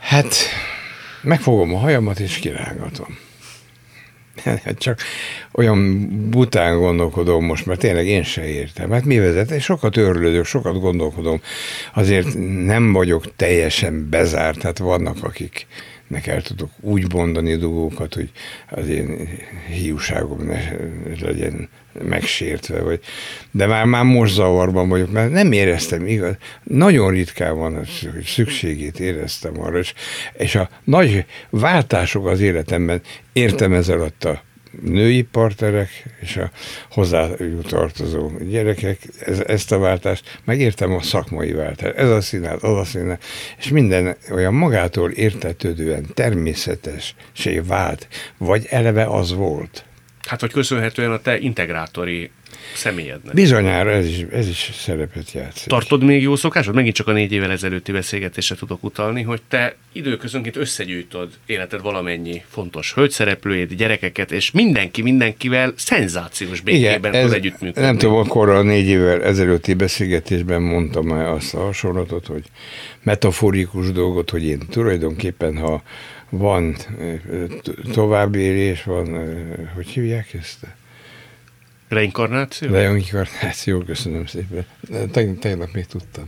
Hát 0.05 0.35
megfogom 1.23 1.75
a 1.75 1.79
hajamat 1.79 2.19
és 2.19 2.39
kirángatom. 2.39 3.19
Hát 4.65 4.79
csak 4.79 5.01
olyan 5.53 6.09
bután 6.31 6.79
gondolkodom 6.79 7.45
most, 7.45 7.67
mert 7.67 7.81
tényleg 7.81 8.07
én 8.07 8.23
se 8.23 8.47
értem. 8.47 8.91
Hát 8.91 9.05
mi 9.05 9.19
vezet? 9.19 9.51
Én 9.51 9.59
sokat 9.59 9.97
örülök, 9.97 10.45
sokat 10.45 10.81
gondolkodom. 10.81 11.41
Azért 11.95 12.35
nem 12.65 12.93
vagyok 12.93 13.37
teljesen 13.37 14.09
bezárt, 14.11 14.63
hát 14.63 14.79
vannak, 14.79 15.17
akik 15.21 15.67
nek 16.15 16.27
el 16.27 16.43
tudok 16.43 16.71
úgy 16.81 17.13
mondani 17.13 17.57
dolgokat, 17.57 18.15
hogy 18.15 18.31
az 18.71 18.89
én 18.89 19.29
hiúságom 19.69 20.47
ne 20.47 20.61
legyen 21.21 21.69
megsértve, 22.03 22.83
vagy, 22.83 23.01
de 23.51 23.67
már, 23.67 23.85
már 23.85 24.05
most 24.05 24.35
zavarban 24.35 24.89
vagyok, 24.89 25.13
mert 25.13 25.31
nem 25.31 25.53
éreztem 25.53 26.07
igaz. 26.07 26.35
Nagyon 26.63 27.11
ritkán 27.11 27.57
van, 27.57 27.75
hogy 27.75 28.25
szükségét 28.25 29.01
éreztem 29.01 29.61
arra, 29.61 29.79
és, 29.79 29.95
és 30.33 30.55
a 30.55 30.69
nagy 30.85 31.25
váltások 31.51 32.27
az 32.27 32.41
életemben 32.41 33.01
értem 33.33 33.73
ezzel 33.73 33.99
alatt 33.99 34.25
a 34.25 34.43
női 34.83 35.23
partnerek 35.23 36.05
és 36.21 36.37
a 36.37 36.51
hozzájuk 36.91 37.67
tartozó 37.67 38.31
gyerekek, 38.49 38.99
ez, 39.21 39.41
ezt 39.41 39.73
a 39.73 39.79
váltást, 39.79 40.41
megértem 40.45 40.93
a 40.93 41.03
szakmai 41.03 41.53
váltást, 41.53 41.97
ez 41.97 42.09
a 42.09 42.21
színát, 42.21 42.63
az 42.63 42.79
a 42.79 42.85
színát, 42.85 43.25
és 43.59 43.69
minden 43.69 44.17
olyan 44.31 44.55
magától 44.55 45.11
értetődően 45.11 46.07
természetessé 46.15 47.59
vált, 47.59 48.09
vagy 48.39 48.67
eleve 48.71 49.05
az 49.05 49.35
volt. 49.35 49.85
Hát, 50.29 50.41
hogy 50.41 50.53
köszönhetően 50.53 51.13
a 51.13 51.19
te 51.19 51.39
integrátori 51.39 52.31
személyednek. 52.75 53.35
Bizonyára 53.35 53.91
ez 53.91 54.07
is, 54.07 54.25
ez 54.33 54.49
is 54.49 54.71
szerepet 54.75 55.33
játszik. 55.33 55.69
Tartod 55.69 56.03
még 56.03 56.23
jó 56.23 56.37
szokásod? 56.37 56.75
Megint 56.75 56.95
csak 56.95 57.09
a 57.09 57.13
négy 57.13 57.33
évvel 57.33 57.51
ezelőtti 57.51 57.93
beszélgetésre 57.93 58.55
tudok 58.55 58.85
utalni, 58.85 59.23
hogy 59.23 59.41
te 59.49 59.77
időközönként 59.93 60.57
összegyűjtöd 60.57 61.29
életed 61.47 61.81
valamennyi 61.81 62.43
fontos 62.49 62.95
hölgyszereplőjét, 62.95 63.77
gyerekeket, 63.77 64.33
és 64.33 64.51
mindenki 64.51 65.03
mindenkivel 65.03 65.73
szenzációs 65.77 66.61
békében 66.61 67.13
Igen, 67.13 67.25
tud 67.25 67.35
együttműködni. 67.35 67.83
Nem 67.83 67.99
tudom, 67.99 68.15
akkor 68.15 68.49
a 68.49 68.63
négy 68.63 68.87
évvel 68.87 69.23
ezelőtti 69.23 69.75
beszélgetésben 69.75 70.63
mondtam 70.63 71.07
már 71.07 71.27
azt 71.27 71.55
a 71.55 71.59
hasonlatot, 71.59 72.27
hogy 72.27 72.45
metaforikus 73.03 73.93
dolgot, 73.93 74.31
hogy 74.31 74.45
én 74.45 74.59
tulajdonképpen, 74.71 75.57
ha 75.57 75.83
van 76.29 76.77
továbbélés, 77.93 78.83
van, 78.83 79.35
hogy 79.75 79.87
hívják 79.87 80.35
ezt? 80.35 80.67
Reinkarnáció? 81.89 82.71
Reinkarnáció, 82.71 83.83
köszönöm 83.83 84.27
szépen. 84.27 84.67
Teg- 85.13 85.39
tegnap 85.39 85.73
még 85.73 85.87
tudtam. 85.87 86.25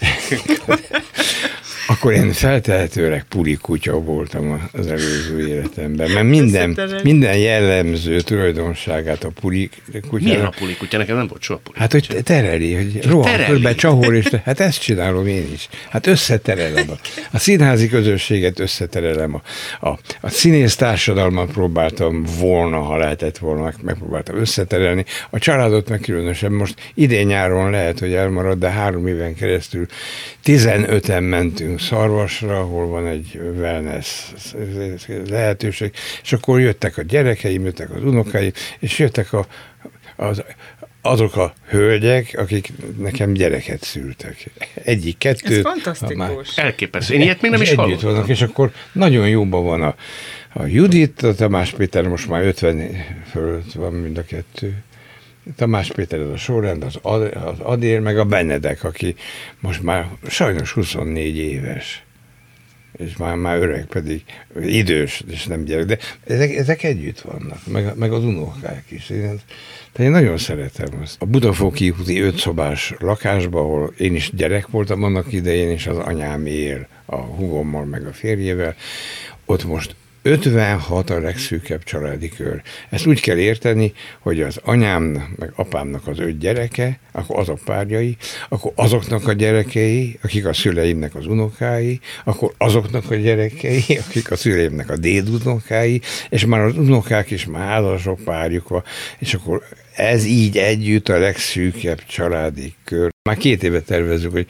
Akkor 1.86 2.12
én 2.12 2.32
feltehetőleg 2.32 3.24
puli 3.28 3.54
kutya 3.54 3.92
voltam 3.92 4.68
az 4.72 4.86
előző 4.86 5.48
életemben, 5.48 6.10
mert 6.10 6.26
minden, 6.26 6.78
minden 7.02 7.38
jellemző 7.38 8.20
tulajdonságát 8.20 9.24
a 9.24 9.30
puli 9.40 9.70
kutya. 10.08 10.24
Milyen 10.24 10.44
a 10.44 10.52
puli 10.58 10.76
kutya? 10.76 10.98
Nekem 10.98 11.16
nem 11.16 11.26
volt 11.26 11.42
soha 11.42 11.60
puli 11.62 11.78
Hát, 11.78 11.92
hogy 11.92 12.20
tereli, 12.24 12.74
hogy 12.74 13.06
rohan 13.06 13.44
körbe, 13.46 13.74
csahol, 13.74 14.14
és 14.14 14.26
hát 14.44 14.60
ezt 14.60 14.80
csinálom 14.80 15.26
én 15.26 15.48
is. 15.52 15.68
Hát 15.88 16.06
összeterelem. 16.06 16.90
A, 16.90 16.94
a 17.32 17.38
színházi 17.38 17.88
közösséget 17.88 18.60
összeterelem. 18.60 19.34
A, 19.34 19.42
a, 19.88 19.98
a 20.20 20.30
színész 20.30 20.76
társadalmat 20.76 21.50
próbáltam 21.52 22.24
volna, 22.38 22.78
ha 22.78 22.96
lehetett 22.96 23.38
volna, 23.38 23.72
megpróbáltam 23.82 24.36
összeterelni. 24.36 25.04
A 25.30 25.38
családot 25.38 25.88
meg 25.88 26.00
különösen 26.00 26.52
most 26.52 26.74
idén-nyáron 26.94 27.70
lehet, 27.70 27.98
hogy 27.98 28.12
elmarad, 28.12 28.58
de 28.58 28.70
három 28.70 29.06
éven 29.06 29.34
keresztül 29.34 29.86
15-en 30.44 31.28
mentünk 31.28 31.75
Szarvasra, 31.78 32.58
ahol 32.58 32.86
van 32.86 33.06
egy 33.06 33.40
wellness 33.56 34.32
lehetőség, 35.28 35.92
és 36.22 36.32
akkor 36.32 36.60
jöttek 36.60 36.98
a 36.98 37.02
gyerekeim, 37.02 37.64
jöttek 37.64 37.90
az 37.90 38.02
unokáim, 38.02 38.52
és 38.78 38.98
jöttek 38.98 39.32
a, 39.32 39.46
az, 40.16 40.42
azok 41.02 41.36
a 41.36 41.54
hölgyek, 41.68 42.34
akik 42.38 42.72
nekem 42.98 43.32
gyereket 43.32 43.82
szültek. 43.82 44.50
Egyik, 44.74 45.18
kettő. 45.18 45.56
Ez 45.56 45.60
fantasztikus. 45.60 46.16
Már, 46.16 46.30
Elképesztő. 46.56 47.14
Én 47.14 47.20
ilyet 47.20 47.40
még 47.40 47.50
nem 47.50 47.60
is 47.60 47.70
együtt 47.70 48.00
vannak, 48.00 48.28
és 48.28 48.42
akkor 48.42 48.72
nagyon 48.92 49.28
jóban 49.28 49.64
van 49.64 49.82
a, 49.82 49.94
a 50.52 50.66
Judit, 50.66 51.22
a 51.22 51.34
Tamás 51.34 51.70
Péter 51.70 52.08
most 52.08 52.28
már 52.28 52.42
50 52.42 53.04
fölött 53.30 53.72
van 53.72 53.92
mind 53.92 54.18
a 54.18 54.24
kettő. 54.24 54.74
Tamás 55.56 55.92
Péter 55.92 56.20
ez 56.20 56.28
a 56.28 56.36
sorrend, 56.36 56.82
az, 56.82 56.98
Ad, 57.02 57.22
az 57.22 57.58
Adér, 57.58 58.00
meg 58.00 58.18
a 58.18 58.24
Benedek, 58.24 58.84
aki 58.84 59.14
most 59.60 59.82
már 59.82 60.08
sajnos 60.28 60.72
24 60.72 61.36
éves. 61.36 62.04
és 62.96 63.16
már, 63.16 63.36
már 63.36 63.58
öreg 63.58 63.86
pedig, 63.86 64.22
idős, 64.60 65.22
és 65.30 65.46
nem 65.46 65.64
gyerek, 65.64 65.84
de 65.84 65.98
ezek, 66.26 66.50
ezek 66.50 66.82
együtt 66.82 67.20
vannak, 67.20 67.66
meg, 67.66 67.96
meg 67.96 68.12
az 68.12 68.24
unokák 68.24 68.84
is. 68.88 69.10
Én, 69.10 69.40
tehát 69.92 69.98
én 69.98 70.10
nagyon 70.10 70.38
szeretem 70.38 70.88
azt. 71.02 71.22
A 71.22 71.26
Budafoki 71.26 71.90
úti 72.00 72.20
ötszobás 72.20 72.94
lakásban, 72.98 73.62
ahol 73.62 73.92
én 73.98 74.14
is 74.14 74.30
gyerek 74.34 74.68
voltam 74.68 75.02
annak 75.02 75.32
idején, 75.32 75.70
és 75.70 75.86
az 75.86 75.96
anyám 75.96 76.46
él 76.46 76.88
a 77.04 77.16
hugommal, 77.16 77.84
meg 77.84 78.06
a 78.06 78.12
férjével, 78.12 78.74
ott 79.44 79.64
most 79.64 79.94
56 80.26 81.10
a 81.10 81.20
legszűkebb 81.20 81.82
családi 81.82 82.28
kör. 82.28 82.62
Ezt 82.90 83.06
úgy 83.06 83.20
kell 83.20 83.36
érteni, 83.36 83.92
hogy 84.20 84.40
az 84.42 84.60
anyám, 84.64 85.34
meg 85.36 85.52
apámnak 85.56 86.06
az 86.06 86.18
öt 86.18 86.38
gyereke, 86.38 86.98
akkor 87.12 87.38
azok 87.38 87.58
párjai, 87.64 88.16
akkor 88.48 88.72
azoknak 88.74 89.28
a 89.28 89.32
gyerekei, 89.32 90.18
akik 90.22 90.46
a 90.46 90.52
szüleimnek 90.52 91.14
az 91.14 91.26
unokái, 91.26 92.00
akkor 92.24 92.52
azoknak 92.58 93.10
a 93.10 93.14
gyerekei, 93.14 93.84
akik 94.08 94.30
a 94.30 94.36
szüleimnek 94.36 94.90
a 94.90 94.96
dédunokái, 94.96 96.00
és 96.28 96.46
már 96.46 96.60
az 96.60 96.76
unokák 96.76 97.30
is 97.30 97.46
már 97.46 97.66
házasok 97.66 98.20
párjuk 98.20 98.68
van, 98.68 98.84
és 99.18 99.34
akkor 99.34 99.62
ez 99.96 100.24
így 100.24 100.58
együtt 100.58 101.08
a 101.08 101.18
legszűkebb 101.18 102.00
családi 102.08 102.74
kör. 102.84 103.08
Már 103.22 103.36
két 103.36 103.62
éve 103.62 103.80
tervezzük, 103.80 104.32
hogy 104.32 104.46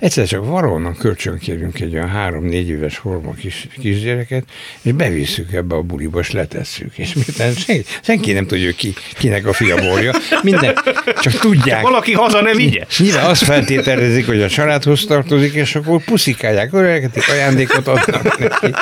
egyszer 0.00 0.26
csak 0.26 0.46
valahonnan 0.46 0.96
kölcsönkérjünk 0.96 1.80
egy 1.80 1.94
olyan 1.94 2.08
három-négy 2.08 2.68
éves 2.68 2.98
horma 2.98 3.32
kis, 3.32 3.68
kisgyereket, 3.80 4.44
és 4.82 4.92
bevisszük 4.92 5.52
ebbe 5.52 5.74
a 5.74 5.82
buliba, 5.82 6.20
és 6.20 6.30
letesszük. 6.30 6.98
És 6.98 7.14
miután 7.14 7.52
senki, 7.52 7.84
senki 8.02 8.32
nem 8.32 8.46
tudja, 8.46 8.72
ki, 8.72 8.94
kinek 9.18 9.46
a 9.46 9.52
fia 9.52 9.76
borja. 9.76 10.12
Minden, 10.42 10.74
csak 11.20 11.32
tudják. 11.32 11.82
Valaki 11.82 12.12
haza 12.12 12.40
nem 12.40 12.56
vigye. 12.56 12.86
Nyilván 12.98 13.24
azt 13.24 13.44
feltételezik, 13.44 14.26
hogy 14.26 14.42
a 14.42 14.48
családhoz 14.48 15.04
tartozik, 15.04 15.52
és 15.52 15.74
akkor 15.74 16.04
puszikálják, 16.04 16.72
öregetik, 16.72 17.28
ajándékot 17.28 17.86
adnak 17.86 18.38
neki. 18.38 18.74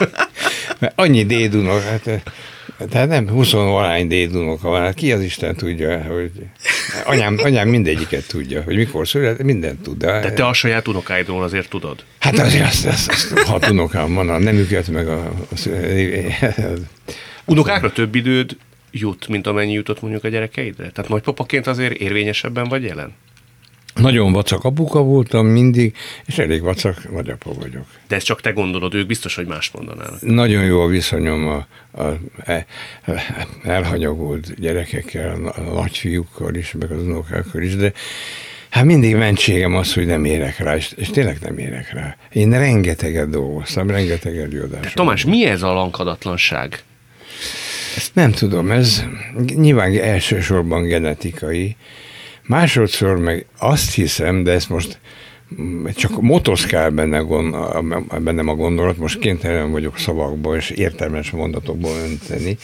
Mert 0.79 0.93
annyi 0.97 1.25
dédunok, 1.25 1.83
hát 1.83 2.23
tehát 2.91 3.09
nem 3.09 3.29
20 3.29 3.51
valány 3.51 4.09
dédunoka 4.09 4.68
van, 4.68 4.81
hát 4.81 4.95
ki 4.95 5.12
az 5.12 5.22
Isten 5.22 5.57
tudja, 5.57 6.03
hogy 6.03 6.31
anyám, 7.05 7.39
anyám 7.43 7.68
mindegyiket 7.68 8.26
tudja, 8.26 8.62
hogy 8.62 8.76
mikor 8.76 9.09
született, 9.09 9.47
mindent 9.47 9.83
tud. 9.83 9.97
De, 9.97 10.20
de 10.20 10.33
te 10.33 10.47
a 10.47 10.53
saját 10.53 10.89
unokáidról 10.89 11.43
azért 11.43 11.68
tudod? 11.68 12.05
Hát 12.18 12.39
azért 12.39 12.66
azt, 12.66 12.87
azt, 12.87 13.11
azt 13.11 13.39
hat 13.39 13.68
unokám 13.70 14.14
van, 14.14 14.29
a 14.29 14.39
nemüket, 14.39 14.89
meg 14.89 15.09
a... 15.09 15.22
a, 15.22 15.33
a 15.76 16.72
Unokákra 17.45 17.93
több 17.93 18.14
időd 18.14 18.57
jut, 18.91 19.29
mint 19.29 19.47
amennyi 19.47 19.72
jutott 19.72 20.03
mondjuk 20.03 20.24
a 20.24 20.29
gyerekeidre? 20.29 20.91
Tehát 20.91 21.11
nagypapaként 21.11 21.66
azért 21.66 21.95
érvényesebben 21.95 22.68
vagy 22.68 22.83
jelen? 22.83 23.12
Nagyon 23.99 24.32
vacak 24.32 24.64
apuka 24.64 25.03
voltam 25.03 25.46
mindig, 25.46 25.96
és 26.26 26.38
elég 26.38 26.62
vacak 26.62 27.12
nagyapa 27.12 27.53
vagyok. 27.53 27.86
De 28.09 28.16
ezt 28.16 28.26
csak 28.26 28.40
te 28.40 28.51
gondolod, 28.51 28.94
ők 28.94 29.07
biztos, 29.07 29.34
hogy 29.34 29.46
más 29.46 29.70
mondanának. 29.70 30.20
Nagyon 30.20 30.64
jó 30.64 30.80
a 30.80 30.86
viszonyom 30.86 31.46
a, 31.46 31.66
a, 31.90 32.03
a 32.03 32.18
e, 32.44 32.66
elhanyagolt 33.62 34.61
gyerekekkel, 34.61 35.53
a 35.57 35.61
nagyfiúkkal 35.61 36.55
is, 36.55 36.72
meg 36.78 36.90
az 36.90 37.03
unokákkal 37.03 37.62
is, 37.62 37.76
de 37.76 37.92
Hát 38.70 38.84
mindig 38.84 39.16
mentségem 39.16 39.74
az, 39.74 39.94
hogy 39.94 40.07
nem 40.07 40.24
érek 40.24 40.59
rá, 40.59 40.76
és, 40.76 40.92
és 40.96 41.11
tényleg 41.11 41.38
nem 41.40 41.59
érek 41.59 41.92
rá. 41.92 42.16
Én 42.32 42.51
rengeteget 42.51 43.30
dolgoztam, 43.30 43.90
rengeteg 43.90 44.36
előadásom. 44.36 44.92
Tamás, 44.94 45.24
mi 45.24 45.44
ez 45.44 45.62
a 45.62 45.72
lankadatlanság? 45.72 46.82
Ezt 47.96 48.14
nem 48.14 48.32
tudom, 48.32 48.70
ez 48.70 49.05
nyilván 49.55 49.99
elsősorban 49.99 50.82
genetikai, 50.82 51.76
Másodszor 52.49 53.18
meg 53.18 53.46
azt 53.59 53.94
hiszem, 53.94 54.42
de 54.42 54.53
ezt 54.53 54.68
most 54.68 54.99
csak 55.94 56.20
motoszkál 56.20 56.90
benne 56.90 57.18
gond, 57.18 57.57
bennem 58.22 58.49
a 58.49 58.55
gondolat, 58.55 58.96
most 58.96 59.18
kénytelen 59.18 59.70
vagyok 59.70 59.99
szavakból 59.99 60.57
és 60.57 60.70
értelmes 60.70 61.30
mondatokból 61.30 61.96
önteni, 61.96 62.57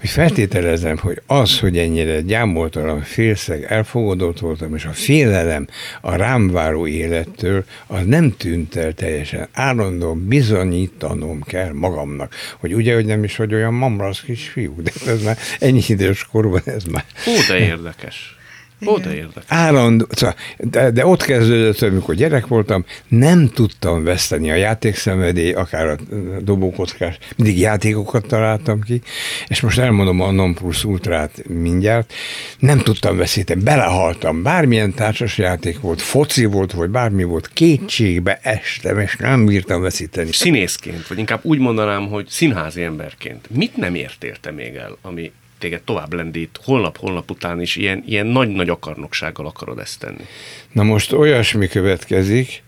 hogy 0.00 0.08
feltételezem, 0.08 0.96
hogy 0.96 1.22
az, 1.26 1.58
hogy 1.58 1.78
ennyire 1.78 2.20
gyámoltalan, 2.20 3.02
félszeg, 3.02 3.64
elfogadott 3.68 4.38
voltam, 4.38 4.74
és 4.74 4.84
a 4.84 4.92
félelem 4.92 5.66
a 6.00 6.14
rám 6.14 6.50
váró 6.50 6.86
élettől, 6.86 7.64
az 7.86 8.04
nem 8.06 8.36
tűnt 8.36 8.76
el 8.76 8.92
teljesen. 8.92 9.48
Állandóan 9.52 10.26
bizonyítanom 10.26 11.42
kell 11.42 11.72
magamnak, 11.72 12.34
hogy 12.58 12.74
ugye, 12.74 12.94
hogy 12.94 13.06
nem 13.06 13.24
is 13.24 13.36
vagy 13.36 13.54
olyan 13.54 13.74
mamrasz 13.74 14.20
kis 14.20 14.48
fiú, 14.48 14.82
de 14.82 14.90
ez 15.06 15.22
már 15.22 15.38
ennyi 15.58 15.82
idős 15.88 16.26
korban 16.32 16.60
ez 16.64 16.84
már... 16.84 17.04
Ó, 17.26 17.32
de 17.48 17.58
érdekes. 17.58 18.37
Ó, 18.86 18.98
de 18.98 19.14
érdekes. 19.14 19.44
Állandó, 19.46 20.06
szóval, 20.10 20.34
de, 20.58 20.90
de 20.90 21.06
ott 21.06 21.22
kezdődött, 21.22 21.82
amikor 21.82 22.14
gyerek 22.14 22.46
voltam, 22.46 22.84
nem 23.08 23.48
tudtam 23.48 24.04
veszteni 24.04 24.50
a 24.50 24.54
játékszenvedély, 24.54 25.52
akár 25.52 25.86
a 25.86 25.96
dobókockás, 26.40 27.18
mindig 27.36 27.58
játékokat 27.58 28.26
találtam 28.26 28.80
ki, 28.80 29.00
és 29.48 29.60
most 29.60 29.78
elmondom 29.78 30.20
a 30.20 30.30
non 30.30 30.54
plus 30.54 30.84
ultrát 30.84 31.48
mindjárt, 31.48 32.12
nem 32.58 32.78
tudtam 32.78 33.16
veszíteni, 33.16 33.62
belehaltam, 33.62 34.42
bármilyen 34.42 34.94
társas 34.94 35.38
játék 35.38 35.80
volt, 35.80 36.02
foci 36.02 36.44
volt, 36.44 36.72
vagy 36.72 36.90
bármi 36.90 37.24
volt, 37.24 37.50
kétségbe 37.52 38.38
estem, 38.42 38.98
és 38.98 39.16
nem 39.16 39.46
bírtam 39.46 39.80
veszíteni. 39.80 40.32
Színészként, 40.32 41.06
vagy 41.06 41.18
inkább 41.18 41.40
úgy 41.42 41.58
mondanám, 41.58 42.08
hogy 42.08 42.26
színházi 42.28 42.82
emberként, 42.82 43.50
mit 43.50 43.76
nem 43.76 43.94
értél 43.94 44.36
te 44.40 44.50
még 44.50 44.74
el, 44.74 44.96
ami 45.02 45.32
téged 45.58 45.82
tovább 45.82 46.12
lendít, 46.12 46.60
holnap-holnap 46.64 47.30
után 47.30 47.60
is 47.60 47.76
ilyen, 47.76 48.02
ilyen 48.06 48.26
nagy-nagy 48.26 48.68
akarnoksággal 48.68 49.46
akarod 49.46 49.78
ezt 49.78 50.00
tenni. 50.00 50.24
Na 50.72 50.82
most 50.82 51.12
olyasmi 51.12 51.68
következik, 51.68 52.62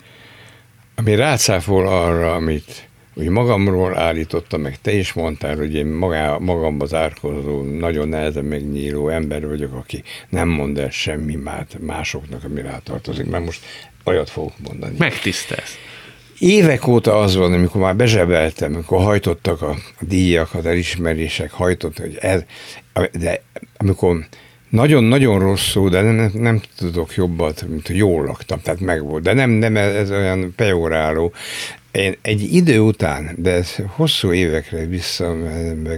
ami 0.95 1.15
rácáfol 1.15 1.89
arra, 1.89 2.35
amit 2.35 2.89
úgy 3.15 3.29
magamról 3.29 3.99
állítottam, 3.99 4.61
meg 4.61 4.81
te 4.81 4.93
is 4.93 5.13
mondtál, 5.13 5.57
hogy 5.57 5.75
én 5.75 5.87
magá, 5.87 6.37
magamba 6.37 6.87
zárkozó, 6.87 7.63
nagyon 7.63 8.09
nehezen 8.09 8.45
megnyíló 8.45 9.09
ember 9.09 9.47
vagyok, 9.47 9.75
aki 9.75 10.03
nem 10.29 10.49
mond 10.49 10.79
el 10.79 10.91
semmi 10.91 11.39
másoknak, 11.79 12.45
ami 12.45 12.61
rátartozik, 12.61 13.27
mert 13.27 13.45
most 13.45 13.65
olyat 14.05 14.31
fogok 14.31 14.53
mondani. 14.59 14.95
Megtisztelsz. 14.99 15.79
Évek 16.41 16.87
óta 16.87 17.19
az 17.19 17.37
van, 17.37 17.53
amikor 17.53 17.81
már 17.81 17.97
bezsebeltem, 17.97 18.75
amikor 18.75 19.03
hajtottak 19.03 19.63
a, 19.63 19.77
díjakat, 20.01 20.67
elismerések, 20.67 21.51
hajtott, 21.51 21.99
hogy 21.99 22.17
ez, 22.21 22.43
de 23.13 23.43
amikor 23.77 24.27
nagyon-nagyon 24.71 25.39
rosszul, 25.39 25.91
de 25.91 26.01
nem, 26.01 26.31
nem 26.35 26.61
tudok 26.77 27.15
jobbat, 27.15 27.65
mint 27.69 27.87
hogy 27.87 27.97
jól 27.97 28.25
laktam, 28.25 28.61
tehát 28.61 28.81
megvolt. 28.81 29.23
De 29.23 29.33
nem, 29.33 29.51
nem 29.51 29.77
ez, 29.77 30.11
olyan 30.11 30.53
pejoráló. 30.57 31.33
Én 31.93 32.17
egy 32.23 32.55
idő 32.55 32.81
után, 32.81 33.35
de 33.37 33.51
ez 33.51 33.77
hosszú 33.87 34.33
évekre 34.33 34.87
vissza 34.87 35.37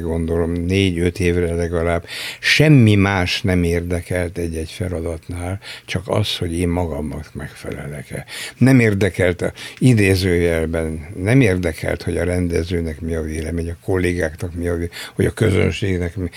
gondolom, 0.03 0.53
négy-öt 0.53 1.21
évre 1.21 1.55
legalább, 1.55 2.05
semmi 2.41 2.95
más 2.95 3.43
nem 3.43 3.63
érdekelt 3.63 4.39
egy-egy 4.39 4.71
feladatnál, 4.71 5.61
csak 5.85 6.03
az, 6.07 6.37
hogy 6.37 6.59
én 6.59 6.69
magamnak 6.69 7.35
megfelelek-e. 7.35 8.25
Nem 8.59 8.81
érdekelt 8.81 9.43
a 9.43 9.53
idézőjelben, 9.79 11.07
nem 11.17 11.41
érdekelt, 11.41 12.03
hogy 12.03 12.17
a 12.17 12.25
rendezőnek 12.25 13.01
mi 13.01 13.15
a 13.15 13.23
vélemény, 13.23 13.71
a 13.71 13.85
kollégáknak 13.85 14.55
mi 14.55 14.67
a 14.67 14.73
vélemény, 14.73 14.91
hogy 15.15 15.27
a 15.27 15.33
közönségnek 15.33 16.17
mi 16.17 16.29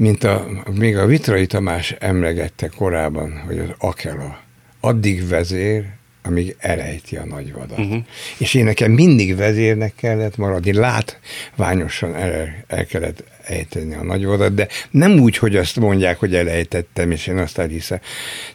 mint 0.00 0.24
a, 0.24 0.46
még 0.74 0.96
a 0.96 1.06
Vitrai 1.06 1.46
Tamás 1.46 1.94
emlegette 1.98 2.68
korábban, 2.68 3.42
hogy 3.46 3.58
az 3.58 3.68
Akela 3.78 4.40
addig 4.80 5.28
vezér, 5.28 5.84
amíg 6.22 6.56
elejti 6.58 7.16
a 7.16 7.24
nagyvadat. 7.24 7.78
Uh-huh. 7.78 8.04
És 8.38 8.54
én 8.54 8.64
nekem 8.64 8.92
mindig 8.92 9.36
vezérnek 9.36 9.94
kellett 9.94 10.36
maradni, 10.36 10.72
látványosan 10.72 12.14
el, 12.14 12.64
el 12.66 12.86
kellett 12.86 13.24
ejteni 13.50 13.94
a 13.94 14.02
nagyvadat, 14.02 14.54
de 14.54 14.68
nem 14.90 15.18
úgy, 15.18 15.36
hogy 15.36 15.56
azt 15.56 15.76
mondják, 15.76 16.18
hogy 16.18 16.34
elejtettem, 16.34 17.10
és 17.10 17.26
én 17.26 17.36
azt 17.36 17.58
elhiszem. 17.58 17.98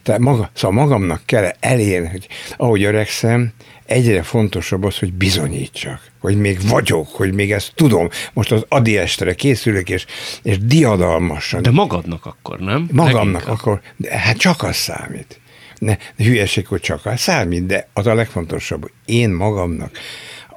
Tehát 0.02 0.20
maga, 0.20 0.50
szóval 0.54 0.84
magamnak 0.84 1.22
kell 1.24 1.50
elérni, 1.60 2.08
hogy 2.08 2.28
ahogy 2.56 2.82
öregszem, 2.82 3.52
egyre 3.86 4.22
fontosabb 4.22 4.84
az, 4.84 4.98
hogy 4.98 5.12
bizonyítsak, 5.12 6.00
hogy 6.20 6.36
még 6.36 6.68
vagyok, 6.68 7.08
hogy 7.08 7.32
még 7.32 7.52
ezt 7.52 7.72
tudom. 7.74 8.08
Most 8.32 8.52
az 8.52 8.64
Adi 8.68 8.96
estre 8.96 9.34
készülök, 9.34 9.88
és, 9.90 10.06
és 10.42 10.58
diadalmasan. 10.58 11.62
De 11.62 11.70
magadnak 11.70 12.26
akkor, 12.26 12.58
nem? 12.58 12.88
Magamnak 12.92 13.24
Leginkább. 13.24 13.54
akkor, 13.54 13.80
de 13.96 14.18
hát 14.18 14.36
csak 14.36 14.62
az 14.62 14.76
számít. 14.76 15.40
Ne, 15.78 15.96
hülyeség, 16.16 16.66
hogy 16.66 16.80
csak 16.80 17.06
az 17.06 17.20
számít, 17.20 17.66
de 17.66 17.88
az 17.92 18.06
a 18.06 18.14
legfontosabb, 18.14 18.82
hogy 18.82 18.92
én 19.04 19.30
magamnak 19.30 19.98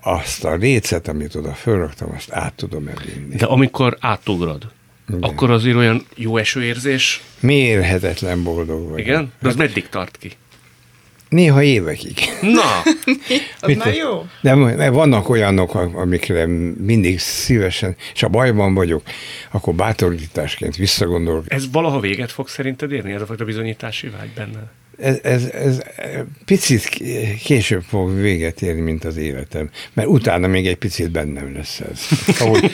azt 0.01 0.43
a 0.43 0.55
lécet, 0.55 1.07
amit 1.07 1.35
oda 1.35 1.53
fölraktam, 1.53 2.11
azt 2.15 2.31
át 2.31 2.53
tudom 2.53 2.87
elvinni. 2.87 3.35
De 3.35 3.45
amikor 3.45 3.97
átugrod, 3.99 4.67
igen. 5.07 5.21
akkor 5.21 5.51
azért 5.51 5.75
olyan 5.75 6.05
jó 6.15 6.37
esőérzés? 6.37 7.23
Mérhetetlen 7.39 8.43
boldog 8.43 8.89
vagy. 8.89 8.99
Igen? 8.99 9.31
De 9.39 9.47
az 9.47 9.55
hát, 9.55 9.67
meddig 9.67 9.89
tart 9.89 10.17
ki? 10.17 10.31
Néha 11.29 11.63
évekig. 11.63 12.17
Na! 12.41 12.81
az 13.61 13.75
már 13.75 13.93
jó. 13.93 14.25
De 14.41 14.89
vannak 14.89 15.29
olyanok, 15.29 15.75
amikre 15.75 16.45
mindig 16.77 17.19
szívesen, 17.19 17.95
és 18.13 18.23
a 18.23 18.27
bajban 18.27 18.73
vagyok, 18.73 19.01
akkor 19.51 19.73
bátorításként 19.73 20.75
visszagondolok. 20.75 21.43
Ez 21.47 21.71
valaha 21.71 21.99
véget 21.99 22.31
fog 22.31 22.47
szerinted 22.47 22.91
érni, 22.91 23.11
ez 23.11 23.21
a 23.21 23.25
fajta 23.25 23.45
bizonyítási 23.45 24.09
vágy 24.09 24.29
benne? 24.35 24.71
Ez, 24.99 25.19
ez, 25.23 25.49
ez 25.49 25.81
picit 26.45 26.83
később 27.43 27.83
fog 27.87 28.15
véget 28.21 28.61
érni, 28.61 28.81
mint 28.81 29.03
az 29.03 29.17
életem, 29.17 29.69
mert 29.93 30.07
utána 30.07 30.47
még 30.47 30.67
egy 30.67 30.77
picit 30.77 31.11
bennem 31.11 31.53
lesz 31.55 31.79
ez. 31.79 32.07
Ahogy, 32.39 32.71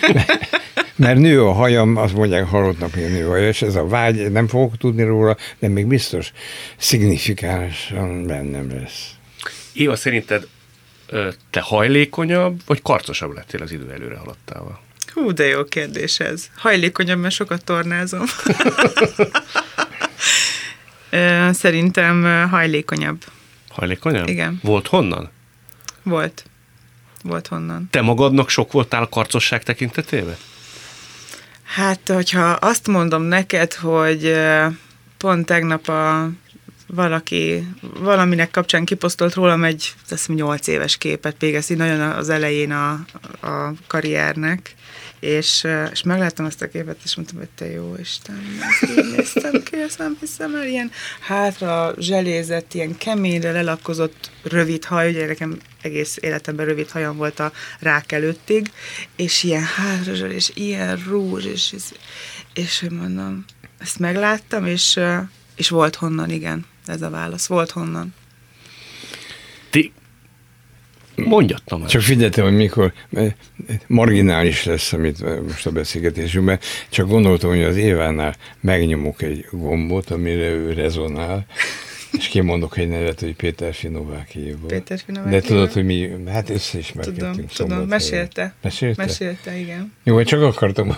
mert 0.96 1.20
nő 1.20 1.44
a 1.44 1.52
hajam, 1.52 1.96
azt 1.98 2.14
mondják 2.14 2.46
halottnak, 2.46 2.94
hogy 2.94 3.12
nő 3.12 3.26
a 3.26 3.30
hajam, 3.30 3.48
és 3.48 3.62
ez 3.62 3.76
a 3.76 3.88
vágy, 3.88 4.32
nem 4.32 4.48
fogok 4.48 4.78
tudni 4.78 5.04
róla, 5.04 5.38
de 5.60 5.68
még 5.68 5.88
biztos 5.88 6.32
szignifikánsan 6.78 8.26
bennem 8.26 8.72
lesz. 8.72 9.10
Éva, 9.74 9.96
szerinted 9.96 10.48
te 11.50 11.60
hajlékonyabb, 11.60 12.62
vagy 12.66 12.82
karcosabb 12.82 13.34
lettél 13.34 13.62
az 13.62 13.72
idő 13.72 13.92
előre 13.92 14.16
haladtával? 14.16 14.84
Hú, 15.14 15.34
de 15.34 15.46
jó 15.46 15.64
kérdés 15.64 16.20
ez. 16.20 16.50
Hajlékonyabb, 16.56 17.20
mert 17.20 17.34
sokat 17.34 17.64
tornázom. 17.64 18.24
Szerintem 21.52 22.48
hajlékonyabb. 22.50 23.24
Hajlékonyabb? 23.70 24.28
Igen. 24.28 24.60
Volt 24.64 24.88
honnan? 24.88 25.30
Volt. 26.04 26.46
Volt 27.24 27.48
honnan. 27.48 27.88
Te 27.92 28.02
magadnak 28.02 28.50
sok 28.50 28.72
voltál 28.72 29.04
a 29.04 29.10
karcosság 29.10 29.64
tekintetében? 29.64 30.36
Hát, 31.64 32.00
hogyha 32.08 32.46
azt 32.50 32.88
mondom 32.88 33.22
neked, 33.22 33.74
hogy 33.74 34.36
pont 35.18 35.46
tegnap 35.46 35.88
a 35.88 36.30
valaki 36.88 37.68
valaminek 38.00 38.52
kapcsán 38.52 38.86
kiposztolt 38.86 39.34
rólam 39.34 39.64
egy, 39.64 39.94
azt 40.02 40.10
hiszem, 40.10 40.36
8 40.36 40.68
éves 40.68 40.98
képet, 40.98 41.36
még 41.40 41.56
ezt 41.56 41.72
így 41.72 41.78
nagyon 41.78 42.00
az 42.00 42.30
elején 42.30 42.72
a, 42.72 42.92
a 43.42 43.74
karriernek, 43.88 44.76
és, 45.26 45.68
és 45.92 46.04
megláttam 46.04 46.46
azt 46.46 46.62
a 46.62 46.68
képet, 46.68 46.98
és 47.04 47.16
mondtam, 47.16 47.38
hogy 47.38 47.50
te 47.56 47.72
jó 47.72 47.96
Isten, 48.00 48.42
így 48.98 49.16
néztem 49.16 49.64
ki, 49.64 49.82
ezt 49.82 49.98
nem 49.98 50.18
hiszem 50.20 50.56
el, 50.56 50.68
ilyen 50.68 50.92
hátra 51.20 51.94
zselézett, 51.98 52.74
ilyen 52.74 52.98
keményre 52.98 53.52
lelakkozott 53.52 54.32
rövid 54.44 54.86
haj, 54.86 55.10
ugye 55.10 55.26
nekem 55.26 55.58
egész 55.82 56.18
életemben 56.22 56.66
rövid 56.66 56.90
hajam 56.90 57.18
volt 57.18 57.40
a 57.40 57.52
rák 57.80 58.12
előttig, 58.12 58.72
és 59.16 59.44
ilyen 59.44 59.64
hátra 59.64 60.28
és 60.28 60.52
ilyen 60.54 61.04
rúzs, 61.08 61.46
és, 61.46 61.74
és, 61.74 61.84
és 62.54 62.86
mondom, 62.90 63.46
ezt 63.78 64.00
megláttam, 64.00 64.66
és, 64.66 65.00
és 65.56 65.70
volt 65.70 65.96
honnan, 65.96 66.30
igen, 66.30 66.66
ez 66.86 67.02
a 67.02 67.10
válasz, 67.10 67.46
volt 67.48 67.72
honnan. 67.72 68.14
Ti 69.70 69.94
Mondjad, 71.16 71.62
Tamás. 71.66 71.92
Csak 71.92 72.02
figyeltem, 72.02 72.44
hogy 72.44 72.56
mikor 72.56 72.94
marginális 73.88 74.64
lesz, 74.64 74.94
amit 74.94 75.44
most 75.48 75.66
a 75.66 75.72
beszélgetésünkben, 75.72 76.60
csak 76.90 77.08
gondoltam, 77.08 77.50
hogy 77.50 77.64
az 77.64 77.78
Évánál 77.78 78.36
megnyomok 78.62 79.22
egy 79.22 79.48
gombot, 79.52 80.10
amire 80.10 80.50
ő 80.50 80.74
rezonál, 80.74 81.46
és 82.18 82.28
kimondok 82.28 82.78
egy 82.78 82.88
nevet, 82.88 83.20
hogy 83.20 83.36
Péter 83.36 83.74
Finovákiéból. 83.74 84.68
Péter 84.68 85.00
De 85.30 85.40
tudod, 85.42 85.72
hogy 85.72 85.86
mi, 85.86 86.10
hát 86.28 86.50
összeismerkedtünk 86.50 87.52
Tudom, 87.52 87.70
tudom, 87.70 87.88
mesélte. 87.88 88.54
Mesélte? 88.62 89.04
Mesélte, 89.06 89.58
igen. 89.58 89.94
Jó, 90.04 90.24
csak 90.24 90.42
akartam. 90.42 90.98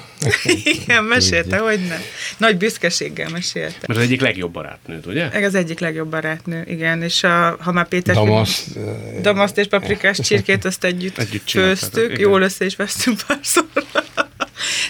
igen, 0.64 1.04
mesélte, 1.04 1.58
hogy 1.58 1.80
ne. 1.88 1.98
Nagy 2.38 2.58
büszkeséggel 2.58 3.30
mesélte. 3.30 3.78
Mert 3.88 4.00
az 4.00 4.06
egyik 4.06 4.22
legjobb 4.22 4.52
barátnőd, 4.52 5.08
ugye? 5.08 5.30
Meg 5.34 5.44
az 5.44 5.56
egyik 5.56 5.80
legjobb 5.80 6.10
barátnő, 6.10 6.64
igen, 6.68 7.02
és 7.02 7.24
a, 7.24 7.58
ha 7.60 7.72
már 7.72 7.88
Péter... 7.88 8.16
Damaszt. 8.16 8.72
Fin... 8.72 9.22
Damaszt 9.22 9.58
és 9.58 9.68
paprikás 9.68 10.20
csirkét, 10.20 10.66
azt 10.66 10.84
együtt, 10.84 11.18
együtt 11.18 11.50
főztük, 11.50 12.20
jól 12.20 12.42
össze 12.42 12.66
is 12.66 12.76
vesztünk 12.76 13.20
párszor. 13.28 13.66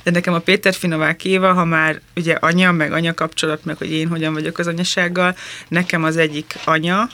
De 0.08 0.14
nekem 0.14 0.34
a 0.34 0.40
Péter 0.40 0.74
Finovák 0.74 1.26
Éva, 1.26 1.54
ha 1.54 1.66
már 1.66 2.02
ugye 2.16 2.34
anya, 2.34 2.72
meg 2.72 2.92
anya 2.92 3.14
kapcsolat, 3.14 3.66
meg 3.66 3.78
hogy 3.78 3.92
én 3.92 4.08
hogyan 4.08 4.34
vagyok 4.34 4.58
az 4.58 4.68
anyasággal, 4.68 5.36
nekem 5.68 6.04
az 6.04 6.18
egyik 6.18 6.56
anya, 6.66 7.10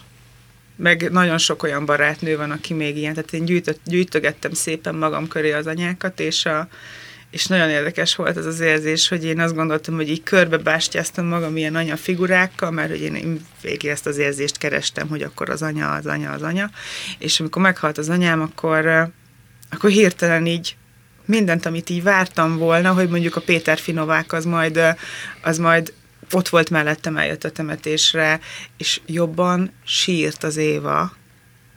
meg 0.75 1.11
nagyon 1.11 1.37
sok 1.37 1.63
olyan 1.63 1.85
barátnő 1.85 2.37
van, 2.37 2.51
aki 2.51 2.73
még 2.73 2.97
ilyen, 2.97 3.13
tehát 3.13 3.33
én 3.33 3.45
gyűjtött, 3.45 3.79
gyűjtögettem 3.85 4.53
szépen 4.53 4.95
magam 4.95 5.27
köré 5.27 5.51
az 5.51 5.67
anyákat, 5.67 6.19
és 6.19 6.45
a, 6.45 6.67
és 7.29 7.45
nagyon 7.45 7.69
érdekes 7.69 8.15
volt 8.15 8.37
ez 8.37 8.45
az 8.45 8.59
érzés, 8.59 9.07
hogy 9.07 9.25
én 9.25 9.39
azt 9.39 9.55
gondoltam, 9.55 9.95
hogy 9.95 10.09
így 10.09 10.23
körbe 10.23 10.57
bástyáztam 10.57 11.25
magam 11.25 11.57
ilyen 11.57 11.75
anya 11.75 11.97
figurákkal, 11.97 12.71
mert 12.71 12.89
hogy 12.89 13.01
én, 13.01 13.45
végig 13.61 13.89
ezt 13.89 14.05
az 14.05 14.17
érzést 14.17 14.57
kerestem, 14.57 15.07
hogy 15.07 15.21
akkor 15.21 15.49
az 15.49 15.61
anya, 15.61 15.91
az 15.91 16.05
anya, 16.05 16.31
az 16.31 16.41
anya, 16.41 16.69
és 17.17 17.39
amikor 17.39 17.61
meghalt 17.61 17.97
az 17.97 18.09
anyám, 18.09 18.41
akkor, 18.41 19.11
akkor 19.69 19.89
hirtelen 19.89 20.45
így 20.45 20.75
mindent, 21.25 21.65
amit 21.65 21.89
így 21.89 22.03
vártam 22.03 22.57
volna, 22.57 22.93
hogy 22.93 23.09
mondjuk 23.09 23.35
a 23.35 23.41
Péter 23.41 23.77
Finovák 23.77 24.33
az 24.33 24.45
majd, 24.45 24.79
az 25.41 25.57
majd 25.57 25.93
ott 26.31 26.49
volt 26.49 26.69
mellettem, 26.69 27.17
eljött 27.17 27.43
a 27.43 27.51
temetésre, 27.51 28.39
és 28.77 29.01
jobban 29.05 29.71
sírt 29.85 30.43
az 30.43 30.57
Éva, 30.57 31.11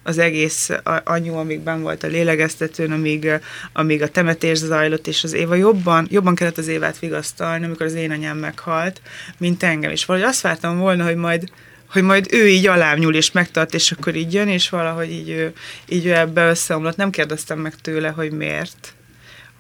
az 0.07 0.19
egész 0.19 0.71
anyu, 1.05 1.35
amíg 1.35 1.61
ben 1.61 1.83
volt 1.83 2.03
a 2.03 2.07
lélegeztetőn, 2.07 2.93
amíg, 2.93 3.31
amíg 3.73 4.03
a 4.03 4.09
temetés 4.09 4.59
zajlott, 4.59 5.07
és 5.07 5.25
az 5.25 5.33
Éva 5.33 5.55
jobban, 5.55 6.07
jobban 6.11 6.35
kellett 6.35 6.59
az 6.59 6.69
Évát 6.69 6.99
vigasztalni, 6.99 7.65
amikor 7.65 7.87
az 7.87 7.95
én 7.95 8.11
anyám 8.11 8.39
meghalt, 8.39 9.01
mint 9.39 9.63
engem. 9.63 9.91
És 9.91 10.05
valahogy 10.05 10.29
azt 10.29 10.41
vártam 10.41 10.79
volna, 10.79 11.05
hogy 11.05 11.17
majd, 11.17 11.51
hogy 11.91 12.03
majd 12.03 12.27
ő 12.31 12.49
így 12.49 12.67
alám 12.67 12.99
nyúl 12.99 13.15
és 13.15 13.33
megtart, 13.33 13.75
és 13.75 13.93
akkor 13.93 14.15
így 14.15 14.33
jön, 14.33 14.49
és 14.49 14.69
valahogy 14.69 15.11
így, 15.11 15.53
így 15.89 16.07
ő 16.07 16.15
ebbe 16.15 16.49
összeomlott. 16.49 16.97
Nem 16.97 17.11
kérdeztem 17.11 17.59
meg 17.59 17.75
tőle, 17.75 18.09
hogy 18.09 18.31
miért 18.31 18.96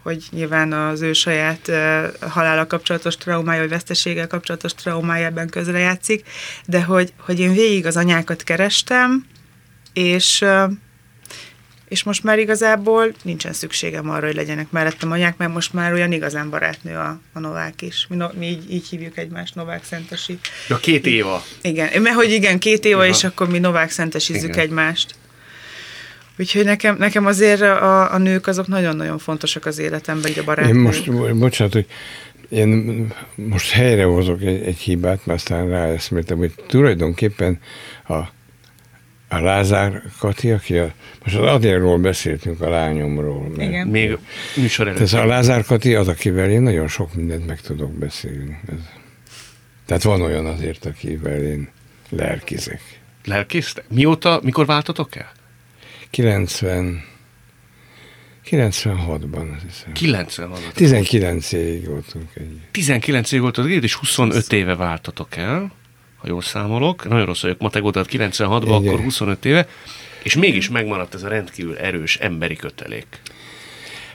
hogy 0.06 0.24
nyilván 0.30 0.72
az 0.72 1.00
ő 1.00 1.12
saját 1.12 1.70
halála 2.20 2.66
kapcsolatos 2.66 3.16
traumája, 3.16 3.60
vagy 3.60 3.68
veszteséggel 3.68 4.26
kapcsolatos 4.26 4.74
traumája 4.74 5.26
ebben 5.26 5.48
közrejátszik, 5.48 6.24
de 6.66 6.82
hogy, 6.82 7.12
hogy 7.18 7.40
én 7.40 7.52
végig 7.52 7.86
az 7.86 7.96
anyákat 7.96 8.42
kerestem, 8.42 9.26
és 9.92 10.44
és 11.88 12.02
most 12.02 12.22
már 12.22 12.38
igazából 12.38 13.14
nincsen 13.22 13.52
szükségem 13.52 14.10
arra, 14.10 14.26
hogy 14.26 14.34
legyenek 14.34 14.70
mellettem 14.70 15.10
anyák, 15.10 15.36
mert 15.36 15.52
most 15.52 15.72
már 15.72 15.92
olyan 15.92 16.12
igazán 16.12 16.50
barátnő 16.50 16.96
a, 16.96 17.20
a 17.32 17.38
Novák 17.38 17.82
is. 17.82 18.06
Mi, 18.08 18.16
no, 18.16 18.28
mi 18.38 18.46
így, 18.46 18.72
így 18.72 18.88
hívjuk 18.88 19.18
egymást, 19.18 19.54
Novák 19.54 19.84
Szentesi. 19.84 20.38
Ja, 20.68 20.76
két 20.76 21.06
éva. 21.06 21.44
Igen, 21.62 22.02
mert 22.02 22.14
hogy 22.14 22.32
igen, 22.32 22.58
két 22.58 22.84
éva, 22.84 23.02
ja. 23.02 23.10
és 23.10 23.24
akkor 23.24 23.48
mi 23.48 23.58
Novák 23.58 23.90
Szentesizzük 23.90 24.56
egymást. 24.56 25.14
Úgyhogy 26.38 26.64
nekem, 26.64 26.96
nekem 26.98 27.26
azért 27.26 27.60
a, 27.60 28.12
a 28.12 28.18
nők 28.18 28.46
azok 28.46 28.66
nagyon-nagyon 28.66 29.18
fontosak 29.18 29.66
az 29.66 29.78
életemben, 29.78 30.30
így 30.30 30.38
a 30.38 30.44
barátok. 30.44 30.74
Én 30.74 30.80
most, 30.80 31.36
bocsánat, 31.38 31.72
hogy 31.72 31.86
én 32.48 33.06
most 33.34 33.70
helyrehozok 33.70 34.42
egy, 34.42 34.62
egy 34.62 34.78
hibát, 34.78 35.26
mert 35.26 35.38
aztán 35.38 35.68
ráeszméltem, 35.68 36.38
hogy 36.38 36.52
tulajdonképpen 36.66 37.58
a, 38.06 38.14
a 39.28 39.40
Lázár 39.40 40.02
Kati, 40.18 40.50
aki 40.50 40.78
a, 40.78 40.92
most 41.24 41.36
az 41.36 41.46
Adélról 41.46 41.98
beszéltünk, 41.98 42.60
a 42.60 42.68
lányomról. 42.68 43.48
Mert, 43.56 43.68
Igen. 43.68 43.88
Még 43.88 44.18
műsor 44.56 44.88
előtt. 44.88 45.00
Ez 45.00 45.12
a 45.12 45.26
Lázár 45.26 45.64
Kati 45.64 45.94
az, 45.94 46.08
akivel 46.08 46.50
én 46.50 46.62
nagyon 46.62 46.88
sok 46.88 47.14
mindent 47.14 47.46
meg 47.46 47.60
tudok 47.60 47.92
beszélni. 47.92 48.60
Ez. 48.68 48.78
Tehát 49.86 50.02
van 50.02 50.20
olyan 50.20 50.46
azért, 50.46 50.86
akivel 50.86 51.42
én 51.42 51.68
lelkizek. 52.08 52.80
Lelkiztek? 53.24 53.84
Mióta, 53.88 54.40
mikor 54.42 54.66
váltatok 54.66 55.16
el? 55.16 55.32
90, 56.16 57.04
96-ban, 58.50 59.54
azt 59.54 59.62
hiszem. 59.62 59.92
96 59.92 60.72
19 60.74 61.52
évig 61.52 61.86
voltunk 61.86 62.28
egy. 62.34 62.60
19 62.70 63.32
évig 63.32 63.42
voltunk 63.42 63.82
és 63.82 63.94
25 63.94 64.52
éve 64.52 64.74
váltatok 64.74 65.36
el, 65.36 65.72
ha 66.16 66.28
jól 66.28 66.42
számolok. 66.42 67.08
Nagyon 67.08 67.26
rossz 67.26 67.42
vagyok 67.42 67.58
matekó, 67.58 67.90
tehát 67.90 68.08
96-ban, 68.12 68.86
akkor 68.86 69.00
25 69.00 69.44
éve. 69.44 69.68
És 70.22 70.36
mégis 70.36 70.70
megmaradt 70.70 71.14
ez 71.14 71.22
a 71.22 71.28
rendkívül 71.28 71.76
erős 71.76 72.16
emberi 72.16 72.56
kötelék. 72.56 73.06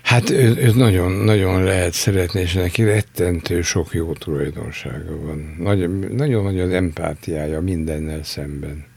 Hát 0.01 0.29
ő, 0.29 0.55
ő 0.55 0.71
nagyon, 0.75 1.11
nagyon 1.11 1.63
lehet 1.63 1.93
szeretni, 1.93 2.41
és 2.41 2.53
neki 2.53 2.83
rettentő 2.83 3.61
sok 3.61 3.93
jó 3.93 4.13
tulajdonsága 4.13 5.21
van. 5.21 5.55
Nagyon, 5.59 5.91
nagyon 6.11 6.43
nagy 6.43 6.59
az 6.59 6.71
empátiája 6.71 7.61
mindennel 7.61 8.23
szemben. 8.23 8.89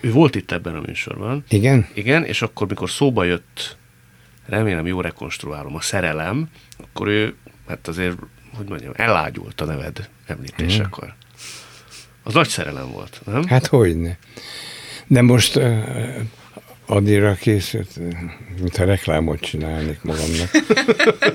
Ő 0.00 0.12
volt 0.12 0.34
itt 0.34 0.52
ebben 0.52 0.74
a 0.74 0.80
műsorban. 0.86 1.44
Igen? 1.48 1.86
Igen, 1.94 2.24
és 2.24 2.42
akkor, 2.42 2.66
mikor 2.68 2.90
szóba 2.90 3.24
jött, 3.24 3.76
remélem 4.46 4.86
jó 4.86 5.00
rekonstruálom, 5.00 5.74
a 5.74 5.80
szerelem, 5.80 6.48
akkor 6.78 7.08
ő, 7.08 7.34
hát 7.68 7.88
azért, 7.88 8.16
hogy 8.56 8.68
mondjam, 8.68 8.92
elágyult 8.96 9.60
a 9.60 9.64
neved 9.64 10.08
említésekor. 10.26 11.04
Hmm. 11.04 11.16
Az 12.22 12.34
nagy 12.34 12.48
szerelem 12.48 12.90
volt, 12.90 13.20
nem? 13.24 13.46
Hát 13.46 13.66
hogyne. 13.66 14.18
De 15.06 15.22
most 15.22 15.56
uh, 15.56 16.22
addigra 16.86 17.34
készült, 17.34 17.98
mintha 18.60 18.84
reklámot 18.84 19.40
csinálnék 19.40 20.02
magamnak. 20.02 20.50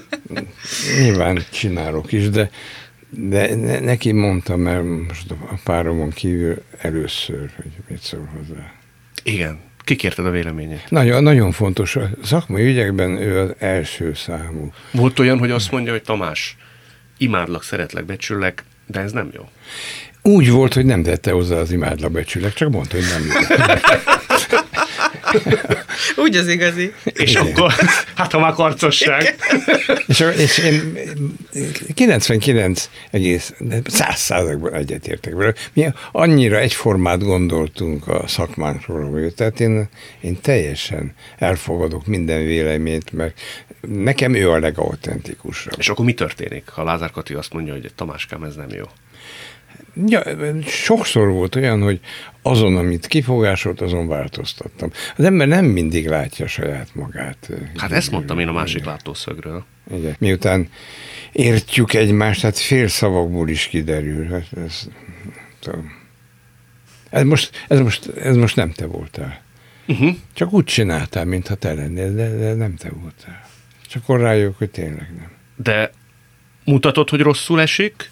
Nyilván 0.99 1.43
csinálok 1.51 2.11
is, 2.11 2.29
de 2.29 2.49
de 3.09 3.55
ne, 3.55 3.79
neki 3.79 4.11
mondtam, 4.11 4.59
mert 4.61 4.83
most 5.07 5.31
a 5.31 5.59
páromon 5.63 6.09
kívül 6.09 6.63
először, 6.77 7.49
hogy 7.55 7.71
mit 7.87 8.01
szól 8.01 8.29
hozzá. 8.37 8.71
Igen. 9.23 9.59
Kikérted 9.83 10.25
a 10.25 10.29
véleményét? 10.29 10.85
Nagyon, 10.89 11.23
nagyon 11.23 11.51
fontos. 11.51 11.95
A 11.95 12.09
szakmai 12.23 12.65
ügyekben 12.65 13.17
ő 13.17 13.39
az 13.39 13.55
első 13.57 14.13
számú. 14.13 14.73
Volt 14.91 15.19
olyan, 15.19 15.39
hogy 15.39 15.51
azt 15.51 15.71
mondja, 15.71 15.91
hogy 15.91 16.01
Tamás, 16.01 16.57
imádlak, 17.17 17.63
szeretlek, 17.63 18.05
becsüllek, 18.05 18.63
de 18.87 18.99
ez 18.99 19.11
nem 19.11 19.29
jó. 19.33 19.49
Úgy 20.21 20.49
volt, 20.49 20.73
hogy 20.73 20.85
nem 20.85 21.03
tette 21.03 21.31
hozzá 21.31 21.55
az 21.55 21.71
imádlabecsület, 21.71 22.53
csak 22.53 22.69
mondta, 22.71 22.95
hogy 22.95 23.05
nem. 23.05 23.67
Úgy 26.23 26.35
az 26.35 26.47
igazi. 26.47 26.93
És 27.03 27.35
akkor, 27.35 27.73
hát 28.15 28.31
ha 28.31 28.39
már 28.39 28.53
karcosság. 28.53 29.35
és, 30.07 30.19
és 30.37 30.57
én 30.57 30.97
99 31.93 32.89
egész, 33.11 33.53
100 33.85 34.19
százalékban 34.19 34.73
egyetértek 34.73 35.33
vele. 35.33 35.53
Mi 35.73 35.87
annyira 36.11 36.59
egyformát 36.59 37.23
gondoltunk 37.23 38.07
a 38.07 38.27
szakmánkról, 38.27 39.33
tehát 39.33 39.59
én, 39.59 39.89
én 40.21 40.41
teljesen 40.41 41.13
elfogadok 41.37 42.05
minden 42.05 42.45
véleményt, 42.45 43.11
mert 43.11 43.39
nekem 43.81 44.33
ő 44.33 44.49
a 44.49 44.59
legautentikusabb. 44.59 45.73
És 45.77 45.89
akkor 45.89 46.05
mi 46.05 46.13
történik, 46.13 46.69
ha 46.69 46.83
Lázár 46.83 47.11
Kati 47.11 47.33
azt 47.33 47.53
mondja, 47.53 47.73
hogy 47.73 47.91
Tamáskám, 47.95 48.43
ez 48.43 48.55
nem 48.55 48.69
jó? 48.69 48.85
Ja, 50.05 50.21
sokszor 50.65 51.29
volt 51.29 51.55
olyan, 51.55 51.81
hogy 51.81 51.99
azon, 52.41 52.77
amit 52.77 53.07
kifogásolt, 53.07 53.81
azon 53.81 54.07
változtattam. 54.07 54.91
Az 55.17 55.23
ember 55.23 55.47
nem 55.47 55.65
mindig 55.65 56.07
látja 56.07 56.47
saját 56.47 56.95
magát. 56.95 57.49
Hát 57.75 57.91
ezt 57.91 58.11
mondtam 58.11 58.39
én 58.39 58.47
a 58.47 58.51
másik 58.51 58.85
látószögről. 58.85 59.65
Igen. 59.91 60.15
Miután 60.19 60.69
értjük 61.31 61.93
egymást, 61.93 62.41
hát 62.41 62.57
fél 62.57 62.87
szavakból 62.87 63.49
is 63.49 63.67
kiderül. 63.67 64.25
Hát 64.29 64.47
ez, 64.65 64.87
ez, 67.09 67.23
most, 67.23 67.65
ez, 67.67 67.79
most, 67.79 68.07
ez 68.07 68.35
most 68.35 68.55
nem 68.55 68.71
te 68.71 68.85
voltál. 68.85 69.41
Uh-huh. 69.87 70.15
Csak 70.33 70.53
úgy 70.53 70.63
csináltál, 70.63 71.25
mintha 71.25 71.55
te 71.55 71.73
lennél, 71.73 72.13
de, 72.13 72.35
de 72.37 72.53
nem 72.53 72.75
te 72.75 72.89
voltál. 72.89 73.47
Csak 73.87 74.03
akkor 74.03 74.19
rájövök, 74.19 74.57
hogy 74.57 74.69
tényleg 74.69 75.13
nem. 75.17 75.31
De 75.55 75.91
mutatod, 76.65 77.09
hogy 77.09 77.19
rosszul 77.19 77.61
esik, 77.61 78.09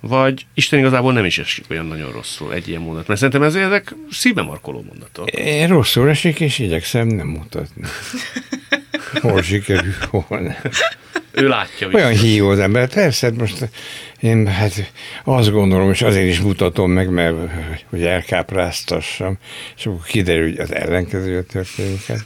vagy 0.00 0.46
Isten 0.54 0.78
igazából 0.78 1.12
nem 1.12 1.24
is 1.24 1.38
esik 1.38 1.64
olyan 1.70 1.86
nagyon 1.86 2.12
rosszul 2.12 2.52
egy 2.54 2.68
ilyen 2.68 2.80
mondat. 2.80 3.06
Mert 3.06 3.20
szerintem 3.20 3.42
ez, 3.42 3.54
ezek 3.54 3.94
szívbe 4.10 4.42
markoló 4.42 4.84
mondatok. 4.88 5.30
Én 5.30 5.68
rosszul 5.68 6.08
esik, 6.08 6.40
és 6.40 6.58
igyekszem 6.58 7.06
nem 7.06 7.26
mutatni. 7.26 7.82
Hol 9.20 9.42
sikerül, 9.42 9.94
hol 10.10 10.38
nem. 10.40 10.56
Ő 11.30 11.48
látja. 11.48 11.88
Olyan 11.92 12.12
hívó 12.12 12.48
az 12.48 12.58
ember. 12.58 12.88
Persze, 12.88 13.26
hát 13.26 13.36
most 13.36 13.68
én 14.20 14.46
hát 14.46 14.92
azt 15.24 15.50
gondolom, 15.50 15.90
és 15.90 16.02
azért 16.02 16.28
is 16.28 16.40
mutatom 16.40 16.90
meg, 16.90 17.10
mert 17.10 17.36
hogy 17.88 18.04
elkápráztassam, 18.04 19.38
és 19.76 19.86
akkor 19.86 20.04
kiderül, 20.04 20.48
hogy 20.48 20.58
az 20.58 20.74
ellenkező 20.74 21.42
történik. 21.42 22.06
Hát, 22.06 22.24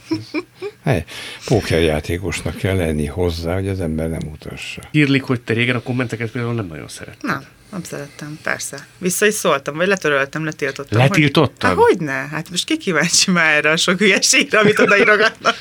hát, 0.83 1.09
pókerjátékosnak 1.45 2.55
kell 2.55 2.75
lenni 2.75 3.05
hozzá, 3.05 3.53
hogy 3.53 3.67
az 3.67 3.79
ember 3.79 4.09
nem 4.09 4.31
utassa. 4.31 4.81
Írlik, 4.91 5.23
hogy 5.23 5.41
te 5.41 5.53
régen 5.53 5.75
a 5.75 5.81
kommenteket 5.81 6.31
például 6.31 6.53
nem 6.53 6.67
nagyon 6.67 6.87
szeretted. 6.87 7.29
Nem. 7.29 7.45
Nem 7.71 7.83
szerettem, 7.83 8.39
persze. 8.43 8.87
Vissza 8.97 9.25
is 9.25 9.33
szóltam, 9.33 9.75
vagy 9.75 9.87
letöröltem, 9.87 10.45
letiltottam. 10.45 10.99
Letiltottam? 10.99 11.75
Hogy, 11.75 11.95
hát 11.99 12.07
ne? 12.07 12.35
Hát 12.35 12.49
most 12.49 12.65
ki 12.65 12.77
kíváncsi 12.77 13.31
már 13.31 13.53
erre 13.53 13.71
a 13.71 13.77
sok 13.77 13.97
hülyeségre, 13.97 14.59
amit 14.59 14.79
odaírogatnak. 14.79 15.57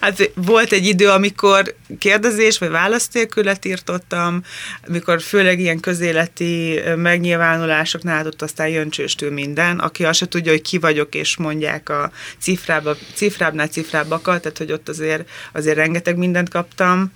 Hát 0.00 0.30
volt 0.34 0.72
egy 0.72 0.86
idő, 0.86 1.08
amikor 1.08 1.74
kérdezés 1.98 2.58
vagy 2.58 2.70
válasz 2.70 3.08
nélkül 3.08 3.44
letiltottam, 3.44 4.42
amikor 4.86 5.22
főleg 5.22 5.60
ilyen 5.60 5.80
közéleti 5.80 6.80
megnyilvánulásoknál 6.96 8.26
ott 8.26 8.42
aztán 8.42 8.68
jön 8.68 8.90
csőstől 8.90 9.32
minden, 9.32 9.78
aki 9.78 10.04
azt 10.04 10.18
se 10.18 10.28
tudja, 10.28 10.52
hogy 10.52 10.62
ki 10.62 10.78
vagyok, 10.78 11.14
és 11.14 11.36
mondják 11.36 11.88
a 11.88 12.12
cifrába, 12.38 12.96
cifrábbnál 13.14 13.66
cifrábbakat, 13.66 14.42
tehát 14.42 14.58
hogy 14.58 14.72
ott 14.72 14.88
azért, 14.88 15.28
azért 15.52 15.76
rengeteg 15.76 16.16
mindent 16.16 16.48
kaptam 16.48 17.12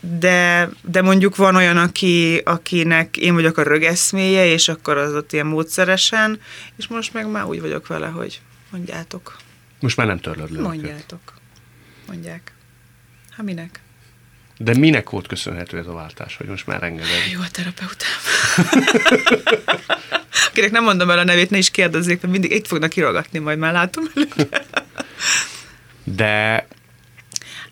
de, 0.00 0.70
de 0.82 1.02
mondjuk 1.02 1.36
van 1.36 1.56
olyan, 1.56 1.76
aki, 1.76 2.42
akinek 2.44 3.16
én 3.16 3.34
vagyok 3.34 3.56
a 3.56 3.62
rögeszméje, 3.62 4.46
és 4.46 4.68
akkor 4.68 4.96
az 4.96 5.14
ott 5.14 5.32
ilyen 5.32 5.46
módszeresen, 5.46 6.40
és 6.76 6.86
most 6.86 7.12
meg 7.12 7.30
már 7.30 7.44
úgy 7.44 7.60
vagyok 7.60 7.86
vele, 7.86 8.06
hogy 8.06 8.40
mondjátok. 8.70 9.36
Most 9.80 9.96
már 9.96 10.06
nem 10.06 10.18
törlöd 10.18 10.50
le 10.52 10.60
Mondjátok. 10.60 11.20
Mondják. 12.06 12.52
Ha 13.36 13.42
minek? 13.42 13.80
De 14.58 14.74
minek 14.78 15.10
volt 15.10 15.26
köszönhető 15.26 15.78
ez 15.78 15.86
a 15.86 15.92
váltás, 15.92 16.36
hogy 16.36 16.46
most 16.46 16.66
már 16.66 16.82
engeded? 16.82 17.30
Jó 17.32 17.40
a 17.40 17.50
terapeutám. 17.50 18.08
Akinek 20.50 20.70
nem 20.70 20.84
mondom 20.84 21.10
el 21.10 21.18
a 21.18 21.24
nevét, 21.24 21.50
ne 21.50 21.58
is 21.58 21.70
kérdezzék, 21.70 22.20
mert 22.20 22.32
mindig 22.32 22.50
itt 22.50 22.66
fognak 22.66 22.90
kirogatni, 22.90 23.38
majd 23.38 23.58
már 23.58 23.72
látom 23.72 24.04
De 26.04 26.66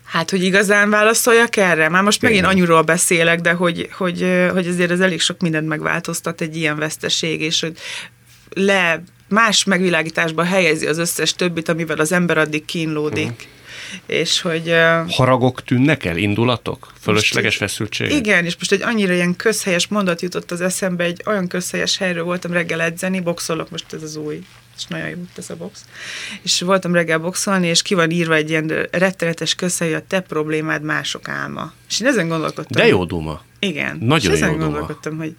Hát, 0.03 0.29
hogy 0.29 0.43
igazán 0.43 0.89
válaszoljak 0.89 1.55
erre? 1.55 1.89
Már 1.89 2.03
most 2.03 2.21
megint 2.21 2.45
anyuról 2.45 2.81
beszélek, 2.81 3.41
de 3.41 3.51
hogy, 3.51 3.89
hogy, 3.91 4.47
hogy 4.51 4.67
azért 4.67 4.91
ez 4.91 4.99
elég 4.99 5.21
sok 5.21 5.41
mindent 5.41 5.67
megváltoztat 5.67 6.41
egy 6.41 6.55
ilyen 6.55 6.77
veszteség, 6.77 7.41
és 7.41 7.59
hogy 7.59 7.77
le 8.49 9.03
más 9.29 9.63
megvilágításba 9.63 10.43
helyezi 10.43 10.87
az 10.87 10.97
összes 10.97 11.33
többit, 11.33 11.69
amivel 11.69 11.97
az 11.97 12.11
ember 12.11 12.37
addig 12.37 12.65
kínlódik. 12.65 13.25
Uh-huh 13.25 13.57
és 14.05 14.41
hogy... 14.41 14.73
Haragok 15.09 15.63
tűnnek 15.63 16.05
el, 16.05 16.17
indulatok? 16.17 16.93
Fölösleges 17.01 17.55
feszültség? 17.55 18.11
Igen, 18.11 18.45
és 18.45 18.55
most 18.55 18.71
egy 18.71 18.81
annyira 18.81 19.13
ilyen 19.13 19.35
közhelyes 19.35 19.87
mondat 19.87 20.21
jutott 20.21 20.51
az 20.51 20.61
eszembe, 20.61 21.03
egy 21.03 21.21
olyan 21.25 21.47
közhelyes 21.47 21.97
helyről 21.97 22.23
voltam 22.23 22.51
reggel 22.51 22.81
edzeni, 22.81 23.19
boxolok, 23.19 23.69
most 23.69 23.93
ez 23.93 24.03
az 24.03 24.15
új 24.15 24.41
és 24.77 24.85
nagyon 24.85 25.09
jó 25.09 25.15
ez 25.37 25.49
a 25.49 25.55
box. 25.55 25.85
És 26.41 26.61
voltam 26.61 26.93
reggel 26.93 27.17
boxolni, 27.17 27.67
és 27.67 27.81
ki 27.81 27.93
van 27.93 28.09
írva 28.09 28.35
egy 28.35 28.49
ilyen 28.49 28.87
rettenetes 28.91 29.55
közhely, 29.55 29.93
a 29.93 30.01
te 30.07 30.19
problémád 30.19 30.81
mások 30.81 31.27
álma. 31.27 31.73
És 31.89 31.99
én 31.99 32.07
ezen 32.07 32.27
gondolkodtam. 32.27 32.81
De 32.81 32.87
jó 32.87 33.05
duma. 33.05 33.41
Igen. 33.59 33.97
Nagyon 34.01 34.31
és 34.31 34.37
ezen 34.37 34.51
jó 34.51 34.57
gondolkodtam, 34.57 35.11
duma. 35.11 35.23
hogy 35.23 35.35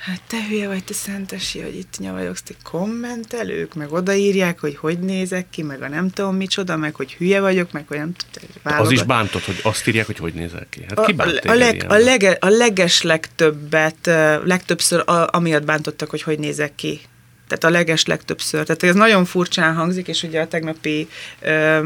Hát 0.00 0.20
te 0.26 0.46
hülye 0.48 0.68
vagy, 0.68 0.84
te 0.84 0.94
szentesi, 0.94 1.60
hogy 1.60 1.76
itt 1.76 1.98
nyavajogsz, 1.98 2.42
te 2.42 2.54
kommentelők, 2.62 3.74
meg 3.74 3.92
odaírják, 3.92 4.60
hogy 4.60 4.76
hogy 4.76 4.98
nézek 4.98 5.50
ki, 5.50 5.62
meg 5.62 5.82
a 5.82 5.88
nem 5.88 6.10
tudom 6.10 6.36
micsoda, 6.36 6.76
meg 6.76 6.94
hogy 6.94 7.12
hülye 7.12 7.40
vagyok, 7.40 7.72
meg 7.72 7.84
hogy 7.88 7.96
nem 7.96 8.12
tudom. 8.30 8.78
Az 8.80 8.90
is 8.90 9.02
bántott, 9.02 9.44
hogy 9.44 9.60
azt 9.62 9.88
írják, 9.88 10.06
hogy 10.06 10.18
hogy 10.18 10.34
nézel 10.34 10.66
ki. 10.70 10.84
Hát 10.88 11.06
ki 11.06 11.12
bánt 11.12 11.38
a, 11.38 11.50
a, 11.50 11.54
leg, 11.54 11.84
a, 11.88 11.96
lege, 11.96 12.36
a 12.40 12.48
leges 12.48 13.02
legtöbbet, 13.02 14.06
legtöbbször 14.44 15.02
a, 15.06 15.28
amiatt 15.30 15.64
bántottak, 15.64 16.10
hogy 16.10 16.22
hogy 16.22 16.38
nézek 16.38 16.74
ki 16.74 17.00
tehát 17.50 17.64
a 17.64 17.78
leges 17.78 18.04
legtöbbször. 18.04 18.64
Tehát 18.64 18.82
ez 18.82 18.94
nagyon 18.94 19.24
furcsán 19.24 19.74
hangzik, 19.74 20.08
és 20.08 20.22
ugye 20.22 20.40
a 20.40 20.48
tegnapi 20.48 21.08
ö, 21.40 21.80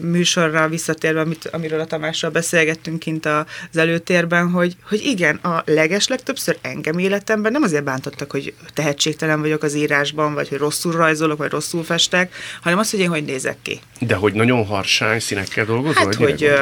műsorra 0.00 0.68
visszatérve, 0.68 1.20
amit, 1.20 1.48
amiről 1.52 1.80
a 1.80 1.84
Tamással 1.84 2.30
beszélgettünk 2.30 2.98
kint 2.98 3.26
az 3.26 3.76
előtérben, 3.76 4.50
hogy, 4.50 4.76
hogy 4.88 5.00
igen, 5.04 5.36
a 5.36 5.62
leges 5.66 6.08
legtöbbször 6.08 6.58
engem 6.60 6.98
életemben 6.98 7.52
nem 7.52 7.62
azért 7.62 7.84
bántottak, 7.84 8.30
hogy 8.30 8.54
tehetségtelen 8.74 9.40
vagyok 9.40 9.62
az 9.62 9.74
írásban, 9.74 10.34
vagy 10.34 10.48
hogy 10.48 10.58
rosszul 10.58 10.92
rajzolok, 10.92 11.38
vagy 11.38 11.50
rosszul 11.50 11.84
festek, 11.84 12.34
hanem 12.62 12.78
az, 12.78 12.90
hogy 12.90 13.00
én 13.00 13.08
hogy 13.08 13.24
nézek 13.24 13.56
ki. 13.62 13.80
De 14.00 14.14
hogy 14.14 14.32
nagyon 14.32 14.66
harsány 14.66 15.20
színekkel 15.20 15.64
dolgozol? 15.64 16.04
Hát, 16.04 16.14
hogy 16.14 16.52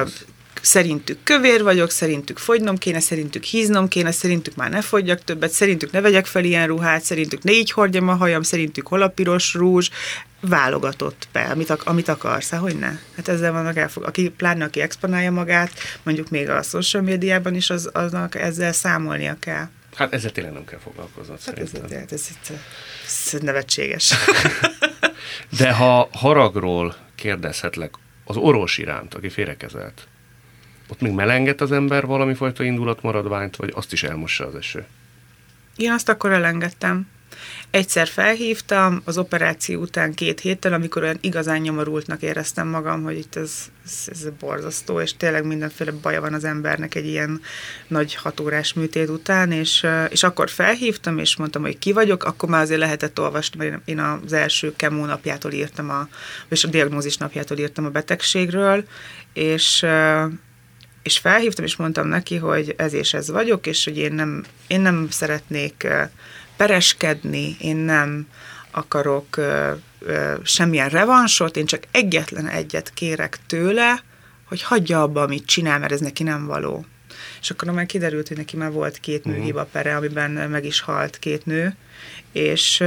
szerintük 0.62 1.18
kövér 1.22 1.62
vagyok, 1.62 1.90
szerintük 1.90 2.38
fogynom 2.38 2.76
kéne, 2.76 3.00
szerintük 3.00 3.42
híznom 3.42 3.88
kéne, 3.88 4.10
szerintük 4.10 4.54
már 4.54 4.70
ne 4.70 4.80
fogyjak 4.80 5.24
többet, 5.24 5.50
szerintük 5.50 5.90
ne 5.90 6.00
vegyek 6.00 6.26
fel 6.26 6.44
ilyen 6.44 6.66
ruhát, 6.66 7.02
szerintük 7.02 7.42
ne 7.42 7.52
így 7.52 7.70
hordjam 7.70 8.08
a 8.08 8.14
hajam, 8.14 8.42
szerintük 8.42 8.86
hol 8.86 9.02
a 9.02 9.08
piros 9.08 9.54
rúzs, 9.54 9.90
válogatott 10.40 11.28
be, 11.32 11.40
amit, 11.40 11.70
amit 11.70 12.08
akarsz, 12.08 12.50
hogy 12.50 12.78
ne? 12.78 12.90
Hát 13.16 13.28
ezzel 13.28 13.52
vannak 13.52 13.76
elfog, 13.76 14.04
aki, 14.04 14.28
pláne 14.28 14.64
aki 14.64 14.80
exponálja 14.80 15.30
magát, 15.30 15.72
mondjuk 16.02 16.30
még 16.30 16.48
a 16.48 16.62
social 16.62 17.02
médiában 17.02 17.54
is, 17.54 17.70
az, 17.70 17.90
aznak 17.92 18.34
ezzel 18.34 18.72
számolnia 18.72 19.36
kell. 19.38 19.68
Hát 19.94 20.12
ezzel 20.12 20.30
tényleg 20.30 20.52
nem 20.52 20.64
kell 20.64 20.78
foglalkoznod 20.78 21.38
hát 21.44 21.58
ez, 21.58 21.70
ez, 21.90 22.10
ez, 22.10 22.30
ez 23.32 23.40
nevetséges. 23.40 24.14
De 25.58 25.72
ha 25.72 26.08
haragról 26.12 26.96
kérdezhetlek 27.14 27.94
az 28.24 28.36
orvos 28.36 28.78
iránt, 28.78 29.14
aki 29.14 29.28
félrekezelt, 29.28 30.08
ott 30.88 31.00
még 31.00 31.12
melenget 31.12 31.60
az 31.60 31.72
ember 31.72 32.06
valami 32.06 32.34
fajta 32.34 32.64
indulatmaradványt, 32.64 33.56
vagy 33.56 33.72
azt 33.74 33.92
is 33.92 34.02
elmossa 34.02 34.46
az 34.46 34.54
eső? 34.54 34.86
Én 35.76 35.90
azt 35.92 36.08
akkor 36.08 36.32
elengedtem. 36.32 37.06
Egyszer 37.70 38.08
felhívtam 38.08 39.02
az 39.04 39.18
operáció 39.18 39.80
után 39.80 40.14
két 40.14 40.40
héttel, 40.40 40.72
amikor 40.72 41.02
olyan 41.02 41.18
igazán 41.20 41.60
nyomorultnak 41.60 42.22
éreztem 42.22 42.68
magam, 42.68 43.02
hogy 43.02 43.18
itt 43.18 43.36
ez, 43.36 43.52
ez, 43.84 44.08
ez 44.10 44.28
borzasztó, 44.38 45.00
és 45.00 45.16
tényleg 45.16 45.44
mindenféle 45.46 45.90
baja 45.90 46.20
van 46.20 46.34
az 46.34 46.44
embernek 46.44 46.94
egy 46.94 47.06
ilyen 47.06 47.40
nagy 47.88 48.14
hatórás 48.14 48.72
műtét 48.72 49.08
után, 49.08 49.52
és, 49.52 49.86
és 50.08 50.22
akkor 50.22 50.50
felhívtam, 50.50 51.18
és 51.18 51.36
mondtam, 51.36 51.62
hogy 51.62 51.78
ki 51.78 51.92
vagyok, 51.92 52.24
akkor 52.24 52.48
már 52.48 52.62
azért 52.62 52.80
lehetett 52.80 53.20
olvasni, 53.20 53.68
mert 53.68 53.88
én 53.88 53.98
az 53.98 54.32
első 54.32 54.72
kemó 54.76 55.04
napjától 55.04 55.52
írtam, 55.52 55.90
a, 55.90 56.08
és 56.48 56.64
a 56.64 56.68
diagnózis 56.68 57.16
napjától 57.16 57.58
írtam 57.58 57.84
a 57.84 57.90
betegségről, 57.90 58.84
és 59.32 59.86
és 61.06 61.18
felhívtam, 61.18 61.64
és 61.64 61.76
mondtam 61.76 62.08
neki, 62.08 62.36
hogy 62.36 62.74
ez 62.76 62.92
és 62.92 63.14
ez 63.14 63.30
vagyok, 63.30 63.66
és 63.66 63.84
hogy 63.84 63.98
én 63.98 64.12
nem, 64.12 64.44
én 64.66 64.80
nem 64.80 65.06
szeretnék 65.10 65.86
pereskedni, 66.56 67.56
én 67.60 67.76
nem 67.76 68.26
akarok 68.70 69.40
semmilyen 70.42 70.88
revansot, 70.88 71.56
én 71.56 71.66
csak 71.66 71.82
egyetlen 71.90 72.48
egyet 72.48 72.90
kérek 72.94 73.38
tőle, 73.46 74.02
hogy 74.44 74.62
hagyja 74.62 75.02
abba, 75.02 75.22
amit 75.22 75.46
csinál, 75.46 75.78
mert 75.78 75.92
ez 75.92 76.00
neki 76.00 76.22
nem 76.22 76.46
való. 76.46 76.84
és 77.40 77.50
akkor 77.50 77.70
már 77.70 77.86
kiderült, 77.86 78.28
hogy 78.28 78.36
neki 78.36 78.56
már 78.56 78.70
volt 78.70 78.98
két 78.98 79.26
uh-huh. 79.26 79.66
pere, 79.72 79.96
amiben 79.96 80.30
meg 80.30 80.64
is 80.64 80.80
halt 80.80 81.18
két 81.18 81.46
nő, 81.46 81.76
és, 82.32 82.82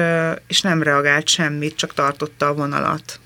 és 0.48 0.62
nem 0.62 0.84
reagált 0.84 1.28
semmit, 1.28 1.76
csak 1.76 1.94
tartotta 1.94 2.48
a 2.48 2.54
vonalat 2.54 3.20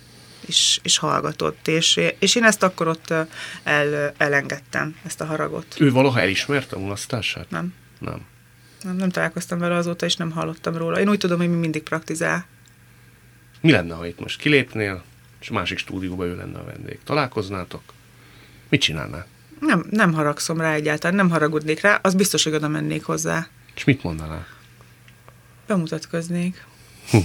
és, 0.45 0.79
és 0.83 0.97
hallgatott, 0.97 1.67
és, 1.67 1.99
és 2.19 2.35
én 2.35 2.43
ezt 2.43 2.63
akkor 2.63 2.87
ott 2.87 3.13
el, 3.63 4.13
elengedtem, 4.17 4.95
ezt 5.05 5.21
a 5.21 5.25
haragot. 5.25 5.75
Ő 5.79 5.91
valaha 5.91 6.21
elismerte 6.21 6.75
a 6.75 6.79
mulasztását? 6.79 7.49
Nem. 7.49 7.73
Nem. 7.99 8.25
Nem, 8.83 8.95
nem 8.95 9.09
találkoztam 9.09 9.59
vele 9.59 9.75
azóta, 9.75 10.05
és 10.05 10.15
nem 10.15 10.31
hallottam 10.31 10.77
róla. 10.77 10.99
Én 10.99 11.09
úgy 11.09 11.17
tudom, 11.17 11.37
hogy 11.37 11.49
mi 11.49 11.55
mindig 11.55 11.83
praktizál. 11.83 12.45
Mi 13.61 13.71
lenne, 13.71 13.93
ha 13.93 14.07
itt 14.07 14.19
most 14.19 14.39
kilépnél, 14.39 15.03
és 15.39 15.49
másik 15.49 15.77
stúdióban 15.77 16.27
ő 16.27 16.35
lenne 16.35 16.59
a 16.59 16.63
vendég? 16.63 16.99
Találkoznátok? 17.03 17.81
Mit 18.69 18.81
csinálnál? 18.81 19.27
Nem, 19.59 19.85
nem 19.89 20.13
haragszom 20.13 20.61
rá 20.61 20.73
egyáltalán, 20.73 21.15
nem 21.15 21.29
haragudnék 21.29 21.81
rá, 21.81 21.99
az 22.01 22.13
biztos, 22.13 22.43
hogy 22.43 22.53
oda 22.53 22.67
mennék 22.67 23.03
hozzá. 23.03 23.47
És 23.75 23.83
mit 23.83 24.03
mondanál? 24.03 24.47
Bemutatkoznék. 25.67 26.65
Hm. 27.09 27.17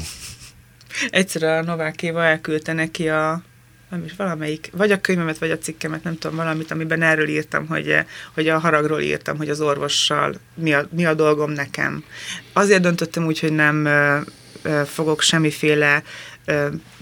Egyszer 1.11 1.43
a 1.43 1.63
Novákéva 1.63 2.25
elküldte 2.25 2.73
neki 2.73 3.09
a 3.09 3.43
nem 3.91 4.05
is 4.05 4.13
valamelyik, 4.17 4.71
vagy 4.73 4.91
a 4.91 5.01
könyvemet, 5.01 5.39
vagy 5.39 5.51
a 5.51 5.59
cikkemet, 5.59 6.03
nem 6.03 6.19
tudom, 6.19 6.37
valamit, 6.37 6.71
amiben 6.71 7.03
erről 7.03 7.29
írtam, 7.29 7.67
hogy, 7.67 7.97
hogy 8.35 8.49
a 8.49 8.59
haragról 8.59 9.01
írtam, 9.01 9.37
hogy 9.37 9.49
az 9.49 9.61
orvossal 9.61 10.35
mi 10.55 10.75
a, 10.75 10.89
mi 10.91 11.07
a 11.07 11.15
dolgom 11.15 11.51
nekem. 11.51 12.05
Azért 12.53 12.83
döntöttem 12.83 13.27
úgy, 13.27 13.41
hogy 13.41 13.53
nem 13.53 13.85
ö, 13.85 14.19
ö, 14.63 14.83
fogok 14.87 15.21
semmiféle 15.21 16.03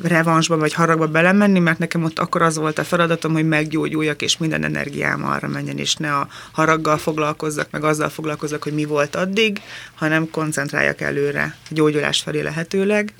revansba 0.02 0.56
vagy 0.56 0.72
haragba 0.72 1.06
belemenni, 1.06 1.58
mert 1.58 1.78
nekem 1.78 2.04
ott 2.04 2.18
akkor 2.18 2.42
az 2.42 2.56
volt 2.56 2.78
a 2.78 2.84
feladatom, 2.84 3.32
hogy 3.32 3.48
meggyógyuljak, 3.48 4.22
és 4.22 4.36
minden 4.36 4.64
energiám 4.64 5.24
arra 5.24 5.48
menjen, 5.48 5.78
és 5.78 5.94
ne 5.94 6.14
a 6.14 6.28
haraggal 6.52 6.98
foglalkozzak, 6.98 7.70
meg 7.70 7.84
azzal 7.84 8.08
foglalkozzak, 8.08 8.62
hogy 8.62 8.72
mi 8.72 8.84
volt 8.84 9.14
addig, 9.14 9.60
hanem 9.94 10.30
koncentráljak 10.30 11.00
előre, 11.00 11.56
a 11.64 11.68
gyógyulás 11.70 12.20
felé 12.20 12.40
lehetőleg. 12.40 13.12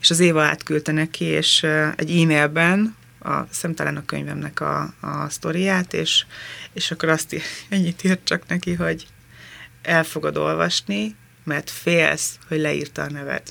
És 0.00 0.10
az 0.10 0.20
Éva 0.20 0.42
átküldte 0.42 0.92
neki, 0.92 1.24
és 1.24 1.66
egy 1.96 2.20
e-mailben 2.20 2.96
a 3.20 3.46
szemtelen 3.50 3.96
a 3.96 4.04
könyvemnek 4.04 4.60
a, 4.60 4.80
a 5.00 5.28
sztoriát, 5.28 5.94
és, 5.94 6.24
és 6.72 6.90
akkor 6.90 7.08
azt 7.08 7.36
ennyit 7.68 8.04
írt 8.04 8.24
csak 8.24 8.42
neki, 8.46 8.74
hogy 8.74 9.06
el 9.82 10.04
fogod 10.04 10.36
olvasni, 10.36 11.16
mert 11.44 11.70
félsz, 11.70 12.38
hogy 12.48 12.60
leírta 12.60 13.02
a 13.02 13.10
neved. 13.10 13.42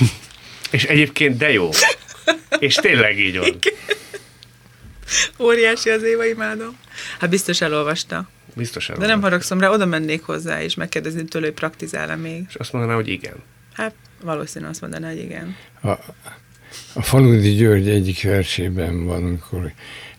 És 0.72 0.84
egyébként 0.84 1.36
de 1.36 1.52
jó. 1.52 1.70
És 2.58 2.74
tényleg 2.74 3.18
így 3.18 3.38
van. 3.38 3.58
Óriási 5.38 5.90
az 5.90 6.02
Éva, 6.02 6.24
imádom. 6.24 6.78
Hát 7.18 7.30
biztos 7.30 7.60
elolvasta. 7.60 8.28
Biztos 8.54 8.88
elolvasta. 8.88 9.14
De 9.14 9.20
nem 9.20 9.30
haragszom 9.30 9.60
rá, 9.60 9.70
oda 9.70 9.86
mennék 9.86 10.22
hozzá, 10.22 10.62
és 10.62 10.74
megkérdezni 10.74 11.24
tőle, 11.24 11.44
hogy 11.44 11.54
praktizál-e 11.54 12.16
még. 12.16 12.44
És 12.48 12.54
azt 12.54 12.72
mondaná, 12.72 12.94
hogy 12.94 13.08
igen. 13.08 13.34
Hát 13.72 13.94
valószínűleg 14.22 14.70
azt 14.70 14.80
mondaná, 14.80 15.08
hogy 15.08 15.18
igen. 15.18 15.56
A, 15.82 15.90
a 16.94 17.02
Faludi 17.02 17.54
György 17.54 17.88
egyik 17.88 18.22
versében 18.22 19.04
van, 19.04 19.24
amikor 19.24 19.72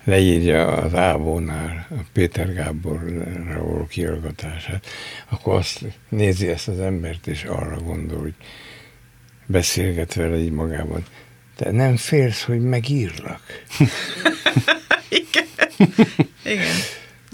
leírja 0.04 0.68
az 0.68 0.94
Ábónál 0.94 1.88
a 1.90 2.04
Péter 2.14 2.54
Gáborra 2.54 3.64
való 3.64 3.88
kiallgatását, 3.90 4.88
akkor 5.30 5.56
azt 5.56 5.82
nézi 6.10 6.48
ezt 6.48 6.68
az 6.68 6.80
embert, 6.80 7.28
és 7.28 7.44
arra 7.44 7.78
gondol, 7.78 8.20
hogy 8.20 8.34
beszélget 9.46 10.14
vele 10.14 10.38
így 10.38 10.52
magában. 10.52 11.04
Te 11.56 11.72
nem 11.72 11.98
félsz, 11.98 12.44
hogy 12.44 12.62
megírlak? 12.62 13.42
Igen. 15.10 15.48
Igen. 16.44 16.76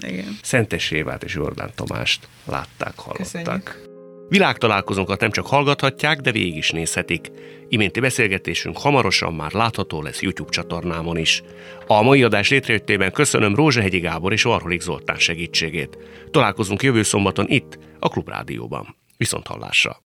Igen. 0.07 0.37
Szentes 0.41 0.91
Évát 0.91 1.23
és 1.23 1.33
Jordán 1.33 1.71
Tomást 1.75 2.27
látták, 2.45 2.93
hallották. 2.95 3.17
Köszönjük. 3.17 3.87
Világtalálkozónkat 4.29 5.19
nem 5.19 5.31
csak 5.31 5.47
hallgathatják, 5.47 6.19
de 6.19 6.31
végig 6.31 6.55
is 6.55 6.69
nézhetik. 6.69 7.31
Iménti 7.69 7.99
beszélgetésünk 7.99 8.77
hamarosan 8.77 9.33
már 9.33 9.51
látható 9.51 10.01
lesz 10.01 10.21
YouTube 10.21 10.49
csatornámon 10.49 11.17
is. 11.17 11.41
A 11.87 12.01
mai 12.01 12.23
adás 12.23 12.49
létrejöttében 12.49 13.11
köszönöm 13.11 13.55
Rózsehegyi 13.55 13.99
Gábor 13.99 14.33
és 14.33 14.43
Varholik 14.43 14.81
Zoltán 14.81 15.17
segítségét. 15.17 15.97
Találkozunk 16.31 16.83
jövő 16.83 17.03
szombaton 17.03 17.45
itt, 17.47 17.79
a 17.99 18.09
Klubrádióban. 18.09 18.95
Viszont 19.17 19.47
hallásra! 19.47 19.97